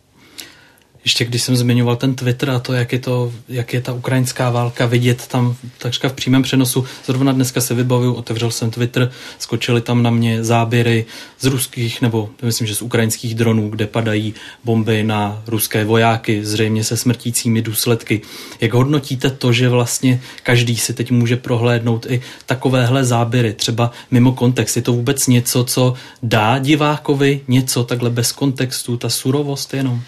Ještě 1.07 1.25
když 1.25 1.43
jsem 1.43 1.57
zmiňoval 1.57 1.97
ten 1.97 2.15
Twitter 2.15 2.51
a 2.51 2.59
to, 2.59 2.73
jak 2.73 2.93
je, 2.93 2.99
to, 2.99 3.33
jak 3.49 3.75
je 3.75 3.81
ta 3.81 3.93
ukrajinská 3.93 4.51
válka 4.51 4.87
vidět 4.87 5.27
tam 5.27 5.57
takřka 5.79 6.09
v 6.09 6.13
přímém 6.13 6.43
přenosu. 6.43 6.85
Zrovna 7.05 7.33
dneska 7.33 7.61
se 7.61 7.75
vybavuju, 7.75 8.15
otevřel 8.15 8.51
jsem 8.51 8.71
Twitter, 8.71 9.11
skočily 9.39 9.81
tam 9.81 10.03
na 10.03 10.11
mě 10.11 10.45
záběry 10.45 11.05
z 11.41 11.45
ruských, 11.45 12.03
nebo 12.03 12.31
myslím, 12.43 12.67
že 12.67 12.75
z 12.75 12.83
ukrajinských 12.83 13.35
dronů, 13.35 13.71
kde 13.71 13.87
padají 13.87 14.35
bomby 14.65 15.03
na 15.03 15.43
ruské 15.47 15.85
vojáky, 15.85 16.45
zřejmě 16.45 16.85
se 16.85 16.97
smrtícími 16.97 17.63
důsledky. 17.63 18.21
Jak 18.61 18.75
hodnotíte 18.75 19.31
to, 19.31 19.53
že 19.53 19.69
vlastně 19.69 20.21
každý 20.43 20.77
si 20.77 20.95
teď 20.95 21.11
může 21.11 21.37
prohlédnout 21.37 22.07
i 22.09 22.21
takovéhle 22.47 23.05
záběry, 23.05 23.53
třeba 23.53 23.91
mimo 24.11 24.33
kontext? 24.33 24.77
Je 24.77 24.83
to 24.83 24.93
vůbec 24.93 25.27
něco, 25.27 25.65
co 25.65 25.95
dá 26.23 26.59
divákovi 26.59 27.41
něco 27.49 27.85
takhle 27.85 28.11
bez 28.11 28.33
kontextu, 28.33 28.97
ta 28.97 29.09
surovost 29.09 29.75
jenom? 29.75 30.03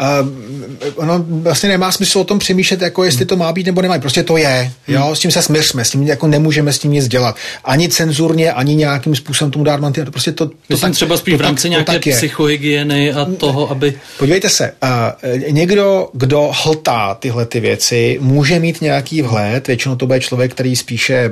Uh, 0.00 0.28
ono 0.94 1.24
vlastně 1.28 1.68
nemá 1.68 1.92
smysl 1.92 2.18
o 2.18 2.24
tom 2.24 2.38
přemýšlet, 2.38 2.82
jako 2.82 3.04
jestli 3.04 3.24
to 3.24 3.36
má 3.36 3.52
být 3.52 3.66
nebo 3.66 3.82
nemá. 3.82 3.98
Prostě 3.98 4.22
to 4.22 4.36
je. 4.36 4.72
Jo? 4.88 5.04
Hmm. 5.04 5.16
S 5.16 5.18
tím 5.18 5.30
se 5.30 5.42
smířme, 5.42 5.84
s 5.84 5.90
tím 5.90 6.02
jako 6.02 6.26
nemůžeme 6.26 6.72
s 6.72 6.78
tím 6.78 6.92
nic 6.92 7.08
dělat. 7.08 7.36
Ani 7.64 7.88
cenzurně, 7.88 8.52
ani 8.52 8.74
nějakým 8.74 9.16
způsobem 9.16 9.50
tomu 9.50 9.64
dát 9.64 9.80
mantinel. 9.80 10.10
Prostě 10.10 10.32
to, 10.32 10.46
to 10.46 10.54
Myslím 10.68 10.90
tak, 10.90 10.96
třeba 10.96 11.16
spíš 11.16 11.34
v 11.34 11.40
rámci 11.40 11.70
nějaké 11.70 11.98
psychohygieny 11.98 13.12
a 13.12 13.24
toho, 13.24 13.70
aby... 13.70 13.94
Podívejte 14.18 14.48
se, 14.48 14.72
uh, 14.82 15.52
někdo, 15.52 16.08
kdo 16.12 16.50
hltá 16.62 17.14
tyhle 17.14 17.46
ty 17.46 17.60
věci, 17.60 18.18
může 18.20 18.58
mít 18.58 18.80
nějaký 18.80 19.22
vhled, 19.22 19.66
většinou 19.66 19.96
to 19.96 20.06
bude 20.06 20.20
člověk, 20.20 20.50
který 20.54 20.76
spíše, 20.76 21.30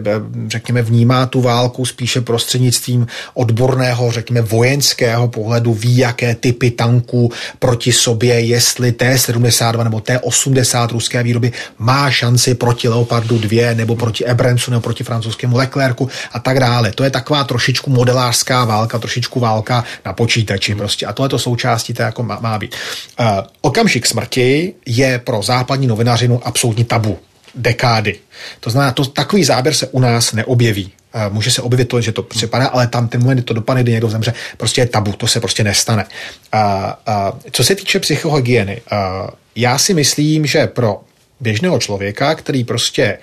řekněme, 0.49 0.83
vnímá 0.83 1.27
tu 1.27 1.41
válku 1.41 1.87
spíše 1.87 2.21
prostřednictvím 2.21 3.07
odborného, 3.35 4.13
řekněme, 4.13 4.41
vojenského 4.41 5.29
pohledu, 5.29 5.75
ví, 5.75 5.97
jaké 5.97 6.35
typy 6.35 6.71
tanků 6.71 7.33
proti 7.59 7.93
sobě 7.93 8.41
jestli 8.51 8.93
T-72 8.93 9.85
nebo 9.85 10.01
T-80 10.01 10.89
ruské 10.89 11.23
výroby 11.23 11.53
má 11.79 12.11
šanci 12.11 12.55
proti 12.55 12.89
Leopardu 12.89 13.39
2 13.39 13.75
nebo 13.75 13.97
proti 13.97 14.25
Ebrencu 14.25 14.71
nebo 14.71 14.81
proti 14.81 15.05
francouzskému 15.05 15.57
Leclercu 15.57 16.09
a 16.33 16.39
tak 16.39 16.61
dále. 16.61 16.93
To 16.93 17.05
je 17.05 17.11
taková 17.11 17.45
trošičku 17.45 17.91
modelářská 17.91 18.65
válka, 18.65 18.99
trošičku 18.99 19.41
válka 19.41 19.85
na 20.05 20.13
počítači 20.13 20.75
prostě 20.75 21.07
a 21.07 21.13
tohle 21.13 21.29
to 21.29 21.39
součástí 21.39 21.95
to 21.95 22.03
jako 22.03 22.23
má, 22.23 22.39
má 22.41 22.59
být. 22.59 22.75
Uh, 23.21 23.27
okamžik 23.61 24.07
smrti 24.07 24.75
je 24.87 25.19
pro 25.19 25.43
západní 25.43 25.87
novinařinu 25.87 26.41
absolutní 26.45 26.85
tabu 26.85 27.19
dekády. 27.55 28.19
To 28.61 28.71
znamená, 28.71 28.93
to, 28.93 29.05
takový 29.05 29.45
záběr 29.45 29.75
se 29.75 29.87
u 29.87 30.01
nás 30.01 30.33
neobjeví. 30.33 30.93
Může 31.29 31.51
se 31.51 31.63
objevit 31.63 31.89
to, 31.89 32.01
že 32.01 32.13
to 32.13 32.23
připadá, 32.23 32.67
ale 32.67 32.87
tam 32.87 33.09
ten 33.09 33.21
moment, 33.21 33.37
kdy 33.37 33.43
to 33.43 33.55
dopadne, 33.55 33.83
kdy 33.83 33.93
někdo 33.93 34.09
zemře, 34.09 34.35
prostě 34.57 34.81
je 34.81 34.87
tabu, 34.87 35.13
to 35.13 35.27
se 35.27 35.41
prostě 35.41 35.65
nestane. 35.65 36.05
A, 36.53 36.99
a, 37.07 37.33
co 37.51 37.65
se 37.65 37.75
týče 37.75 38.01
psychohygieny, 38.01 38.83
a, 38.91 39.29
já 39.57 39.79
si 39.79 39.95
myslím, 39.95 40.47
že 40.47 40.67
pro 40.67 41.01
běžného 41.41 41.79
člověka, 41.79 42.35
který 42.35 42.65
prostě 42.65 43.19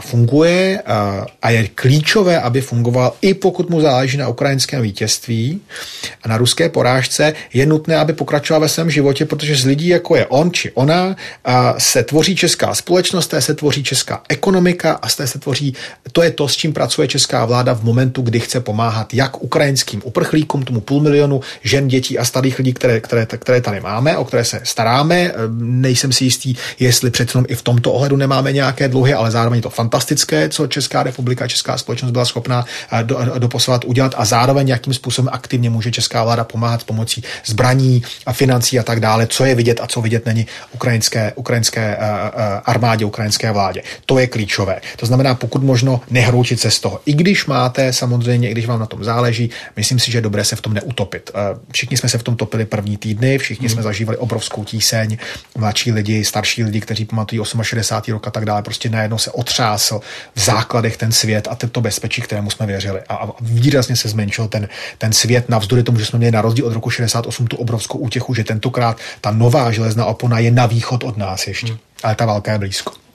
funguje 0.00 0.82
a 1.42 1.50
je 1.50 1.68
klíčové, 1.68 2.40
aby 2.40 2.60
fungoval, 2.60 3.12
i 3.20 3.34
pokud 3.34 3.70
mu 3.70 3.80
záleží 3.80 4.16
na 4.16 4.28
ukrajinském 4.28 4.82
vítězství 4.82 5.60
a 6.22 6.28
na 6.28 6.36
ruské 6.36 6.68
porážce, 6.68 7.32
je 7.52 7.66
nutné, 7.66 7.96
aby 7.96 8.12
pokračoval 8.12 8.60
ve 8.60 8.68
svém 8.68 8.90
životě, 8.90 9.26
protože 9.26 9.56
z 9.56 9.64
lidí, 9.64 9.88
jako 9.88 10.16
je 10.16 10.26
on 10.26 10.52
či 10.52 10.70
ona, 10.70 11.16
se 11.78 12.02
tvoří 12.02 12.36
česká 12.36 12.74
společnost, 12.74 13.26
té 13.26 13.40
se 13.40 13.54
tvoří 13.54 13.82
česká 13.82 14.22
ekonomika 14.28 14.92
a 14.92 15.08
z 15.08 15.16
té 15.16 15.26
se 15.26 15.38
tvoří, 15.38 15.74
to 16.12 16.22
je 16.22 16.30
to, 16.30 16.48
s 16.48 16.56
čím 16.56 16.72
pracuje 16.72 17.08
česká 17.08 17.44
vláda 17.44 17.74
v 17.74 17.84
momentu, 17.84 18.22
kdy 18.22 18.40
chce 18.40 18.60
pomáhat 18.60 19.14
jak 19.14 19.42
ukrajinským 19.42 20.02
uprchlíkům, 20.04 20.62
tomu 20.62 20.80
půl 20.80 21.00
milionu 21.00 21.40
žen, 21.62 21.88
dětí 21.88 22.18
a 22.18 22.24
starých 22.24 22.58
lidí, 22.58 22.72
které, 22.72 23.00
které, 23.00 23.26
které 23.26 23.60
tady 23.60 23.80
máme, 23.80 24.16
o 24.16 24.24
které 24.24 24.44
se 24.44 24.60
staráme. 24.64 25.32
Nejsem 25.60 26.12
si 26.12 26.24
jistý, 26.24 26.54
jestli 26.78 27.10
přece 27.10 27.38
i 27.50 27.54
v 27.54 27.62
tomto 27.62 27.92
ohledu 27.92 28.16
nemáme 28.16 28.52
nějaké 28.52 28.88
dluhy, 28.88 29.14
ale 29.14 29.30
zároveň 29.30 29.58
je 29.58 29.62
to 29.62 29.70
fantastické, 29.70 30.48
co 30.48 30.66
Česká 30.66 31.02
republika, 31.02 31.48
Česká 31.48 31.78
společnost 31.78 32.10
byla 32.10 32.24
schopná 32.24 32.64
eh, 32.92 33.04
do, 33.04 33.18
doposovat 33.38 33.84
udělat 33.84 34.14
a 34.16 34.24
zároveň 34.24 34.68
jakým 34.68 34.94
způsobem 34.94 35.28
aktivně 35.32 35.70
může 35.70 35.90
česká 35.90 36.24
vláda 36.24 36.44
pomáhat 36.44 36.84
pomocí 36.84 37.22
zbraní 37.46 38.02
a 38.26 38.32
financí 38.32 38.78
a 38.78 38.82
tak 38.82 39.00
dále, 39.00 39.26
co 39.26 39.44
je 39.44 39.54
vidět 39.54 39.80
a 39.80 39.86
co 39.86 40.00
vidět 40.00 40.26
není 40.26 40.46
ukrajinské, 40.72 41.32
ukrajinské 41.36 41.96
uh, 41.96 42.02
armádě, 42.64 43.04
ukrajinské 43.04 43.52
vládě. 43.52 43.82
To 44.06 44.18
je 44.18 44.26
klíčové. 44.26 44.80
To 44.96 45.06
znamená, 45.06 45.34
pokud 45.34 45.62
možno 45.62 46.00
nehroučit 46.10 46.60
se 46.60 46.70
z 46.70 46.80
toho. 46.80 47.00
I 47.06 47.12
když 47.12 47.46
máte, 47.46 47.92
samozřejmě, 47.92 48.48
i 48.48 48.52
když 48.52 48.66
vám 48.66 48.80
na 48.80 48.86
tom 48.86 49.04
záleží, 49.04 49.50
myslím 49.76 49.98
si, 49.98 50.10
že 50.10 50.18
je 50.18 50.22
dobré 50.22 50.44
se 50.44 50.56
v 50.56 50.60
tom 50.60 50.74
neutopit. 50.74 51.30
Všichni 51.72 51.96
jsme 51.96 52.08
se 52.08 52.18
v 52.18 52.22
tom 52.22 52.36
topili 52.36 52.64
první 52.64 52.96
týdny, 52.96 53.38
všichni 53.38 53.66
hmm. 53.66 53.74
jsme 53.74 53.82
zažívali 53.82 54.18
obrovskou 54.18 54.64
tíseň, 54.64 55.16
mladší 55.58 55.92
lidi, 55.92 56.24
starší 56.24 56.64
lidi, 56.64 56.80
kteří 56.80 57.04
pamatují 57.04 57.39
68. 57.44 58.12
rok 58.12 58.26
a 58.26 58.30
tak 58.30 58.44
dále, 58.44 58.62
prostě 58.62 58.90
najednou 58.90 59.18
se 59.18 59.30
otřásl 59.30 60.00
v 60.34 60.40
základech 60.40 60.96
ten 60.96 61.12
svět 61.12 61.48
a 61.50 61.54
to 61.54 61.80
bezpečí, 61.80 62.22
kterému 62.22 62.50
jsme 62.50 62.66
věřili. 62.66 63.00
A, 63.08 63.14
a 63.14 63.28
výrazně 63.40 63.96
se 63.96 64.08
zmenšil 64.08 64.48
ten, 64.48 64.68
ten 64.98 65.12
svět, 65.12 65.48
navzdory 65.48 65.82
tomu, 65.82 65.98
že 65.98 66.06
jsme 66.06 66.18
měli 66.18 66.32
na 66.32 66.42
rozdíl 66.42 66.66
od 66.66 66.72
roku 66.72 66.90
68 66.90 67.46
tu 67.46 67.56
obrovskou 67.56 67.98
útěchu, 67.98 68.34
že 68.34 68.44
tentokrát 68.44 68.96
ta 69.20 69.30
nová 69.30 69.72
železná 69.72 70.04
opona 70.04 70.38
je 70.38 70.50
na 70.50 70.66
východ 70.66 71.04
od 71.04 71.16
nás 71.16 71.46
ještě. 71.46 71.66
Hmm. 71.66 71.78
Ale 72.02 72.14
ta 72.14 72.26
válka 72.26 72.52
je 72.52 72.58
blízko. 72.58 73.09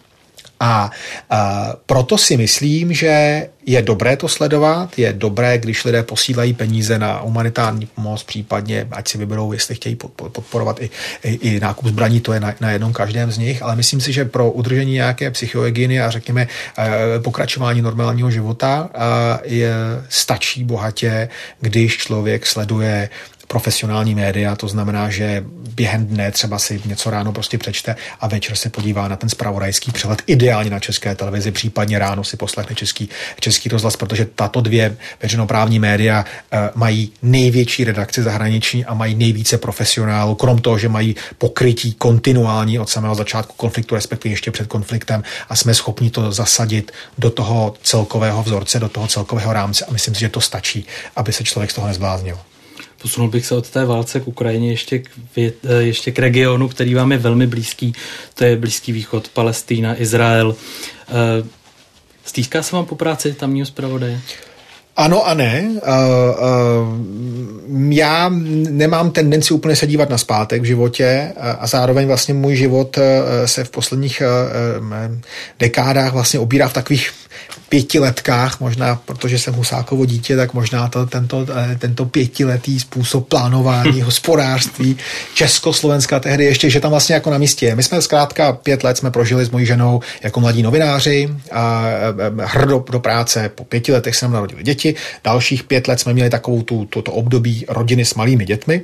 A, 0.65 0.91
a 1.29 1.73
proto 1.85 2.17
si 2.17 2.37
myslím, 2.37 2.93
že 2.93 3.47
je 3.65 3.81
dobré 3.81 4.17
to 4.17 4.27
sledovat, 4.27 4.99
je 4.99 5.13
dobré, 5.13 5.57
když 5.57 5.85
lidé 5.85 6.03
posílají 6.03 6.53
peníze 6.53 6.99
na 6.99 7.19
humanitární 7.19 7.85
pomoc, 7.85 8.23
případně 8.23 8.87
ať 8.91 9.07
si 9.07 9.17
vyberou, 9.17 9.53
jestli 9.53 9.75
chtějí 9.75 9.95
podporovat 10.15 10.81
i, 10.81 10.89
i, 11.23 11.33
i 11.33 11.59
nákup 11.59 11.87
zbraní, 11.87 12.19
to 12.19 12.33
je 12.33 12.39
na, 12.39 12.53
na 12.61 12.71
jednom 12.71 12.93
každém 12.93 13.31
z 13.31 13.37
nich, 13.37 13.63
ale 13.63 13.75
myslím 13.75 14.01
si, 14.01 14.13
že 14.13 14.25
pro 14.25 14.51
udržení 14.51 14.93
nějaké 14.93 15.31
psychohygieny 15.31 16.01
a 16.01 16.09
řekněme 16.09 16.47
eh, 16.77 17.19
pokračování 17.19 17.81
normálního 17.81 18.31
života 18.31 18.89
eh, 18.93 18.99
je, 19.43 19.73
stačí 20.09 20.63
bohatě, 20.63 21.29
když 21.61 21.97
člověk 21.97 22.45
sleduje 22.45 23.09
profesionální 23.47 24.15
média, 24.15 24.55
to 24.55 24.67
znamená, 24.67 25.09
že 25.09 25.43
během 25.75 26.05
dne 26.05 26.31
třeba 26.31 26.59
si 26.59 26.81
něco 26.85 27.09
ráno 27.09 27.31
prostě 27.31 27.57
přečte 27.57 27.95
a 28.21 28.27
večer 28.27 28.55
se 28.55 28.69
podívá 28.69 29.07
na 29.07 29.15
ten 29.15 29.29
spravodajský 29.29 29.91
přehled, 29.91 30.21
ideálně 30.27 30.69
na 30.69 30.79
české 30.79 31.15
televizi, 31.15 31.51
případně 31.51 31.99
ráno 31.99 32.23
si 32.23 32.37
poslechne 32.37 32.75
český, 32.75 33.09
český 33.39 33.69
rozhlas, 33.69 33.95
protože 33.95 34.25
tato 34.25 34.61
dvě 34.61 34.97
veřejnoprávní 35.21 35.79
média 35.79 36.25
uh, 36.25 36.59
mají 36.75 37.11
největší 37.21 37.83
redakci 37.83 38.23
zahraniční 38.23 38.85
a 38.85 38.93
mají 38.93 39.15
nejvíce 39.15 39.57
profesionálů, 39.57 40.35
krom 40.35 40.61
toho, 40.61 40.77
že 40.77 40.89
mají 40.89 41.15
pokrytí 41.37 41.93
kontinuální 41.93 42.79
od 42.79 42.89
samého 42.89 43.15
začátku 43.15 43.53
konfliktu, 43.57 43.95
respektive 43.95 44.33
ještě 44.33 44.51
před 44.51 44.67
konfliktem 44.67 45.23
a 45.49 45.55
jsme 45.55 45.73
schopni 45.73 46.09
to 46.09 46.31
zasadit 46.31 46.91
do 47.17 47.29
toho 47.29 47.73
celkového 47.83 48.43
vzorce, 48.43 48.79
do 48.79 48.89
toho 48.89 49.07
celkového 49.07 49.53
rámce 49.53 49.85
a 49.85 49.91
myslím 49.91 50.15
si, 50.15 50.21
že 50.21 50.29
to 50.29 50.41
stačí, 50.41 50.85
aby 51.15 51.33
se 51.33 51.43
člověk 51.43 51.71
z 51.71 51.73
toho 51.73 51.87
nezbláznil. 51.87 52.39
Posunul 53.05 53.29
bych 53.29 53.45
se 53.45 53.55
od 53.55 53.69
té 53.69 53.85
válce 53.85 54.19
k 54.19 54.27
Ukrajině 54.27 54.69
ještě 54.69 54.99
k, 54.99 55.09
eh, 55.37 55.51
ještě 55.73 56.11
k 56.11 56.19
regionu, 56.19 56.67
který 56.67 56.93
vám 56.93 57.11
je 57.11 57.17
velmi 57.17 57.47
blízký. 57.47 57.93
To 58.33 58.43
je 58.43 58.55
Blízký 58.55 58.91
východ, 58.91 59.27
Palestína, 59.27 60.01
Izrael. 60.01 60.55
Eh, 61.09 61.43
stýská 62.25 62.63
se 62.63 62.75
vám 62.75 62.85
po 62.85 62.95
práci 62.95 63.33
tamního 63.33 63.65
zpravodaje? 63.65 64.19
Ano 64.95 65.27
a 65.27 65.33
ne. 65.33 65.69
Uh, 65.69 65.79
uh, 67.77 67.93
já 67.93 68.29
nemám 68.69 69.11
tendenci 69.11 69.53
úplně 69.53 69.75
se 69.75 69.87
dívat 69.87 70.09
na 70.09 70.17
zpátek 70.17 70.61
v 70.61 70.65
životě 70.65 71.33
a 71.59 71.67
zároveň 71.67 72.07
vlastně 72.07 72.33
můj 72.33 72.55
život 72.55 72.97
se 73.45 73.63
v 73.63 73.69
posledních 73.69 74.21
dekádách 75.59 76.13
vlastně 76.13 76.39
obírá 76.39 76.67
v 76.67 76.73
takových 76.73 77.11
pětiletkách, 77.69 78.59
možná 78.59 78.95
protože 78.95 79.39
jsem 79.39 79.53
Husákovo 79.53 80.05
dítě, 80.05 80.35
tak 80.35 80.53
možná 80.53 80.87
to, 80.87 81.05
tento, 81.05 81.47
eh, 81.55 81.75
tento 81.75 82.05
pětiletý 82.05 82.79
způsob 82.79 83.27
plánování 83.27 84.01
hospodářství 84.09 84.97
Československa 85.33 86.19
tehdy 86.19 86.45
ještě, 86.45 86.69
že 86.69 86.79
tam 86.79 86.91
vlastně 86.91 87.15
jako 87.15 87.29
na 87.29 87.37
místě. 87.37 87.75
My 87.75 87.83
jsme 87.83 88.01
zkrátka 88.01 88.53
pět 88.53 88.83
let 88.83 88.97
jsme 88.97 89.11
prožili 89.11 89.45
s 89.45 89.49
mojí 89.49 89.65
ženou 89.65 89.99
jako 90.23 90.39
mladí 90.39 90.63
novináři 90.63 91.29
a 91.51 91.85
eh, 91.87 92.45
hrdo 92.45 92.85
do 92.91 92.99
práce. 92.99 93.49
Po 93.55 93.63
pěti 93.63 93.91
letech 93.91 94.15
se 94.15 94.25
nám 94.25 94.33
narodili 94.33 94.63
děti. 94.63 94.95
Dalších 95.23 95.63
pět 95.63 95.87
let 95.87 95.99
jsme 95.99 96.13
měli 96.13 96.29
takovou 96.29 96.61
tu, 96.61 96.85
to, 96.85 97.01
to 97.01 97.11
období 97.11 97.65
rodiny 97.67 98.05
s 98.05 98.15
malými 98.15 98.45
dětmi. 98.45 98.81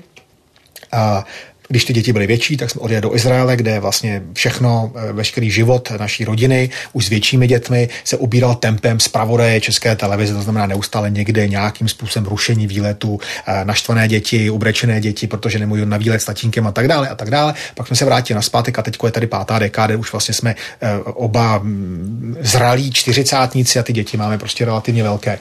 A 0.91 1.26
když 1.72 1.86
ty 1.86 1.93
děti 1.93 2.13
byly 2.13 2.28
větší, 2.28 2.57
tak 2.57 2.69
jsme 2.69 2.82
odjeli 2.82 3.01
do 3.01 3.15
Izraele, 3.15 3.55
kde 3.55 3.80
vlastně 3.80 4.22
všechno, 4.34 4.91
eh, 4.95 5.13
veškerý 5.13 5.51
život 5.51 5.91
naší 5.99 6.26
rodiny, 6.26 6.69
už 6.93 7.05
s 7.05 7.09
většími 7.09 7.47
dětmi, 7.47 7.89
se 8.03 8.17
ubíral 8.17 8.55
tempem 8.55 8.99
zpravodaje 8.99 9.61
České 9.61 9.95
televize, 9.95 10.34
to 10.34 10.41
znamená 10.41 10.65
neustále 10.65 11.09
někde 11.09 11.47
nějakým 11.47 11.88
způsobem 11.88 12.26
rušení 12.26 12.67
výletu, 12.67 13.19
eh, 13.47 13.65
naštvané 13.65 14.07
děti, 14.07 14.49
ubrečené 14.49 15.01
děti, 15.01 15.28
protože 15.28 15.59
nemůžou 15.59 15.86
na 15.86 15.97
výlet 15.97 16.22
s 16.22 16.26
tatínkem 16.26 16.67
a 16.67 16.72
tak 16.72 16.88
dále 16.88 17.09
a 17.09 17.15
tak 17.15 17.30
dále. 17.30 17.53
Pak 17.76 17.88
jsme 17.88 17.95
se 17.95 18.05
vrátili 18.05 18.36
na 18.36 18.41
zpátek 18.41 18.80
a 18.80 18.82
teď 18.82 18.97
je 19.05 19.11
tady 19.11 19.28
pátá 19.28 19.59
dekáda, 19.59 19.97
už 19.97 20.11
vlastně 20.11 20.34
jsme 20.34 20.55
eh, 20.82 20.97
oba 21.03 21.57
mm, 21.57 22.36
zralí 22.39 22.91
čtyřicátníci 22.91 23.80
a 23.80 23.84
ty 23.84 23.93
děti 23.93 24.17
máme 24.17 24.38
prostě 24.38 24.65
relativně 24.65 25.03
velké. 25.03 25.39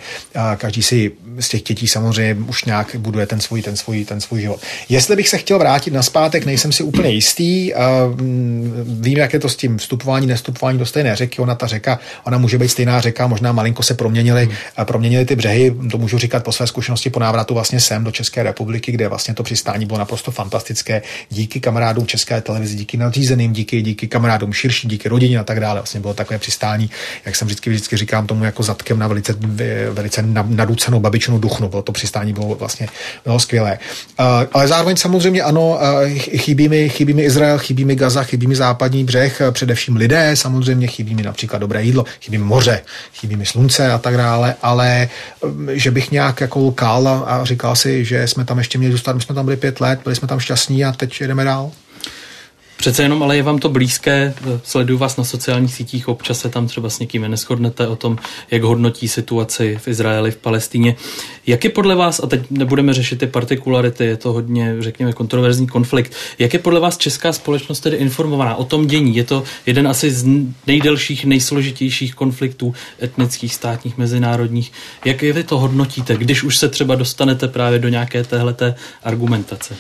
Každý 0.57 0.83
si 0.83 1.13
z 1.41 1.49
těch 1.49 1.63
dětí 1.63 1.89
samozřejmě 1.89 2.45
už 2.47 2.65
nějak 2.65 2.97
buduje 2.99 3.27
ten 3.27 3.41
svůj, 3.41 3.63
ten 3.63 3.77
svůj, 3.77 4.05
ten 4.05 4.21
svůj 4.21 4.41
život. 4.41 4.61
Jestli 4.89 5.17
bych 5.17 5.29
se 5.29 5.39
chtěl 5.39 5.59
vrátit 5.59 5.91
na 5.91 6.03
zpátek, 6.03 6.20
zpátek, 6.21 6.47
nejsem 6.47 6.73
si 6.73 6.83
úplně 6.83 7.11
jistý. 7.11 7.73
Mm, 8.21 9.01
vím, 9.01 9.19
jak 9.19 9.33
je 9.33 9.39
to 9.41 9.49
s 9.49 9.57
tím 9.57 9.79
vstupování, 9.79 10.27
nestupování 10.27 10.79
do 10.79 10.87
stejné 10.87 11.17
řeky. 11.17 11.43
Ona 11.43 11.55
ta 11.55 11.67
řeka, 11.67 11.99
ona 12.25 12.39
může 12.39 12.59
být 12.59 12.69
stejná 12.69 13.01
řeka, 13.01 13.27
možná 13.27 13.53
malinko 13.53 13.83
se 13.83 13.95
proměnily, 13.95 14.45
hmm. 14.45 14.87
proměnily 14.87 15.25
ty 15.25 15.37
břehy. 15.37 15.75
To 15.91 15.99
můžu 15.99 16.19
říkat 16.19 16.45
po 16.45 16.53
své 16.53 16.67
zkušenosti 16.67 17.11
po 17.11 17.21
návratu 17.21 17.55
vlastně 17.55 17.81
sem 17.81 18.05
do 18.05 18.11
České 18.11 18.43
republiky, 18.43 18.93
kde 18.93 19.09
vlastně 19.09 19.35
to 19.35 19.43
přistání 19.43 19.87
bylo 19.87 19.99
naprosto 19.99 20.31
fantastické. 20.31 21.03
Díky 21.31 21.61
kamarádům 21.61 22.07
České 22.07 22.41
televizi, 22.41 22.77
díky 22.77 22.97
nadřízeným, 22.97 23.53
díky, 23.53 23.83
díky 23.83 24.09
kamarádům 24.09 24.53
širší, 24.53 24.89
díky 24.89 25.09
rodině 25.09 25.39
a 25.39 25.45
tak 25.45 25.61
dále. 25.61 25.81
Vlastně 25.81 26.01
bylo 26.01 26.15
takové 26.15 26.39
přistání, 26.39 26.91
jak 27.25 27.37
jsem 27.37 27.47
vždycky, 27.47 27.71
vždycky 27.71 27.97
říkám 27.97 28.27
tomu 28.27 28.45
jako 28.45 28.63
zadkem 28.63 28.99
na 28.99 29.09
velice, 29.09 29.35
velice 29.91 30.23
naducenou 30.47 31.01
babičinu 31.01 31.11
většinu 31.11 31.39
duchnu. 31.39 31.69
Bylo 31.69 31.83
to 31.83 31.93
přistání 31.93 32.33
bylo 32.33 32.55
vlastně 32.55 32.89
bylo 33.25 33.41
skvělé. 33.41 33.79
Ale 34.53 34.69
zároveň 34.69 34.97
samozřejmě 34.97 35.43
ano, 35.43 35.79
chybí 36.19 36.69
mi, 36.69 36.89
chybí 36.89 37.15
mi 37.15 37.23
Izrael, 37.23 37.59
chybí 37.59 37.85
mi 37.85 37.97
Gaza, 37.97 38.23
chybí 38.23 38.47
mi 38.47 38.57
západní 38.57 39.05
břeh, 39.05 39.43
především 39.51 39.97
lidé, 39.97 40.37
samozřejmě 40.37 40.87
chybí 40.87 41.15
mi 41.15 41.23
například 41.23 41.59
dobré 41.59 41.83
jídlo, 41.83 42.05
chybí 42.21 42.39
mi 42.39 42.45
moře, 42.45 42.83
chybí 43.15 43.37
mi 43.37 43.47
slunce 43.47 43.93
a 43.93 43.99
tak 43.99 44.17
dále, 44.17 44.55
ale 44.63 45.09
že 45.73 45.91
bych 45.91 46.11
nějak 46.11 46.41
jako 46.41 46.61
lkal 46.61 47.09
a 47.27 47.45
říkal 47.45 47.77
si, 47.77 48.05
že 48.05 48.27
jsme 48.27 48.45
tam 48.45 48.59
ještě 48.59 48.79
měli 48.79 48.93
zůstat, 48.93 49.13
my 49.13 49.23
jsme 49.23 49.35
tam 49.35 49.45
byli 49.45 49.57
pět 49.57 49.81
let, 49.81 50.01
byli 50.05 50.17
jsme 50.17 50.29
tam 50.29 50.41
šťastní 50.41 50.85
a 50.85 50.93
teď 50.93 51.21
jdeme 51.21 51.45
dál. 51.45 51.71
Přece 52.81 53.03
jenom, 53.03 53.23
ale 53.23 53.37
je 53.37 53.43
vám 53.43 53.59
to 53.59 53.69
blízké, 53.69 54.35
sleduju 54.65 54.99
vás 54.99 55.17
na 55.17 55.25
sociálních 55.25 55.75
sítích, 55.75 56.09
občas 56.09 56.41
se 56.41 56.49
tam 56.49 56.67
třeba 56.67 56.91
s 56.91 56.99
někým 56.99 57.31
neschodnete 57.31 57.89
o 57.89 57.97
tom, 57.97 58.19
jak 58.51 58.63
hodnotí 58.63 59.09
situaci 59.09 59.79
v 59.83 59.89
Izraeli, 59.89 60.31
v 60.31 60.37
Palestíně. 60.37 60.97
Jak 61.47 61.65
je 61.65 61.71
podle 61.71 61.95
vás, 61.95 62.21
a 62.21 62.27
teď 62.27 62.43
nebudeme 62.51 62.95
řešit 62.95 63.19
ty 63.19 63.27
partikularity, 63.27 64.05
je 64.05 64.17
to 64.17 64.33
hodně, 64.33 64.77
řekněme, 64.79 65.13
kontroverzní 65.13 65.67
konflikt, 65.67 66.15
jak 66.39 66.53
je 66.53 66.59
podle 66.59 66.81
vás 66.81 66.99
česká 66.99 67.33
společnost 67.33 67.81
tedy 67.81 67.97
informovaná 67.97 68.55
o 68.55 68.65
tom 68.65 68.87
dění? 68.87 69.17
Je 69.17 69.25
to 69.25 69.45
jeden 69.67 69.89
asi 69.89 70.11
z 70.11 70.25
nejdelších, 70.67 71.25
nejsložitějších 71.25 72.15
konfliktů 72.15 72.75
etnických, 73.03 73.55
státních, 73.55 73.99
mezinárodních. 73.99 74.73
Jak 75.05 75.23
je 75.23 75.33
vy 75.33 75.45
to 75.45 75.59
hodnotíte, 75.59 76.17
když 76.17 76.43
už 76.43 76.59
se 76.59 76.69
třeba 76.69 76.95
dostanete 76.95 77.49
právě 77.49 77.79
do 77.79 77.89
nějaké 77.89 78.25
téhleté 78.25 78.75
argumentace? 79.03 79.77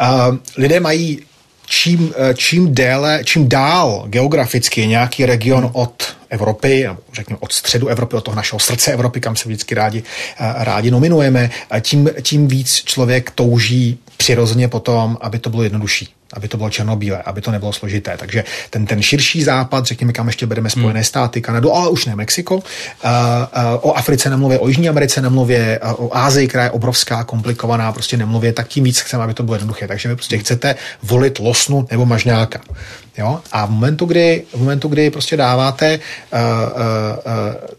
Uh, 0.00 0.36
lidé 0.56 0.80
mají 0.80 1.20
čím, 1.66 2.14
eh, 2.16 2.34
čím 2.34 2.74
déle, 2.74 3.20
čím 3.24 3.48
dál 3.48 4.04
geograficky 4.06 4.86
nějaký 4.86 5.26
region 5.26 5.70
od 5.72 6.16
Evropy, 6.28 6.88
řekněme 7.12 7.38
od 7.40 7.52
středu 7.52 7.88
Evropy, 7.88 8.16
od 8.16 8.24
toho 8.24 8.34
našeho 8.34 8.58
srdce 8.58 8.92
Evropy, 8.92 9.20
kam 9.20 9.36
se 9.36 9.48
vždycky 9.48 9.74
rádi, 9.74 10.02
eh, 10.38 10.54
rádi 10.56 10.90
nominujeme, 10.90 11.50
tím, 11.80 12.10
tím 12.22 12.48
víc 12.48 12.74
člověk 12.74 13.30
touží 13.30 13.98
přirozeně 14.16 14.68
potom, 14.68 15.18
aby 15.20 15.38
to 15.38 15.50
bylo 15.50 15.62
jednodušší 15.62 16.15
aby 16.32 16.48
to 16.48 16.56
bylo 16.56 16.70
černobílé, 16.70 17.22
aby 17.22 17.40
to 17.40 17.50
nebylo 17.50 17.72
složité. 17.72 18.16
Takže 18.16 18.44
ten, 18.70 18.86
ten 18.86 19.02
širší 19.02 19.42
západ, 19.42 19.86
řekněme, 19.86 20.12
kam 20.12 20.26
ještě 20.26 20.46
bereme 20.46 20.70
Spojené 20.70 21.00
hmm. 21.00 21.04
státy, 21.04 21.40
Kanadu, 21.40 21.72
ale 21.72 21.90
už 21.90 22.06
ne 22.06 22.16
Mexiko. 22.16 22.54
Uh, 22.54 22.60
uh, 22.60 22.62
o 23.80 23.96
Africe 23.96 24.30
nemluvě, 24.30 24.58
o 24.58 24.68
Jižní 24.68 24.88
Americe 24.88 25.22
nemluvě, 25.22 25.80
uh, 25.84 26.06
o 26.06 26.16
Ázii, 26.16 26.48
která 26.48 26.64
je 26.64 26.70
obrovská, 26.70 27.24
komplikovaná, 27.24 27.92
prostě 27.92 28.16
nemluvě, 28.16 28.52
tak 28.52 28.68
tím 28.68 28.84
víc 28.84 29.00
chceme, 29.00 29.24
aby 29.24 29.34
to 29.34 29.42
bylo 29.42 29.54
jednoduché. 29.54 29.88
Takže 29.88 30.08
vy 30.08 30.14
prostě 30.16 30.38
chcete 30.38 30.74
volit 31.02 31.38
losnu 31.38 31.86
nebo 31.90 32.06
mažňáka. 32.06 32.60
Jo? 33.18 33.40
A 33.52 33.66
v 33.66 33.70
momentu, 33.70 34.06
kdy, 34.06 34.44
v 34.54 34.58
momentu, 34.58 34.88
kdy 34.88 35.10
prostě 35.10 35.36
dáváte 35.36 35.98
uh, 36.32 36.38
uh, 36.38 36.44
uh, 37.60 37.76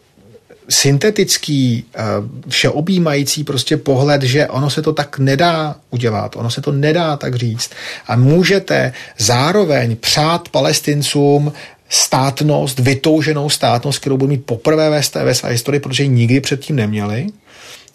syntetický, 0.69 1.85
eh, 1.95 2.01
všeobjímající 2.47 3.43
prostě 3.43 3.77
pohled, 3.77 4.23
že 4.23 4.47
ono 4.47 4.69
se 4.69 4.81
to 4.81 4.93
tak 4.93 5.19
nedá 5.19 5.75
udělat, 5.89 6.35
ono 6.35 6.49
se 6.49 6.61
to 6.61 6.71
nedá 6.71 7.17
tak 7.17 7.35
říct. 7.35 7.71
A 8.07 8.15
můžete 8.15 8.93
zároveň 9.17 9.95
přát 9.95 10.49
palestincům 10.49 11.53
státnost, 11.89 12.79
vytouženou 12.79 13.49
státnost, 13.49 13.99
kterou 13.99 14.17
budou 14.17 14.29
mít 14.29 14.45
poprvé 14.45 14.89
ve, 14.89 15.33
své 15.33 15.49
historii, 15.49 15.79
protože 15.79 16.07
nikdy 16.07 16.41
předtím 16.41 16.75
neměli, 16.75 17.27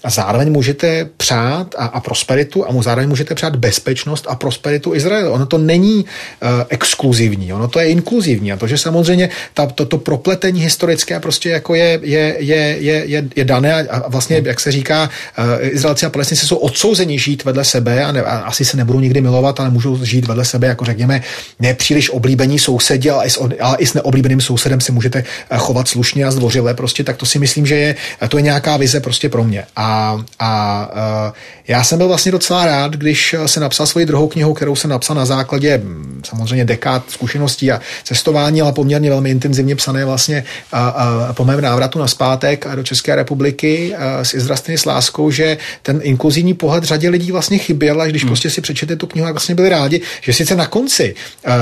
a 0.05 0.11
zároveň 0.11 0.53
můžete 0.53 1.09
přát 1.17 1.75
a, 1.79 1.87
a 1.87 2.01
prosperitu 2.01 2.69
a 2.69 2.73
mu 2.73 2.83
zároveň 2.83 3.09
můžete 3.09 3.35
přát 3.35 3.57
bezpečnost 3.57 4.27
a 4.29 4.35
prosperitu 4.35 4.95
Izraele. 4.95 5.31
Ono 5.31 5.47
to 5.47 5.59
není 5.59 6.05
uh, 6.05 6.49
exkluzivní, 6.69 7.53
ono 7.53 7.69
to 7.69 7.81
je 7.81 7.89
inkluzivní 7.89 8.53
a 8.53 8.57
to, 8.57 8.67
že 8.67 8.79
samozřejmě 8.79 9.29
ta, 9.55 9.67
to, 9.67 9.87
to 9.87 9.99
propletení 9.99 10.61
historické 10.61 11.21
prostě 11.21 11.49
jako 11.49 11.75
je, 11.75 12.01
je, 12.03 12.37
je, 12.39 12.77
je, 12.81 13.05
je, 13.07 13.25
je 13.37 13.45
dané 13.45 13.75
a 13.75 14.09
vlastně, 14.09 14.43
jak 14.45 14.61
se 14.61 14.73
říká, 14.73 15.11
uh, 15.39 15.67
Izraelci 15.67 16.07
a 16.07 16.11
Palestinci 16.11 16.47
jsou 16.47 16.57
odsouzeni 16.57 17.19
žít 17.19 17.45
vedle 17.45 17.65
sebe 17.65 18.05
a, 18.05 18.13
ne, 18.13 18.23
a 18.23 18.39
asi 18.39 18.65
se 18.65 18.77
nebudou 18.77 19.01
nikdy 19.01 19.21
milovat, 19.21 19.61
ale 19.61 19.71
můžou 19.71 20.05
žít 20.05 20.27
vedle 20.27 20.45
sebe, 20.45 20.67
jako 20.67 20.85
řekněme, 20.85 21.23
nepříliš 21.61 22.11
oblíbení 22.11 22.59
sousedi, 22.59 23.11
ale 23.11 23.27
i 23.27 23.31
s, 23.31 23.49
ale 23.61 23.77
i 23.79 23.87
s 23.87 23.95
neoblíbeným 23.95 24.41
sousedem 24.41 24.81
si 24.81 24.93
můžete 24.93 25.25
eh, 25.51 25.59
chovat 25.59 25.89
slušně 25.89 26.25
a 26.25 26.31
zdvořile, 26.31 26.75
prostě 26.75 27.05
tak 27.05 27.17
to 27.17 27.27
si 27.27 27.39
myslím, 27.39 27.67
že 27.67 27.75
je, 27.75 27.95
to 28.29 28.37
je 28.37 28.43
nějaká 28.43 28.77
vize 28.77 29.01
prostě 29.01 29.29
pro 29.29 29.45
mě. 29.45 29.65
A 29.77 29.92
a, 29.93 30.19
a 30.39 31.33
já 31.69 31.85
jsem 31.85 31.99
byl 31.99 32.09
vlastně 32.09 32.33
docela 32.33 32.67
rád, 32.67 32.93
když 32.93 33.35
se 33.47 33.61
napsal 33.61 33.87
svoji 33.87 34.07
druhou 34.07 34.29
knihu, 34.29 34.55
kterou 34.55 34.77
jsem 34.77 34.91
napsal 34.91 35.17
na 35.17 35.25
základě 35.25 35.81
hm, 35.85 36.23
samozřejmě 36.25 36.65
dekád 36.65 37.03
zkušeností 37.09 37.73
a 37.73 37.81
cestování, 38.05 38.63
ale 38.63 38.73
poměrně 38.73 39.11
velmi 39.11 39.31
intenzivně 39.31 39.77
psané 39.77 40.05
vlastně 40.05 40.45
a, 40.73 40.89
a 40.89 41.33
po 41.33 41.45
mém 41.45 41.61
návratu 41.61 41.99
na 41.99 42.09
zpátek 42.09 42.67
do 42.75 42.83
České 42.83 43.17
republiky 43.17 43.95
a, 43.95 44.25
s 44.25 44.35
Izrastiny 44.35 44.79
s 44.79 44.85
láskou, 44.85 45.31
že 45.31 45.59
ten 45.83 46.01
inkluzivní 46.03 46.55
pohled 46.55 46.85
řadě 46.85 47.09
lidí 47.09 47.33
vlastně 47.33 47.59
chyběl, 47.59 48.03
až 48.03 48.11
když 48.11 48.23
hmm. 48.23 48.29
prostě 48.29 48.51
si 48.51 48.61
přečete 48.61 48.97
tu 48.97 49.07
knihu, 49.07 49.27
tak 49.27 49.35
vlastně 49.35 49.55
byli 49.55 49.69
rádi, 49.69 50.01
že 50.21 50.33
sice 50.33 50.57
na 50.57 50.67
konci 50.67 51.15
a, 51.45 51.53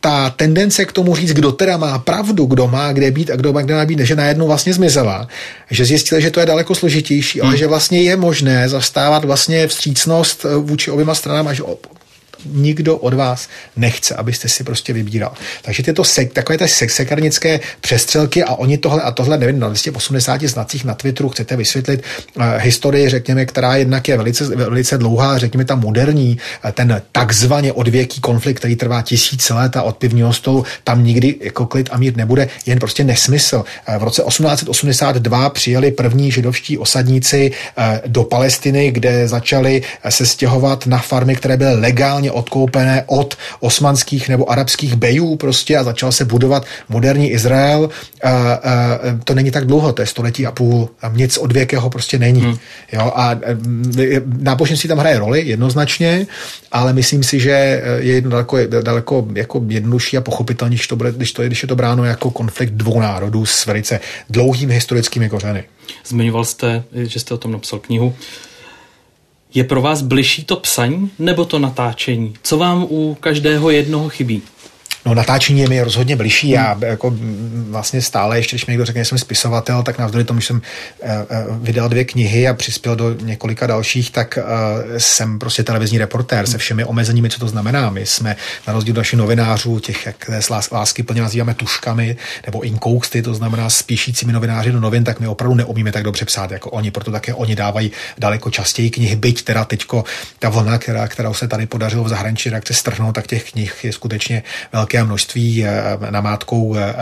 ta 0.00 0.30
tendence 0.30 0.84
k 0.84 0.92
tomu 0.92 1.16
říct, 1.16 1.32
kdo 1.32 1.52
teda 1.52 1.76
má 1.76 1.98
pravdu, 1.98 2.46
kdo 2.46 2.68
má 2.68 2.92
kde 2.92 3.10
být 3.10 3.30
a 3.30 3.36
kdo 3.36 3.52
má 3.52 3.62
kde 3.62 3.74
má 3.74 3.84
být, 3.84 3.98
že 3.98 4.16
najednou 4.16 4.46
vlastně 4.46 4.74
zmizela, 4.74 5.28
že 5.70 5.84
zjistili, 5.84 6.22
že 6.22 6.30
to 6.30 6.40
je 6.40 6.46
daleko 6.46 6.74
složitější, 6.74 7.40
ale 7.40 7.50
hmm. 7.50 7.58
že 7.58 7.66
vlastně 7.66 7.79
vlastně 7.80 8.02
je 8.02 8.16
možné 8.16 8.68
zastávat 8.68 9.24
vlastně 9.24 9.66
vstřícnost 9.66 10.44
eh, 10.44 10.56
vůči 10.56 10.90
oběma 10.90 11.14
stranám 11.14 11.48
a 11.48 11.52
že 11.52 11.62
nikdo 12.44 12.96
od 12.96 13.14
vás 13.14 13.48
nechce, 13.76 14.14
abyste 14.14 14.48
si 14.48 14.64
prostě 14.64 14.92
vybíral. 14.92 15.32
Takže 15.62 15.82
tyto 15.82 16.04
sek, 16.04 16.32
takové 16.32 16.58
ty 16.58 16.68
sek, 16.68 16.90
sekarnické 16.90 17.60
přestřelky 17.80 18.44
a 18.44 18.54
oni 18.54 18.78
tohle 18.78 19.02
a 19.02 19.10
tohle, 19.10 19.38
nevím, 19.38 19.58
na 19.58 19.66
280 19.68 20.42
znacích 20.42 20.84
na 20.84 20.94
Twitteru 20.94 21.28
chcete 21.28 21.56
vysvětlit 21.56 22.02
uh, 22.36 22.44
historii, 22.56 23.08
řekněme, 23.08 23.46
která 23.46 23.76
jednak 23.76 24.08
je 24.08 24.16
velice, 24.16 24.56
velice 24.56 24.98
dlouhá, 24.98 25.38
řekněme 25.38 25.64
ta 25.64 25.74
moderní, 25.74 26.38
uh, 26.64 26.70
ten 26.70 27.02
takzvaně 27.12 27.72
odvěký 27.72 28.20
konflikt, 28.20 28.58
který 28.58 28.76
trvá 28.76 29.02
tisíce 29.02 29.54
let 29.54 29.76
a 29.76 29.82
od 29.82 29.96
pivního 29.96 30.32
stolu, 30.32 30.64
tam 30.84 31.04
nikdy 31.04 31.34
jako 31.40 31.66
klid 31.66 31.88
a 31.92 31.98
mír 31.98 32.16
nebude, 32.16 32.48
jen 32.66 32.78
prostě 32.78 33.04
nesmysl. 33.04 33.64
Uh, 33.88 33.96
v 33.98 34.02
roce 34.02 34.22
1882 34.22 35.50
přijeli 35.50 35.90
první 35.90 36.32
židovští 36.32 36.78
osadníci 36.78 37.50
uh, 37.78 37.84
do 38.06 38.24
Palestiny, 38.24 38.90
kde 38.90 39.28
začali 39.28 39.82
se 40.08 40.26
stěhovat 40.26 40.86
na 40.86 40.98
farmy, 40.98 41.36
které 41.36 41.56
byly 41.56 41.74
legálně 41.74 42.29
vlastně 42.30 42.40
odkoupené 42.40 43.04
od 43.06 43.36
osmanských 43.60 44.28
nebo 44.28 44.50
arabských 44.50 44.94
bejů 44.94 45.36
prostě 45.36 45.76
a 45.76 45.84
začal 45.84 46.12
se 46.12 46.24
budovat 46.24 46.64
moderní 46.88 47.30
Izrael. 47.30 47.90
A, 48.22 48.30
a, 48.30 48.60
to 49.24 49.34
není 49.34 49.50
tak 49.50 49.66
dlouho, 49.66 49.92
to 49.92 50.02
je 50.02 50.06
století 50.06 50.46
a 50.46 50.52
půl. 50.52 50.88
A 51.02 51.08
nic 51.14 51.38
odvěkého 51.38 51.90
prostě 51.90 52.18
není. 52.18 52.40
Hmm. 52.40 52.56
Jo, 52.92 53.12
a 53.14 53.36
náboženství 54.42 54.88
tam 54.88 54.98
hraje 54.98 55.18
roli 55.18 55.42
jednoznačně, 55.46 56.26
ale 56.72 56.92
myslím 56.92 57.22
si, 57.22 57.40
že 57.40 57.82
je 57.98 58.20
daleko, 58.20 58.58
daleko 58.82 59.26
jako 59.34 59.62
jednodušší 59.68 60.16
a 60.16 60.20
pochopitelnější, 60.20 60.80
když, 60.80 60.88
to 60.88 60.96
bude, 60.96 61.12
když, 61.12 61.32
to, 61.32 61.42
když 61.42 61.62
je 61.62 61.68
to 61.68 61.76
bráno 61.76 62.04
jako 62.04 62.30
konflikt 62.30 62.70
dvou 62.70 63.00
národů 63.00 63.46
s 63.46 63.66
velice 63.66 64.00
dlouhými 64.30 64.74
historickými 64.74 65.28
kořeny. 65.28 65.64
Zmiňoval 66.06 66.44
jste, 66.44 66.82
že 66.92 67.20
jste 67.20 67.34
o 67.34 67.38
tom 67.38 67.52
napsal 67.52 67.78
knihu. 67.78 68.14
Je 69.54 69.64
pro 69.64 69.82
vás 69.82 70.02
bližší 70.02 70.44
to 70.44 70.56
psaní 70.56 71.10
nebo 71.18 71.44
to 71.44 71.58
natáčení? 71.58 72.34
Co 72.42 72.58
vám 72.58 72.86
u 72.90 73.16
každého 73.20 73.70
jednoho 73.70 74.08
chybí? 74.08 74.42
No 75.06 75.14
natáčení 75.14 75.60
je 75.60 75.68
mi 75.68 75.82
rozhodně 75.82 76.16
bližší. 76.16 76.48
Já 76.48 76.72
hmm. 76.72 76.82
jako 76.82 77.14
vlastně 77.70 78.02
stále, 78.02 78.38
ještě 78.38 78.56
když 78.56 78.66
mi 78.66 78.70
někdo 78.70 78.84
řekne, 78.84 79.00
že 79.00 79.04
jsem 79.04 79.18
spisovatel, 79.18 79.82
tak 79.82 79.98
navzdory 79.98 80.24
tomu, 80.24 80.40
že 80.40 80.46
jsem 80.46 80.62
uh, 81.02 81.10
vydal 81.56 81.88
dvě 81.88 82.04
knihy 82.04 82.48
a 82.48 82.54
přispěl 82.54 82.96
do 82.96 83.14
několika 83.14 83.66
dalších, 83.66 84.10
tak 84.10 84.38
uh, 84.38 84.44
jsem 84.98 85.38
prostě 85.38 85.62
televizní 85.62 85.98
reportér 85.98 86.46
se 86.46 86.58
všemi 86.58 86.84
omezeními, 86.84 87.30
co 87.30 87.40
to 87.40 87.48
znamená. 87.48 87.90
My 87.90 88.06
jsme 88.06 88.36
na 88.66 88.72
rozdíl 88.72 88.92
od 88.92 88.96
našich 88.96 89.18
novinářů, 89.18 89.78
těch, 89.78 90.06
jak 90.06 90.30
z 90.40 90.50
lásky 90.70 91.02
plně 91.02 91.22
nazýváme 91.22 91.54
tuškami 91.54 92.16
nebo 92.46 92.60
inkousty, 92.60 93.22
to 93.22 93.34
znamená 93.34 93.70
spíšícími 93.70 94.32
novináři 94.32 94.72
do 94.72 94.80
novin, 94.80 95.04
tak 95.04 95.20
my 95.20 95.26
opravdu 95.26 95.54
neumíme 95.54 95.92
tak 95.92 96.02
dobře 96.02 96.24
psát 96.24 96.50
jako 96.50 96.70
oni, 96.70 96.90
proto 96.90 97.10
také 97.10 97.34
oni 97.34 97.56
dávají 97.56 97.92
daleko 98.18 98.50
častěji 98.50 98.90
knihy, 98.90 99.16
byť 99.16 99.42
teda 99.42 99.64
teďko 99.64 100.04
ta 100.38 100.48
vlna, 100.48 100.78
která, 100.78 101.08
kterou 101.08 101.34
se 101.34 101.48
tady 101.48 101.66
podařilo 101.66 102.04
v 102.04 102.08
zahraničí 102.08 102.50
reakce 102.50 102.74
strhnout, 102.74 103.14
tak 103.14 103.26
těch 103.26 103.52
knih 103.52 103.84
je 103.84 103.92
skutečně 103.92 104.42
velké 104.72 104.89
velké 104.92 105.04
množství 105.04 105.64
eh, 105.64 105.82
namátkou 106.10 106.76
eh, 106.76 106.94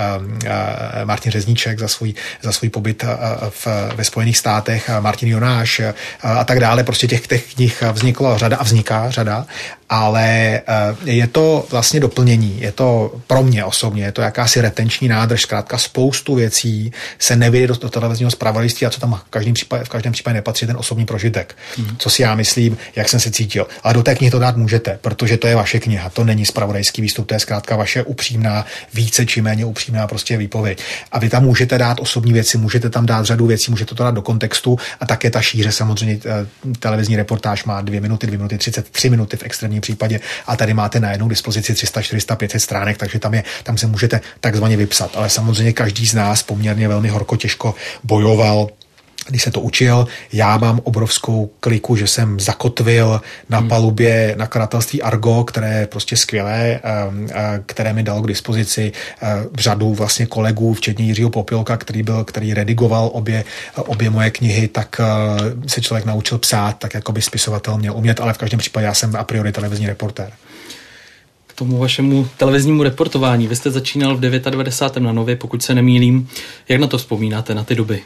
eh, 0.44 1.04
Martin 1.04 1.32
Řezníček 1.32 1.78
za 1.78 1.88
svůj, 1.88 2.14
za 2.42 2.52
svůj 2.52 2.70
pobyt 2.70 3.04
v, 3.50 3.66
ve 3.94 4.04
Spojených 4.04 4.38
státech, 4.38 4.90
Martin 5.00 5.28
Jonáš 5.28 5.80
a 6.20 6.44
tak 6.44 6.60
dále. 6.60 6.84
Prostě 6.84 7.06
těch, 7.06 7.26
těch 7.26 7.54
knih 7.54 7.82
vzniklo 7.92 8.38
řada 8.38 8.56
a 8.56 8.62
vzniká 8.62 9.10
řada 9.10 9.46
ale 9.88 10.60
je 11.04 11.26
to 11.26 11.66
vlastně 11.70 12.00
doplnění, 12.00 12.60
je 12.60 12.72
to 12.72 13.12
pro 13.26 13.42
mě 13.42 13.64
osobně, 13.64 14.04
je 14.04 14.12
to 14.12 14.22
jakási 14.22 14.60
retenční 14.60 15.08
nádrž, 15.08 15.42
zkrátka 15.42 15.78
spoustu 15.78 16.34
věcí 16.34 16.92
se 17.18 17.36
nevyjde 17.36 17.66
do, 17.66 17.74
do 17.74 17.90
televizního 17.90 18.30
zpravodajství 18.30 18.86
a 18.86 18.90
co 18.90 19.00
tam 19.00 19.14
v 19.26 19.30
každém 19.30 19.54
případě, 19.54 19.84
v 19.84 19.88
každém 19.88 20.12
případě 20.12 20.34
nepatří 20.34 20.66
ten 20.66 20.76
osobní 20.76 21.06
prožitek. 21.06 21.56
Hmm. 21.76 21.96
Co 21.98 22.10
si 22.10 22.22
já 22.22 22.34
myslím, 22.34 22.76
jak 22.96 23.08
jsem 23.08 23.20
se 23.20 23.30
cítil. 23.30 23.66
Ale 23.82 23.94
do 23.94 24.02
té 24.02 24.14
knihy 24.14 24.30
to 24.30 24.38
dát 24.38 24.56
můžete, 24.56 24.98
protože 25.00 25.36
to 25.36 25.46
je 25.46 25.56
vaše 25.56 25.80
kniha, 25.80 26.10
to 26.10 26.24
není 26.24 26.46
zpravodajský 26.46 27.02
výstup, 27.02 27.26
to 27.26 27.34
je 27.34 27.40
zkrátka 27.40 27.76
vaše 27.76 28.02
upřímná, 28.02 28.66
více 28.94 29.26
či 29.26 29.42
méně 29.42 29.64
upřímná 29.64 30.06
prostě 30.06 30.36
výpověď. 30.36 30.82
A 31.12 31.18
vy 31.18 31.28
tam 31.28 31.42
můžete 31.42 31.78
dát 31.78 32.00
osobní 32.00 32.32
věci, 32.32 32.58
můžete 32.58 32.90
tam 32.90 33.06
dát 33.06 33.24
řadu 33.24 33.46
věcí, 33.46 33.70
můžete 33.70 33.94
to 33.94 34.04
dát 34.04 34.14
do 34.14 34.22
kontextu 34.22 34.78
a 35.00 35.06
také 35.06 35.30
ta 35.30 35.40
šíře 35.40 35.72
samozřejmě 35.72 36.18
eh, 36.26 36.46
televizní 36.78 37.16
reportáž 37.16 37.64
má 37.64 37.80
dvě 37.80 38.00
minuty, 38.00 38.26
dvě 38.26 38.38
minuty, 38.38 38.58
33 38.58 39.10
minuty 39.10 39.36
v 39.36 39.42
extrémním 39.78 39.80
případě 39.80 40.20
a 40.46 40.56
tady 40.56 40.74
máte 40.74 41.00
na 41.00 41.10
jednu 41.10 41.28
dispozici 41.28 41.74
300, 41.74 42.02
400, 42.02 42.36
500 42.36 42.60
stránek, 42.60 42.96
takže 42.98 43.18
tam, 43.18 43.34
je, 43.34 43.44
tam 43.62 43.78
se 43.78 43.86
můžete 43.86 44.20
takzvaně 44.40 44.76
vypsat. 44.76 45.10
Ale 45.14 45.30
samozřejmě 45.30 45.72
každý 45.72 46.06
z 46.06 46.14
nás 46.14 46.42
poměrně 46.42 46.88
velmi 46.88 47.08
horko 47.08 47.36
těžko 47.36 47.74
bojoval 48.04 48.68
když 49.28 49.42
se 49.42 49.50
to 49.50 49.60
učil. 49.60 50.06
Já 50.32 50.56
mám 50.56 50.80
obrovskou 50.84 51.50
kliku, 51.60 51.96
že 51.96 52.06
jsem 52.06 52.40
zakotvil 52.40 53.20
na 53.48 53.58
hmm. 53.58 53.68
palubě 53.68 54.34
nakladatelství 54.38 55.02
Argo, 55.02 55.44
které 55.44 55.78
je 55.78 55.86
prostě 55.86 56.16
skvělé, 56.16 56.80
ehm, 56.82 57.28
které 57.66 57.92
mi 57.92 58.02
dalo 58.02 58.22
k 58.22 58.26
dispozici 58.26 58.92
ehm, 59.20 59.46
řadu 59.58 59.94
vlastně 59.94 60.26
kolegů, 60.26 60.74
včetně 60.74 61.04
Jiřího 61.04 61.30
Popilka, 61.30 61.76
který 61.76 62.02
byl, 62.02 62.24
který 62.24 62.54
redigoval 62.54 63.10
obě, 63.12 63.44
obě 63.76 64.10
moje 64.10 64.30
knihy, 64.30 64.68
tak 64.68 65.00
ehm, 65.00 65.68
se 65.68 65.80
člověk 65.80 66.04
naučil 66.04 66.38
psát, 66.38 66.78
tak 66.78 66.94
jako 66.94 67.12
by 67.12 67.22
spisovatel 67.22 67.78
měl 67.78 67.96
umět, 67.96 68.20
ale 68.20 68.32
v 68.32 68.38
každém 68.38 68.58
případě 68.58 68.86
já 68.86 68.94
jsem 68.94 69.16
a 69.16 69.24
priori 69.24 69.52
televizní 69.52 69.86
reportér 69.86 70.30
tomu 71.58 71.78
vašemu 71.78 72.28
televiznímu 72.36 72.82
reportování. 72.82 73.46
Vy 73.48 73.56
jste 73.56 73.70
začínal 73.70 74.16
v 74.16 74.20
99. 74.20 75.02
na 75.02 75.12
Nově, 75.12 75.36
pokud 75.36 75.62
se 75.62 75.74
nemýlím. 75.74 76.28
Jak 76.68 76.80
na 76.80 76.86
to 76.86 76.98
vzpomínáte, 76.98 77.54
na 77.54 77.64
ty 77.64 77.74
doby? 77.74 78.02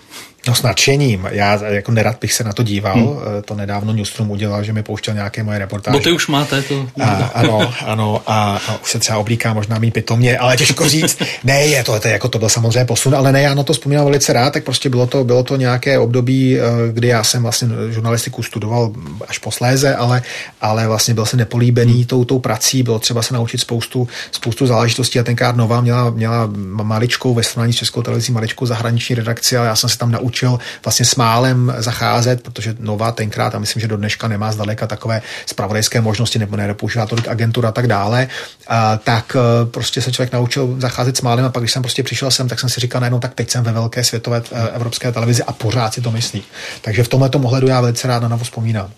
No 0.47 0.55
s 0.55 0.63
nadšením. 0.63 1.29
Já 1.31 1.67
jako 1.67 1.93
nerad 1.93 2.17
bych 2.21 2.33
se 2.33 2.45
na 2.45 2.53
to 2.53 2.63
díval. 2.63 2.95
Hmm. 2.95 3.17
Eh, 3.39 3.43
to 3.43 3.55
nedávno 3.55 3.93
Newsroom 3.93 4.31
udělal, 4.31 4.65
že 4.65 4.73
mi 4.73 4.83
pouštěl 4.83 5.15
nějaké 5.15 5.43
moje 5.43 5.59
reportáže. 5.59 5.99
Bo 5.99 6.05
ty 6.05 6.13
už 6.13 6.29
máte 6.29 6.63
to. 6.63 6.89
A, 7.03 7.07
ano, 7.35 7.75
ano. 7.87 8.23
A, 8.27 8.61
a, 8.69 8.83
už 8.83 8.91
se 8.91 8.99
třeba 8.99 9.19
oblíká 9.19 9.55
možná 9.55 9.79
mý 9.79 9.91
pitomně, 9.91 10.39
ale 10.39 10.57
těžko 10.57 10.89
říct. 10.89 11.23
ne, 11.45 11.63
je 11.63 11.85
to, 11.85 12.01
to, 12.01 12.09
jako 12.09 12.29
to 12.29 12.39
byl 12.39 12.49
samozřejmě 12.49 12.85
posun, 12.85 13.15
ale 13.15 13.33
ne, 13.33 13.43
já 13.43 13.55
na 13.55 13.63
to 13.63 13.73
vzpomínám 13.73 14.05
velice 14.05 14.33
rád, 14.33 14.53
tak 14.53 14.65
prostě 14.65 14.89
bylo 14.89 15.07
to, 15.07 15.25
bylo 15.25 15.43
to 15.43 15.57
nějaké 15.57 15.99
období, 15.99 16.59
eh, 16.59 16.63
kdy 16.93 17.09
já 17.09 17.25
jsem 17.25 17.43
vlastně 17.43 17.69
žurnalistiku 17.91 18.43
studoval 18.43 18.93
až 19.29 19.39
posléze, 19.39 19.97
ale, 19.97 20.23
ale 20.61 20.87
vlastně 20.87 21.15
byl 21.15 21.27
jsem 21.27 21.39
nepolíbený 21.39 21.95
hmm. 21.95 22.05
tou, 22.05 22.25
tou 22.25 22.39
prací, 22.39 22.83
bylo 22.83 22.99
třeba 22.99 23.23
se 23.23 23.35
naučit 23.35 23.59
spoustu, 23.59 24.09
spoustu 24.33 24.67
záležitostí 24.67 25.19
a 25.19 25.23
tenkrát 25.23 25.57
Nová 25.57 25.81
měla, 25.81 26.11
měla 26.11 26.51
maličkou 26.83 27.35
ve 27.35 27.43
srovnání 27.43 27.73
s 27.73 27.77
Českou 27.77 28.03
televizí 28.03 28.33
maličkou 28.33 28.67
zahraniční 28.67 29.15
redakci, 29.15 29.57
ale 29.57 29.67
já 29.67 29.77
jsem 29.77 29.91
se 29.91 29.99
tam 29.99 30.11
naučil 30.11 30.32
naučil 30.33 30.59
vlastně 30.85 31.07
s 31.07 31.15
málem 31.15 31.75
zacházet, 31.79 32.43
protože 32.43 32.75
Nova 32.81 33.13
tenkrát, 33.13 33.55
a 33.55 33.59
myslím, 33.59 33.81
že 33.81 33.89
do 33.89 33.97
dneška 33.97 34.29
nemá 34.29 34.53
zdaleka 34.53 34.87
takové 34.87 35.23
spravodajské 35.47 36.01
možnosti, 36.01 36.39
nebo 36.39 36.57
nepoužívá 36.57 37.07
tolik 37.07 37.29
agentur 37.29 37.67
a 37.67 37.73
tak 37.73 37.87
dále, 37.87 38.29
a, 38.69 38.97
tak 38.97 39.37
e, 39.37 39.67
prostě 39.67 40.03
se 40.03 40.13
člověk 40.13 40.33
naučil 40.33 40.77
zacházet 40.79 41.17
s 41.17 41.21
málem 41.21 41.45
a 41.45 41.51
pak, 41.51 41.63
když 41.63 41.73
jsem 41.73 41.83
prostě 41.83 42.03
přišel 42.03 42.31
sem, 42.31 42.49
tak 42.49 42.61
jsem 42.61 42.69
si 42.69 42.81
říkal 42.81 43.01
najednou, 43.01 43.21
tak 43.21 43.35
teď 43.35 43.51
jsem 43.51 43.65
ve 43.65 43.73
velké 43.73 44.05
světové 44.05 44.43
e, 44.53 44.69
evropské 44.69 45.13
televizi 45.13 45.43
a 45.43 45.53
pořád 45.53 45.95
si 45.95 46.01
to 46.01 46.11
myslí. 46.11 46.43
Takže 46.81 47.05
v 47.05 47.09
tomhle 47.09 47.31
ohledu 47.31 47.69
já 47.69 47.81
velice 47.81 48.09
rád 48.09 48.23
na 48.23 48.29
Novo 48.29 48.45
vzpomínám. 48.45 48.91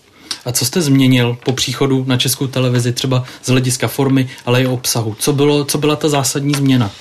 A 0.45 0.51
co 0.51 0.65
jste 0.65 0.81
změnil 0.81 1.37
po 1.45 1.53
příchodu 1.53 2.05
na 2.07 2.17
českou 2.17 2.47
televizi, 2.47 2.93
třeba 2.93 3.23
z 3.43 3.49
hlediska 3.49 3.87
formy, 3.87 4.29
ale 4.45 4.61
i 4.61 4.67
obsahu? 4.67 5.15
Co, 5.19 5.33
bylo, 5.33 5.65
co 5.65 5.77
byla 5.77 5.95
ta 5.95 6.09
zásadní 6.09 6.53
změna? 6.53 6.91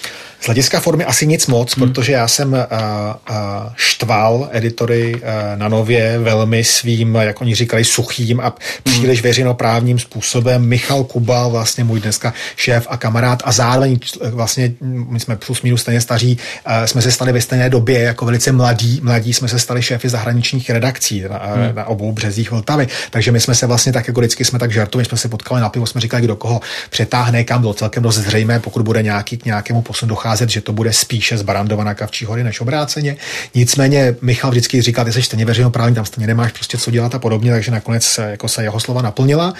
Z 0.44 0.46
hlediska 0.46 0.80
formy 0.80 1.04
asi 1.04 1.26
nic 1.26 1.46
moc, 1.46 1.76
hmm. 1.76 1.88
protože 1.88 2.12
já 2.12 2.28
jsem 2.28 2.52
uh, 2.52 2.58
uh, 2.58 3.36
štval 3.76 4.48
editory 4.52 5.14
uh, 5.14 5.20
na 5.54 5.68
nově 5.68 6.18
velmi 6.18 6.64
svým, 6.64 7.14
jak 7.14 7.40
oni 7.40 7.54
říkali, 7.54 7.84
suchým 7.84 8.40
a 8.40 8.54
příliš 8.82 9.18
hmm. 9.18 9.28
veřejnoprávním 9.28 9.98
způsobem. 9.98 10.68
Michal 10.68 11.04
Kuba, 11.04 11.48
vlastně 11.48 11.84
můj 11.84 12.00
dneska 12.00 12.34
šéf 12.56 12.86
a 12.90 12.96
kamarád 12.96 13.42
a 13.44 13.52
zároveň 13.52 13.98
vlastně 14.30 14.72
my 15.08 15.20
jsme 15.20 15.36
plus 15.36 15.62
minus 15.62 15.80
stejně 15.80 16.00
staří, 16.00 16.38
uh, 16.66 16.84
jsme 16.84 17.02
se 17.02 17.12
stali 17.12 17.32
ve 17.32 17.40
stejné 17.40 17.70
době 17.70 18.00
jako 18.00 18.24
velice 18.24 18.52
mladí, 18.52 19.00
mladí 19.02 19.32
jsme 19.34 19.48
se 19.48 19.58
stali 19.58 19.82
šéfy 19.82 20.08
zahraničních 20.08 20.70
redakcí 20.70 21.22
na, 21.30 21.40
hmm. 21.54 21.74
na 21.74 21.84
obou 21.84 22.12
březích 22.12 22.50
Vltavy. 22.50 22.88
Takže 23.10 23.32
my 23.32 23.40
jsme 23.40 23.54
se 23.54 23.66
vlastně 23.66 23.92
tak 23.92 24.08
jako 24.08 24.20
vždycky 24.20 24.44
jsme 24.44 24.58
tak 24.58 24.72
žartovali, 24.72 25.04
jsme 25.04 25.18
se 25.18 25.28
potkali 25.28 25.60
na 25.60 25.68
pivo, 25.68 25.86
jsme 25.86 26.00
říkali, 26.00 26.22
kdo 26.22 26.36
koho 26.36 26.60
přetáhne, 26.90 27.44
kam 27.44 27.60
bylo 27.60 27.74
celkem 27.74 28.02
dost 28.02 28.16
zřejmé, 28.16 28.60
pokud 28.60 28.82
bude 28.82 29.02
nějaký 29.02 29.36
k 29.36 29.44
nějakému 29.44 29.82
posunu 29.82 30.08
docházet 30.08 30.33
vycházet, 30.34 30.50
že 30.50 30.60
to 30.60 30.72
bude 30.72 30.92
spíše 30.92 31.38
z 31.38 31.42
Barandova 31.42 31.94
Kavčí 31.94 32.24
hory 32.24 32.44
než 32.44 32.60
obráceně. 32.60 33.16
Nicméně 33.54 34.16
Michal 34.20 34.50
vždycky 34.50 34.82
říkal, 34.82 35.04
ty 35.04 35.12
jsi 35.12 35.22
stejně 35.22 35.44
veřejnoprávní, 35.44 35.94
tam 35.94 36.04
stejně 36.04 36.26
nemáš 36.26 36.52
prostě 36.52 36.78
co 36.78 36.90
dělat 36.90 37.14
a 37.14 37.18
podobně, 37.18 37.52
takže 37.52 37.70
nakonec 37.70 38.02
se, 38.04 38.30
jako 38.30 38.48
se 38.48 38.62
jeho 38.62 38.80
slova 38.80 39.02
naplnila. 39.02 39.54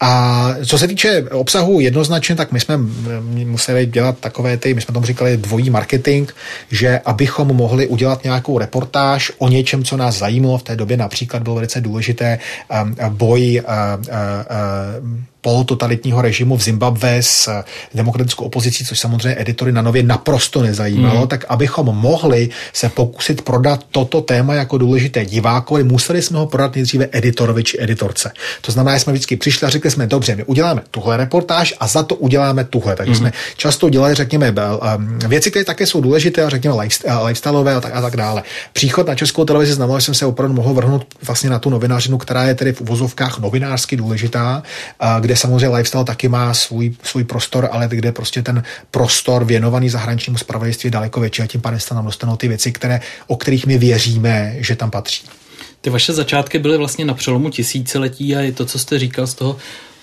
A 0.00 0.54
co 0.66 0.78
se 0.78 0.88
týče 0.88 1.24
obsahu 1.30 1.80
jednoznačně, 1.80 2.34
tak 2.34 2.52
my 2.52 2.60
jsme 2.60 2.78
museli 3.44 3.86
dělat 3.86 4.18
takové 4.20 4.56
ty, 4.56 4.74
my 4.74 4.80
jsme 4.80 4.94
tomu 4.94 5.06
říkali 5.06 5.36
dvojí 5.36 5.70
marketing, 5.70 6.30
že 6.70 7.00
abychom 7.04 7.48
mohli 7.48 7.86
udělat 7.86 8.24
nějakou 8.24 8.58
reportáž 8.58 9.32
o 9.38 9.48
něčem, 9.48 9.84
co 9.84 9.96
nás 9.96 10.14
zajímalo 10.14 10.58
v 10.58 10.62
té 10.62 10.76
době, 10.76 10.96
například 10.96 11.42
bylo 11.42 11.54
velice 11.54 11.80
důležité 11.80 12.38
um, 12.82 12.94
boj 13.16 13.62
uh, 13.66 14.04
uh, 14.06 15.29
polototalitního 15.40 16.22
režimu 16.22 16.56
v 16.56 16.62
Zimbabwe 16.62 17.16
s 17.22 17.48
eh, 17.48 17.64
demokratickou 17.94 18.44
opozicí, 18.44 18.84
což 18.84 18.98
samozřejmě 18.98 19.40
editory 19.40 19.72
na 19.72 19.82
nově 19.82 20.02
naprosto 20.02 20.62
nezajímalo, 20.62 21.20
mm. 21.20 21.28
tak 21.28 21.44
abychom 21.48 21.86
mohli 21.86 22.48
se 22.72 22.88
pokusit 22.88 23.42
prodat 23.42 23.84
toto 23.90 24.20
téma 24.20 24.54
jako 24.54 24.78
důležité 24.78 25.24
divákovi, 25.24 25.84
museli 25.84 26.22
jsme 26.22 26.38
ho 26.38 26.46
prodat 26.46 26.74
nejdříve 26.74 27.08
editorovi 27.12 27.64
či 27.64 27.76
editorce. 27.80 28.32
To 28.60 28.72
znamená, 28.72 28.96
že 28.96 29.00
jsme 29.00 29.12
vždycky 29.12 29.36
přišli 29.36 29.66
a 29.66 29.70
řekli 29.70 29.90
jsme, 29.90 30.06
dobře, 30.06 30.36
my 30.36 30.44
uděláme 30.44 30.82
tuhle 30.90 31.16
reportáž 31.16 31.74
a 31.80 31.86
za 31.86 32.02
to 32.02 32.14
uděláme 32.14 32.64
tuhle. 32.64 32.96
Takže 32.96 33.10
mm. 33.10 33.18
jsme 33.18 33.32
často 33.56 33.90
dělali, 33.90 34.14
řekněme, 34.14 34.54
věci, 35.28 35.50
které 35.50 35.64
také 35.64 35.86
jsou 35.86 36.00
důležité, 36.00 36.44
a 36.44 36.48
řekněme, 36.48 36.76
lifestyleové 37.24 37.74
a 37.74 37.80
tak, 37.80 37.96
a 37.96 38.00
tak 38.00 38.16
dále. 38.16 38.42
Příchod 38.72 39.06
na 39.06 39.14
českou 39.14 39.44
televizi 39.44 39.72
znamená, 39.72 39.98
že 39.98 40.04
jsem 40.04 40.14
se 40.14 40.26
opravdu 40.26 40.54
mohl 40.54 40.74
vrhnout 40.74 41.06
vlastně 41.22 41.50
na 41.50 41.58
tu 41.58 41.70
novinářinu, 41.70 42.18
která 42.18 42.44
je 42.44 42.54
tedy 42.54 42.72
v 42.72 42.80
uvozovkách 42.80 43.38
novinářsky 43.38 43.96
důležitá, 43.96 44.62
kde 45.30 45.36
samozřejmě 45.36 45.68
lifestyle 45.68 46.04
taky 46.04 46.28
má 46.28 46.54
svůj, 46.54 46.94
svůj 47.02 47.24
prostor, 47.24 47.68
ale 47.72 47.88
kde 47.88 48.12
prostě 48.12 48.42
ten 48.42 48.62
prostor 48.90 49.44
věnovaný 49.44 49.88
zahraničnímu 49.88 50.38
spravodajství 50.38 50.86
je 50.86 50.90
daleko 50.90 51.20
větší 51.20 51.42
a 51.42 51.46
tím 51.46 51.60
pádem 51.60 51.80
se 51.80 51.94
nám 51.94 52.04
dostanou 52.04 52.36
ty 52.36 52.48
věci, 52.48 52.72
které, 52.72 53.00
o 53.26 53.36
kterých 53.36 53.66
my 53.66 53.78
věříme, 53.78 54.54
že 54.58 54.76
tam 54.76 54.90
patří. 54.90 55.26
Ty 55.80 55.90
vaše 55.90 56.12
začátky 56.12 56.58
byly 56.58 56.76
vlastně 56.78 57.04
na 57.04 57.14
přelomu 57.14 57.50
tisíciletí 57.50 58.36
a 58.36 58.40
i 58.40 58.52
to, 58.52 58.66
co 58.66 58.78
jste 58.78 58.98
říkal 58.98 59.26
z 59.26 59.34
toho, 59.34 59.56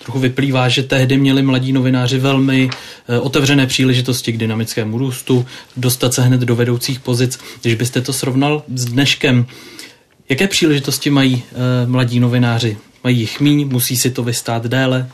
trochu 0.03 0.19
vyplývá, 0.19 0.69
že 0.69 0.83
tehdy 0.83 1.17
měli 1.17 1.41
mladí 1.41 1.73
novináři 1.73 2.19
velmi 2.19 2.69
eh, 3.09 3.19
otevřené 3.19 3.67
příležitosti 3.67 4.31
k 4.31 4.37
dynamickému 4.37 4.97
růstu, 4.97 5.45
dostat 5.77 6.13
se 6.13 6.21
hned 6.21 6.41
do 6.41 6.55
vedoucích 6.55 6.99
pozic. 6.99 7.39
Když 7.61 7.75
byste 7.75 8.01
to 8.01 8.13
srovnal 8.13 8.63
s 8.75 8.85
dneškem, 8.85 9.45
jaké 10.29 10.47
příležitosti 10.47 11.09
mají 11.09 11.43
eh, 11.43 11.87
mladí 11.87 12.19
novináři? 12.19 12.77
Mají 13.03 13.19
jich 13.19 13.39
míň, 13.39 13.67
musí 13.71 13.97
si 13.97 14.11
to 14.11 14.23
vystát 14.23 14.65
déle. 14.65 15.09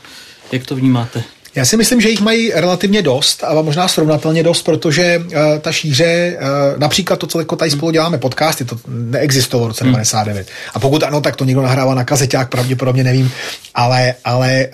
Jak 0.52 0.66
to 0.66 0.76
vnímáte? 0.76 1.24
Já 1.54 1.64
si 1.64 1.76
myslím, 1.76 2.00
že 2.00 2.08
jich 2.08 2.20
mají 2.20 2.52
relativně 2.54 3.02
dost 3.02 3.44
a 3.44 3.62
možná 3.62 3.88
srovnatelně 3.88 4.42
dost, 4.42 4.62
protože 4.62 5.18
uh, 5.18 5.32
ta 5.60 5.72
šíře, 5.72 6.36
uh, 6.36 6.80
například 6.80 7.18
to, 7.18 7.26
co 7.26 7.38
jako 7.38 7.56
tady 7.56 7.70
spolu 7.70 7.92
děláme 7.92 8.18
podcasty, 8.18 8.64
to 8.64 8.78
neexistovalo 8.88 9.66
v 9.66 9.68
roce 9.68 9.84
99. 9.84 10.36
Hmm. 10.36 10.56
A 10.74 10.78
pokud 10.78 11.02
ano, 11.02 11.20
tak 11.20 11.36
to 11.36 11.44
někdo 11.44 11.62
nahrává 11.62 11.94
na 11.94 12.04
kazeťák, 12.04 12.48
pravděpodobně 12.48 13.04
nevím, 13.04 13.32
ale, 13.74 14.14
ale 14.24 14.68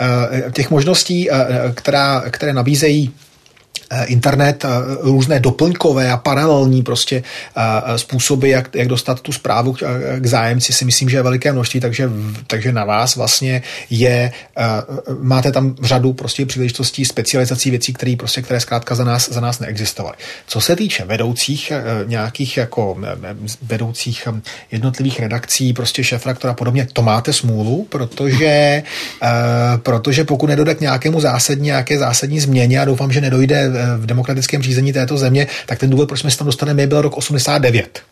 uh, 0.45 0.51
těch 0.51 0.71
možností, 0.71 1.31
uh, 1.31 1.37
která, 1.75 2.25
které 2.31 2.53
nabízejí 2.53 3.13
internet, 4.07 4.65
eh, 4.65 4.69
různé 5.01 5.41
doplňkové 5.41 6.11
a 6.11 6.17
paralelní 6.17 6.83
prostě 6.83 7.23
eh, 7.57 7.99
způsoby, 7.99 8.51
jak, 8.51 8.75
jak 8.75 8.89
dostat 8.89 9.21
tu 9.21 9.33
zprávu 9.33 9.73
k, 10.21 10.27
zájemci, 10.27 10.73
si 10.73 10.85
myslím, 10.85 11.09
že 11.09 11.17
je 11.17 11.23
veliké 11.23 11.53
množství, 11.53 11.81
takže, 11.81 12.11
takže 12.47 12.73
na 12.73 12.85
vás 12.85 13.17
vlastně 13.17 13.63
je, 13.91 14.33
máte 15.21 15.53
tam 15.53 15.75
řadu 15.83 16.13
prostě 16.13 16.47
příležitostí, 16.47 17.05
specializací 17.05 17.71
věcí, 17.71 17.93
které 17.93 18.15
prostě, 18.19 18.43
které 18.43 18.61
zkrátka 18.61 18.95
za 18.95 19.05
nás, 19.05 19.31
za 19.31 19.41
nás 19.41 19.59
neexistovaly. 19.59 20.17
Co 20.47 20.61
se 20.61 20.77
týče 20.77 21.05
vedoucích 21.05 21.73
nějakých 22.07 22.57
jako 22.57 22.99
vedoucích 23.63 24.29
jednotlivých 24.71 25.21
redakcí, 25.21 25.73
prostě 25.73 26.05
šéfraktora 26.05 26.51
a 26.51 26.57
podobně, 26.57 26.87
to 26.93 27.03
máte 27.03 27.33
smůlu, 27.33 27.87
protože, 27.91 28.83
protože 29.77 30.25
pokud 30.25 30.47
nedojde 30.47 30.75
k 30.75 30.81
nějakému 30.81 31.21
zásadní, 31.21 31.67
nějaké 31.67 31.99
zásadní 31.99 32.41
změně 32.41 32.81
a 32.81 32.85
doufám, 32.85 33.13
že 33.13 33.21
nedojde 33.21 33.71
v 33.97 34.07
demokratickém 34.07 34.63
řízení 34.63 34.93
této 34.93 35.17
země, 35.17 35.47
tak 35.67 35.79
ten 35.79 35.91
důvod, 35.91 36.09
proč 36.09 36.21
jsme 36.21 36.31
se 36.31 36.39
tam 36.39 36.47
dostali, 36.47 36.75
byl 36.87 37.03
rok 37.03 37.17
89 37.17 38.03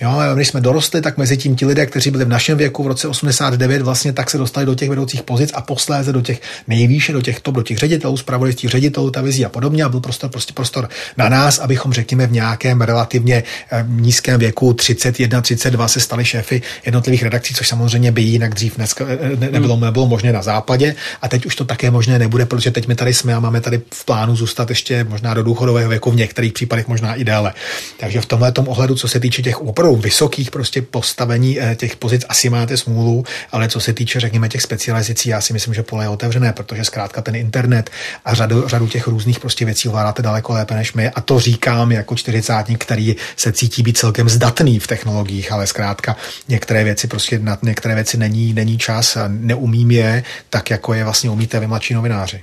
Jo, 0.00 0.20
když 0.34 0.48
jsme 0.48 0.60
dorostli, 0.60 1.00
tak 1.00 1.18
mezi 1.18 1.36
tím 1.36 1.56
ti 1.56 1.66
lidé, 1.66 1.86
kteří 1.86 2.10
byli 2.10 2.24
v 2.24 2.28
našem 2.28 2.58
věku 2.58 2.82
v 2.82 2.86
roce 2.86 3.08
89, 3.08 3.82
vlastně 3.82 4.12
tak 4.12 4.30
se 4.30 4.38
dostali 4.38 4.66
do 4.66 4.74
těch 4.74 4.88
vedoucích 4.88 5.22
pozic 5.22 5.50
a 5.54 5.60
posléze 5.60 6.12
do 6.12 6.20
těch 6.20 6.40
nejvýše, 6.68 7.12
do 7.12 7.22
těch 7.22 7.40
top, 7.40 7.54
do 7.54 7.62
těch 7.62 7.78
ředitelů, 7.78 8.16
zpravodajství 8.16 8.68
ředitelů, 8.68 9.10
televizí 9.10 9.44
a 9.44 9.48
podobně. 9.48 9.84
A 9.84 9.88
byl 9.88 10.00
prostor, 10.00 10.30
prostě 10.30 10.52
prostor 10.52 10.88
na 11.16 11.28
nás, 11.28 11.58
abychom, 11.58 11.92
řekněme, 11.92 12.26
v 12.26 12.32
nějakém 12.32 12.80
relativně 12.80 13.42
eh, 13.72 13.84
nízkém 13.88 14.40
věku 14.40 14.74
31, 14.74 15.40
32 15.40 15.88
se 15.88 16.00
stali 16.00 16.24
šéfy 16.24 16.62
jednotlivých 16.86 17.22
redakcí, 17.22 17.54
což 17.54 17.68
samozřejmě 17.68 18.12
by 18.12 18.22
jinak 18.22 18.54
dřív 18.54 18.76
dneska, 18.76 19.04
eh, 19.08 19.36
ne, 19.36 19.50
nebylo, 19.50 19.74
hmm. 19.74 19.84
nebylo 19.84 20.06
možné 20.06 20.32
na 20.32 20.42
západě. 20.42 20.94
A 21.22 21.28
teď 21.28 21.46
už 21.46 21.56
to 21.56 21.64
také 21.64 21.90
možné 21.90 22.18
nebude, 22.18 22.46
protože 22.46 22.70
teď 22.70 22.88
my 22.88 22.94
tady 22.94 23.14
jsme 23.14 23.34
a 23.34 23.40
máme 23.40 23.60
tady 23.60 23.80
v 23.94 24.04
plánu 24.04 24.36
zůstat 24.36 24.68
ještě 24.70 25.04
možná 25.04 25.34
do 25.34 25.42
důchodového 25.42 25.88
věku, 25.88 26.10
v 26.10 26.16
některých 26.16 26.52
případech 26.52 26.88
možná 26.88 27.14
i 27.14 27.24
déle. 27.24 27.52
Takže 28.00 28.20
v 28.20 28.26
tomhle 28.26 28.52
ohledu, 28.66 28.94
co 28.94 29.08
se 29.08 29.20
týče 29.20 29.42
těch 29.42 29.62
opravdu 29.88 30.02
vysokých 30.02 30.50
prostě 30.50 30.82
postavení 30.82 31.60
eh, 31.60 31.74
těch 31.74 31.96
pozic, 31.96 32.24
asi 32.28 32.50
máte 32.50 32.76
smůlu, 32.76 33.24
ale 33.52 33.68
co 33.68 33.80
se 33.80 33.92
týče, 33.92 34.20
řekněme, 34.20 34.48
těch 34.48 34.62
specializací, 34.62 35.28
já 35.28 35.40
si 35.40 35.52
myslím, 35.52 35.74
že 35.74 35.82
pole 35.82 36.04
je 36.04 36.08
otevřené, 36.08 36.52
protože 36.52 36.84
zkrátka 36.84 37.22
ten 37.22 37.36
internet 37.36 37.90
a 38.24 38.34
řadu, 38.34 38.68
řadu 38.68 38.86
těch 38.86 39.06
různých 39.06 39.40
prostě 39.40 39.64
věcí 39.64 39.88
ovládáte 39.88 40.22
daleko 40.22 40.52
lépe 40.52 40.74
než 40.74 40.92
my. 40.92 41.10
A 41.10 41.20
to 41.20 41.40
říkám 41.40 41.92
jako 41.92 42.16
čtyřicátník, 42.16 42.84
který 42.84 43.16
se 43.36 43.52
cítí 43.52 43.82
být 43.82 43.98
celkem 43.98 44.28
zdatný 44.28 44.78
v 44.78 44.86
technologiích, 44.86 45.52
ale 45.52 45.66
zkrátka 45.66 46.16
některé 46.48 46.84
věci 46.84 47.08
prostě 47.08 47.38
na 47.38 47.58
některé 47.62 47.94
věci 47.94 48.16
není, 48.16 48.52
není 48.52 48.78
čas 48.78 49.16
a 49.16 49.28
neumím 49.28 49.90
je 49.90 50.22
tak, 50.50 50.70
jako 50.70 50.94
je 50.94 51.04
vlastně 51.04 51.30
umíte 51.30 51.60
vy 51.60 51.66
mladší 51.66 51.94
novináři. 51.94 52.42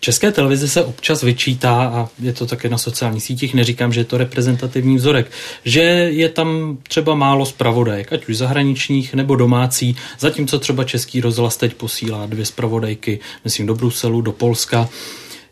České 0.00 0.32
televize 0.32 0.68
se 0.68 0.84
občas 0.84 1.22
vyčítá, 1.22 1.82
a 1.82 2.08
je 2.18 2.32
to 2.32 2.46
také 2.46 2.68
na 2.68 2.78
sociálních 2.78 3.22
sítích, 3.22 3.54
neříkám, 3.54 3.92
že 3.92 4.00
je 4.00 4.04
to 4.04 4.18
reprezentativní 4.18 4.96
vzorek, 4.96 5.30
že 5.64 5.80
je 6.10 6.28
tam 6.28 6.78
třeba 6.88 7.14
málo 7.14 7.46
zpravodajek, 7.46 8.12
ať 8.12 8.28
už 8.28 8.36
zahraničních 8.36 9.14
nebo 9.14 9.36
domácí, 9.36 9.96
zatímco 10.18 10.58
třeba 10.58 10.84
Český 10.84 11.20
rozhlas 11.20 11.56
teď 11.56 11.74
posílá 11.74 12.26
dvě 12.26 12.44
zpravodajky, 12.44 13.20
myslím, 13.44 13.66
do 13.66 13.74
Bruselu, 13.74 14.20
do 14.20 14.32
Polska. 14.32 14.88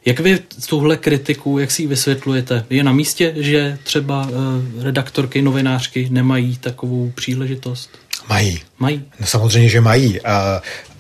Jak 0.05 0.21
vy 0.21 0.39
tuhle 0.69 0.97
kritiku, 0.97 1.59
jak 1.59 1.71
si 1.71 1.83
ji 1.83 1.89
vysvětlujete? 1.89 2.65
Je 2.71 2.85
na 2.85 2.93
místě, 2.93 3.35
že 3.37 3.79
třeba 3.83 4.27
uh, 4.27 4.83
redaktorky, 4.83 5.43
novinářky 5.43 6.09
nemají 6.11 6.57
takovou 6.57 7.13
příležitost? 7.15 7.91
Mají. 8.29 8.68
Mají. 8.79 9.05
No, 9.21 9.27
samozřejmě, 9.27 9.69
že 9.69 9.81
mají. 9.81 10.21
Uh, 10.21 10.27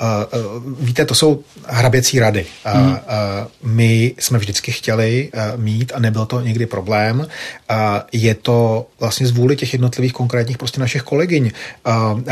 uh, 0.00 0.56
uh, 0.56 0.72
víte, 0.80 1.04
to 1.04 1.14
jsou 1.14 1.42
hraběcí 1.66 2.18
rady. 2.18 2.46
Uh, 2.74 2.90
uh, 2.90 2.96
my 3.62 4.14
jsme 4.18 4.38
vždycky 4.38 4.72
chtěli 4.72 5.30
uh, 5.34 5.60
mít 5.60 5.92
a 5.94 5.98
nebyl 5.98 6.26
to 6.26 6.40
někdy 6.40 6.66
problém. 6.66 7.18
Uh, 7.20 7.76
je 8.12 8.34
to 8.34 8.86
vlastně 9.00 9.26
z 9.26 9.30
vůli 9.30 9.56
těch 9.56 9.72
jednotlivých 9.72 10.12
konkrétních 10.12 10.58
prostě 10.58 10.80
našich 10.80 11.02
kolegyň. 11.02 11.50
Uh, 11.86 12.18
uh, 12.18 12.24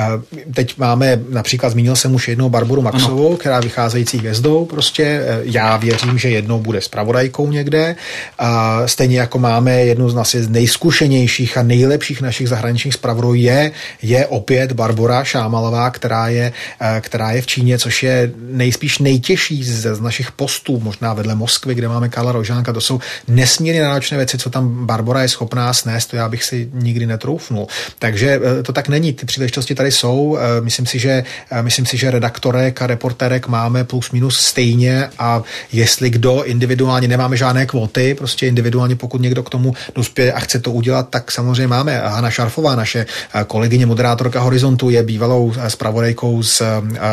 teď 0.55 0.79
máme, 0.79 1.21
například 1.31 1.71
zmínil 1.71 1.97
jsem 1.97 2.15
už 2.15 2.29
jednou 2.29 2.49
Barboru 2.49 2.83
Maxovou, 2.83 3.29
ano. 3.29 3.37
která 3.37 3.61
vycházející 3.61 4.19
hvězdou. 4.19 4.65
Prostě 4.65 5.23
já 5.43 5.77
věřím, 5.77 6.19
že 6.19 6.29
jednou 6.29 6.61
bude 6.61 6.81
spravodajkou 6.81 7.51
někde. 7.51 7.97
Uh, 8.41 8.47
stejně 8.87 9.21
jako 9.21 9.39
máme 9.39 9.73
jednu 9.85 10.11
z 10.11 10.15
nás 10.15 10.37
nejzkušenějších 10.49 11.59
a 11.59 11.63
nejlepších 11.63 12.21
našich 12.21 12.49
zahraničních 12.49 12.95
zpravodajů 12.95 13.35
je, 13.35 13.73
je 14.03 14.27
opět 14.27 14.73
Barbora 14.73 15.25
Šámalová, 15.37 15.91
která 15.91 16.29
je, 16.29 16.53
eh, 16.81 17.01
která 17.01 17.31
je 17.31 17.43
v 17.43 17.47
Číně, 17.47 17.79
což 17.79 18.03
je 18.03 18.33
nejspíš 18.37 18.99
nejtěžší 18.99 19.65
z, 19.65 19.95
z 19.95 20.01
našich 20.01 20.33
postů, 20.33 20.81
možná 20.81 21.15
vedle 21.15 21.35
Moskvy, 21.35 21.75
kde 21.75 21.89
máme 21.89 22.09
Karla 22.09 22.33
Rožánka. 22.33 22.73
To 22.73 22.81
jsou 22.81 23.01
nesmírně 23.29 23.83
náročné 23.83 24.17
věci, 24.17 24.39
co 24.39 24.51
tam 24.51 24.87
Barbara 24.87 25.23
je 25.23 25.29
schopná 25.29 25.73
snést, 25.73 26.11
to 26.11 26.17
já 26.17 26.29
bych 26.29 26.45
si 26.45 26.69
nikdy 26.73 27.07
netroufnul. 27.07 27.67
Takže 27.99 28.41
eh, 28.41 28.63
to 28.63 28.73
tak 28.73 28.89
není. 28.89 29.13
Ty 29.13 29.27
příležitosti 29.27 29.75
tady 29.75 29.93
jsou. 29.93 30.39
Eh, 30.41 30.61
myslím 30.61 30.87
si, 30.87 30.99
že, 30.99 31.25
myslím 31.63 31.87
si, 31.87 31.97
že 31.97 32.11
redaktorek 32.11 32.83
a 32.83 32.87
reporterek 32.87 33.49
máme 33.49 33.85
plus 33.85 34.11
minus 34.11 34.41
stejně 34.41 35.09
a 35.19 35.43
jestli 35.73 36.11
kdo 36.11 36.45
individuálně 36.45 37.09
nemáme 37.09 37.37
žádné 37.37 37.67
kvóty, 37.67 38.15
prostě 38.15 38.47
individuálně 38.47 38.97
pokud 38.97 39.21
někdo 39.21 39.43
k 39.43 39.51
tomu 39.51 39.75
dospěje 39.95 40.33
a 40.33 40.41
chce 40.41 40.59
to 40.59 40.73
udělat, 40.73 41.09
tak 41.11 41.33
samozřejmě 41.33 41.67
máme. 41.67 42.01
Hanna 42.01 42.31
Šarfová, 42.31 42.75
naše 42.75 43.07
kolegyně 43.47 43.87
moderátorka 43.87 44.41
Horizontu, 44.41 44.91
je 44.91 45.03
bývalou 45.27 45.53
zpravodajkou 45.69 46.43
z, 46.43 46.63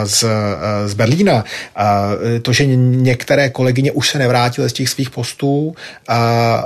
z, 0.03 0.25
z 0.85 0.93
Berlína. 0.93 1.43
A 1.75 2.09
to, 2.41 2.53
že 2.53 2.65
některé 2.65 3.49
kolegyně 3.49 3.91
už 3.91 4.09
se 4.09 4.19
nevrátily 4.19 4.69
z 4.69 4.73
těch 4.73 4.89
svých 4.89 5.09
postů, 5.09 5.75
a 6.07 6.63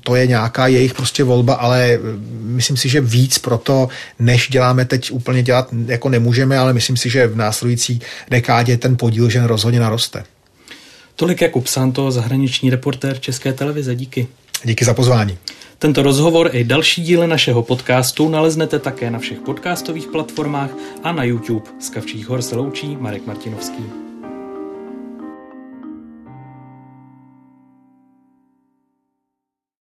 to 0.00 0.16
je 0.16 0.26
nějaká 0.26 0.66
jejich 0.66 0.94
prostě 0.94 1.24
volba, 1.24 1.54
ale 1.54 1.98
myslím 2.42 2.76
si, 2.76 2.88
že 2.88 3.00
víc 3.00 3.38
proto, 3.38 3.88
než 4.18 4.48
děláme 4.48 4.84
teď 4.84 5.10
úplně 5.10 5.42
dělat, 5.42 5.68
jako 5.86 6.08
nemůžeme, 6.08 6.58
ale 6.58 6.72
myslím 6.72 6.96
si, 6.96 7.10
že 7.10 7.26
v 7.26 7.36
následující 7.36 8.00
dekádě 8.30 8.76
ten 8.76 8.96
podíl 8.96 9.30
žen 9.30 9.44
rozhodně 9.44 9.80
naroste. 9.80 10.24
Tolik 11.16 11.40
Jakub 11.40 11.66
Santo, 11.66 12.10
zahraniční 12.10 12.70
reportér 12.70 13.20
České 13.20 13.52
televize. 13.52 13.94
Díky. 13.94 14.26
Díky 14.64 14.84
za 14.84 14.94
pozvání. 14.94 15.38
Tento 15.82 16.02
rozhovor 16.02 16.50
i 16.52 16.64
další 16.64 17.02
díly 17.02 17.26
našeho 17.26 17.62
podcastu 17.62 18.28
naleznete 18.28 18.78
také 18.78 19.10
na 19.10 19.18
všech 19.18 19.40
podcastových 19.40 20.06
platformách 20.06 20.70
a 21.02 21.12
na 21.12 21.24
YouTube. 21.24 21.70
Z 21.80 21.90
Kavčích 21.90 22.28
hor 22.28 22.42
se 22.42 22.56
loučí 22.56 22.96
Marek 22.96 23.26
Martinovský. 23.26 24.01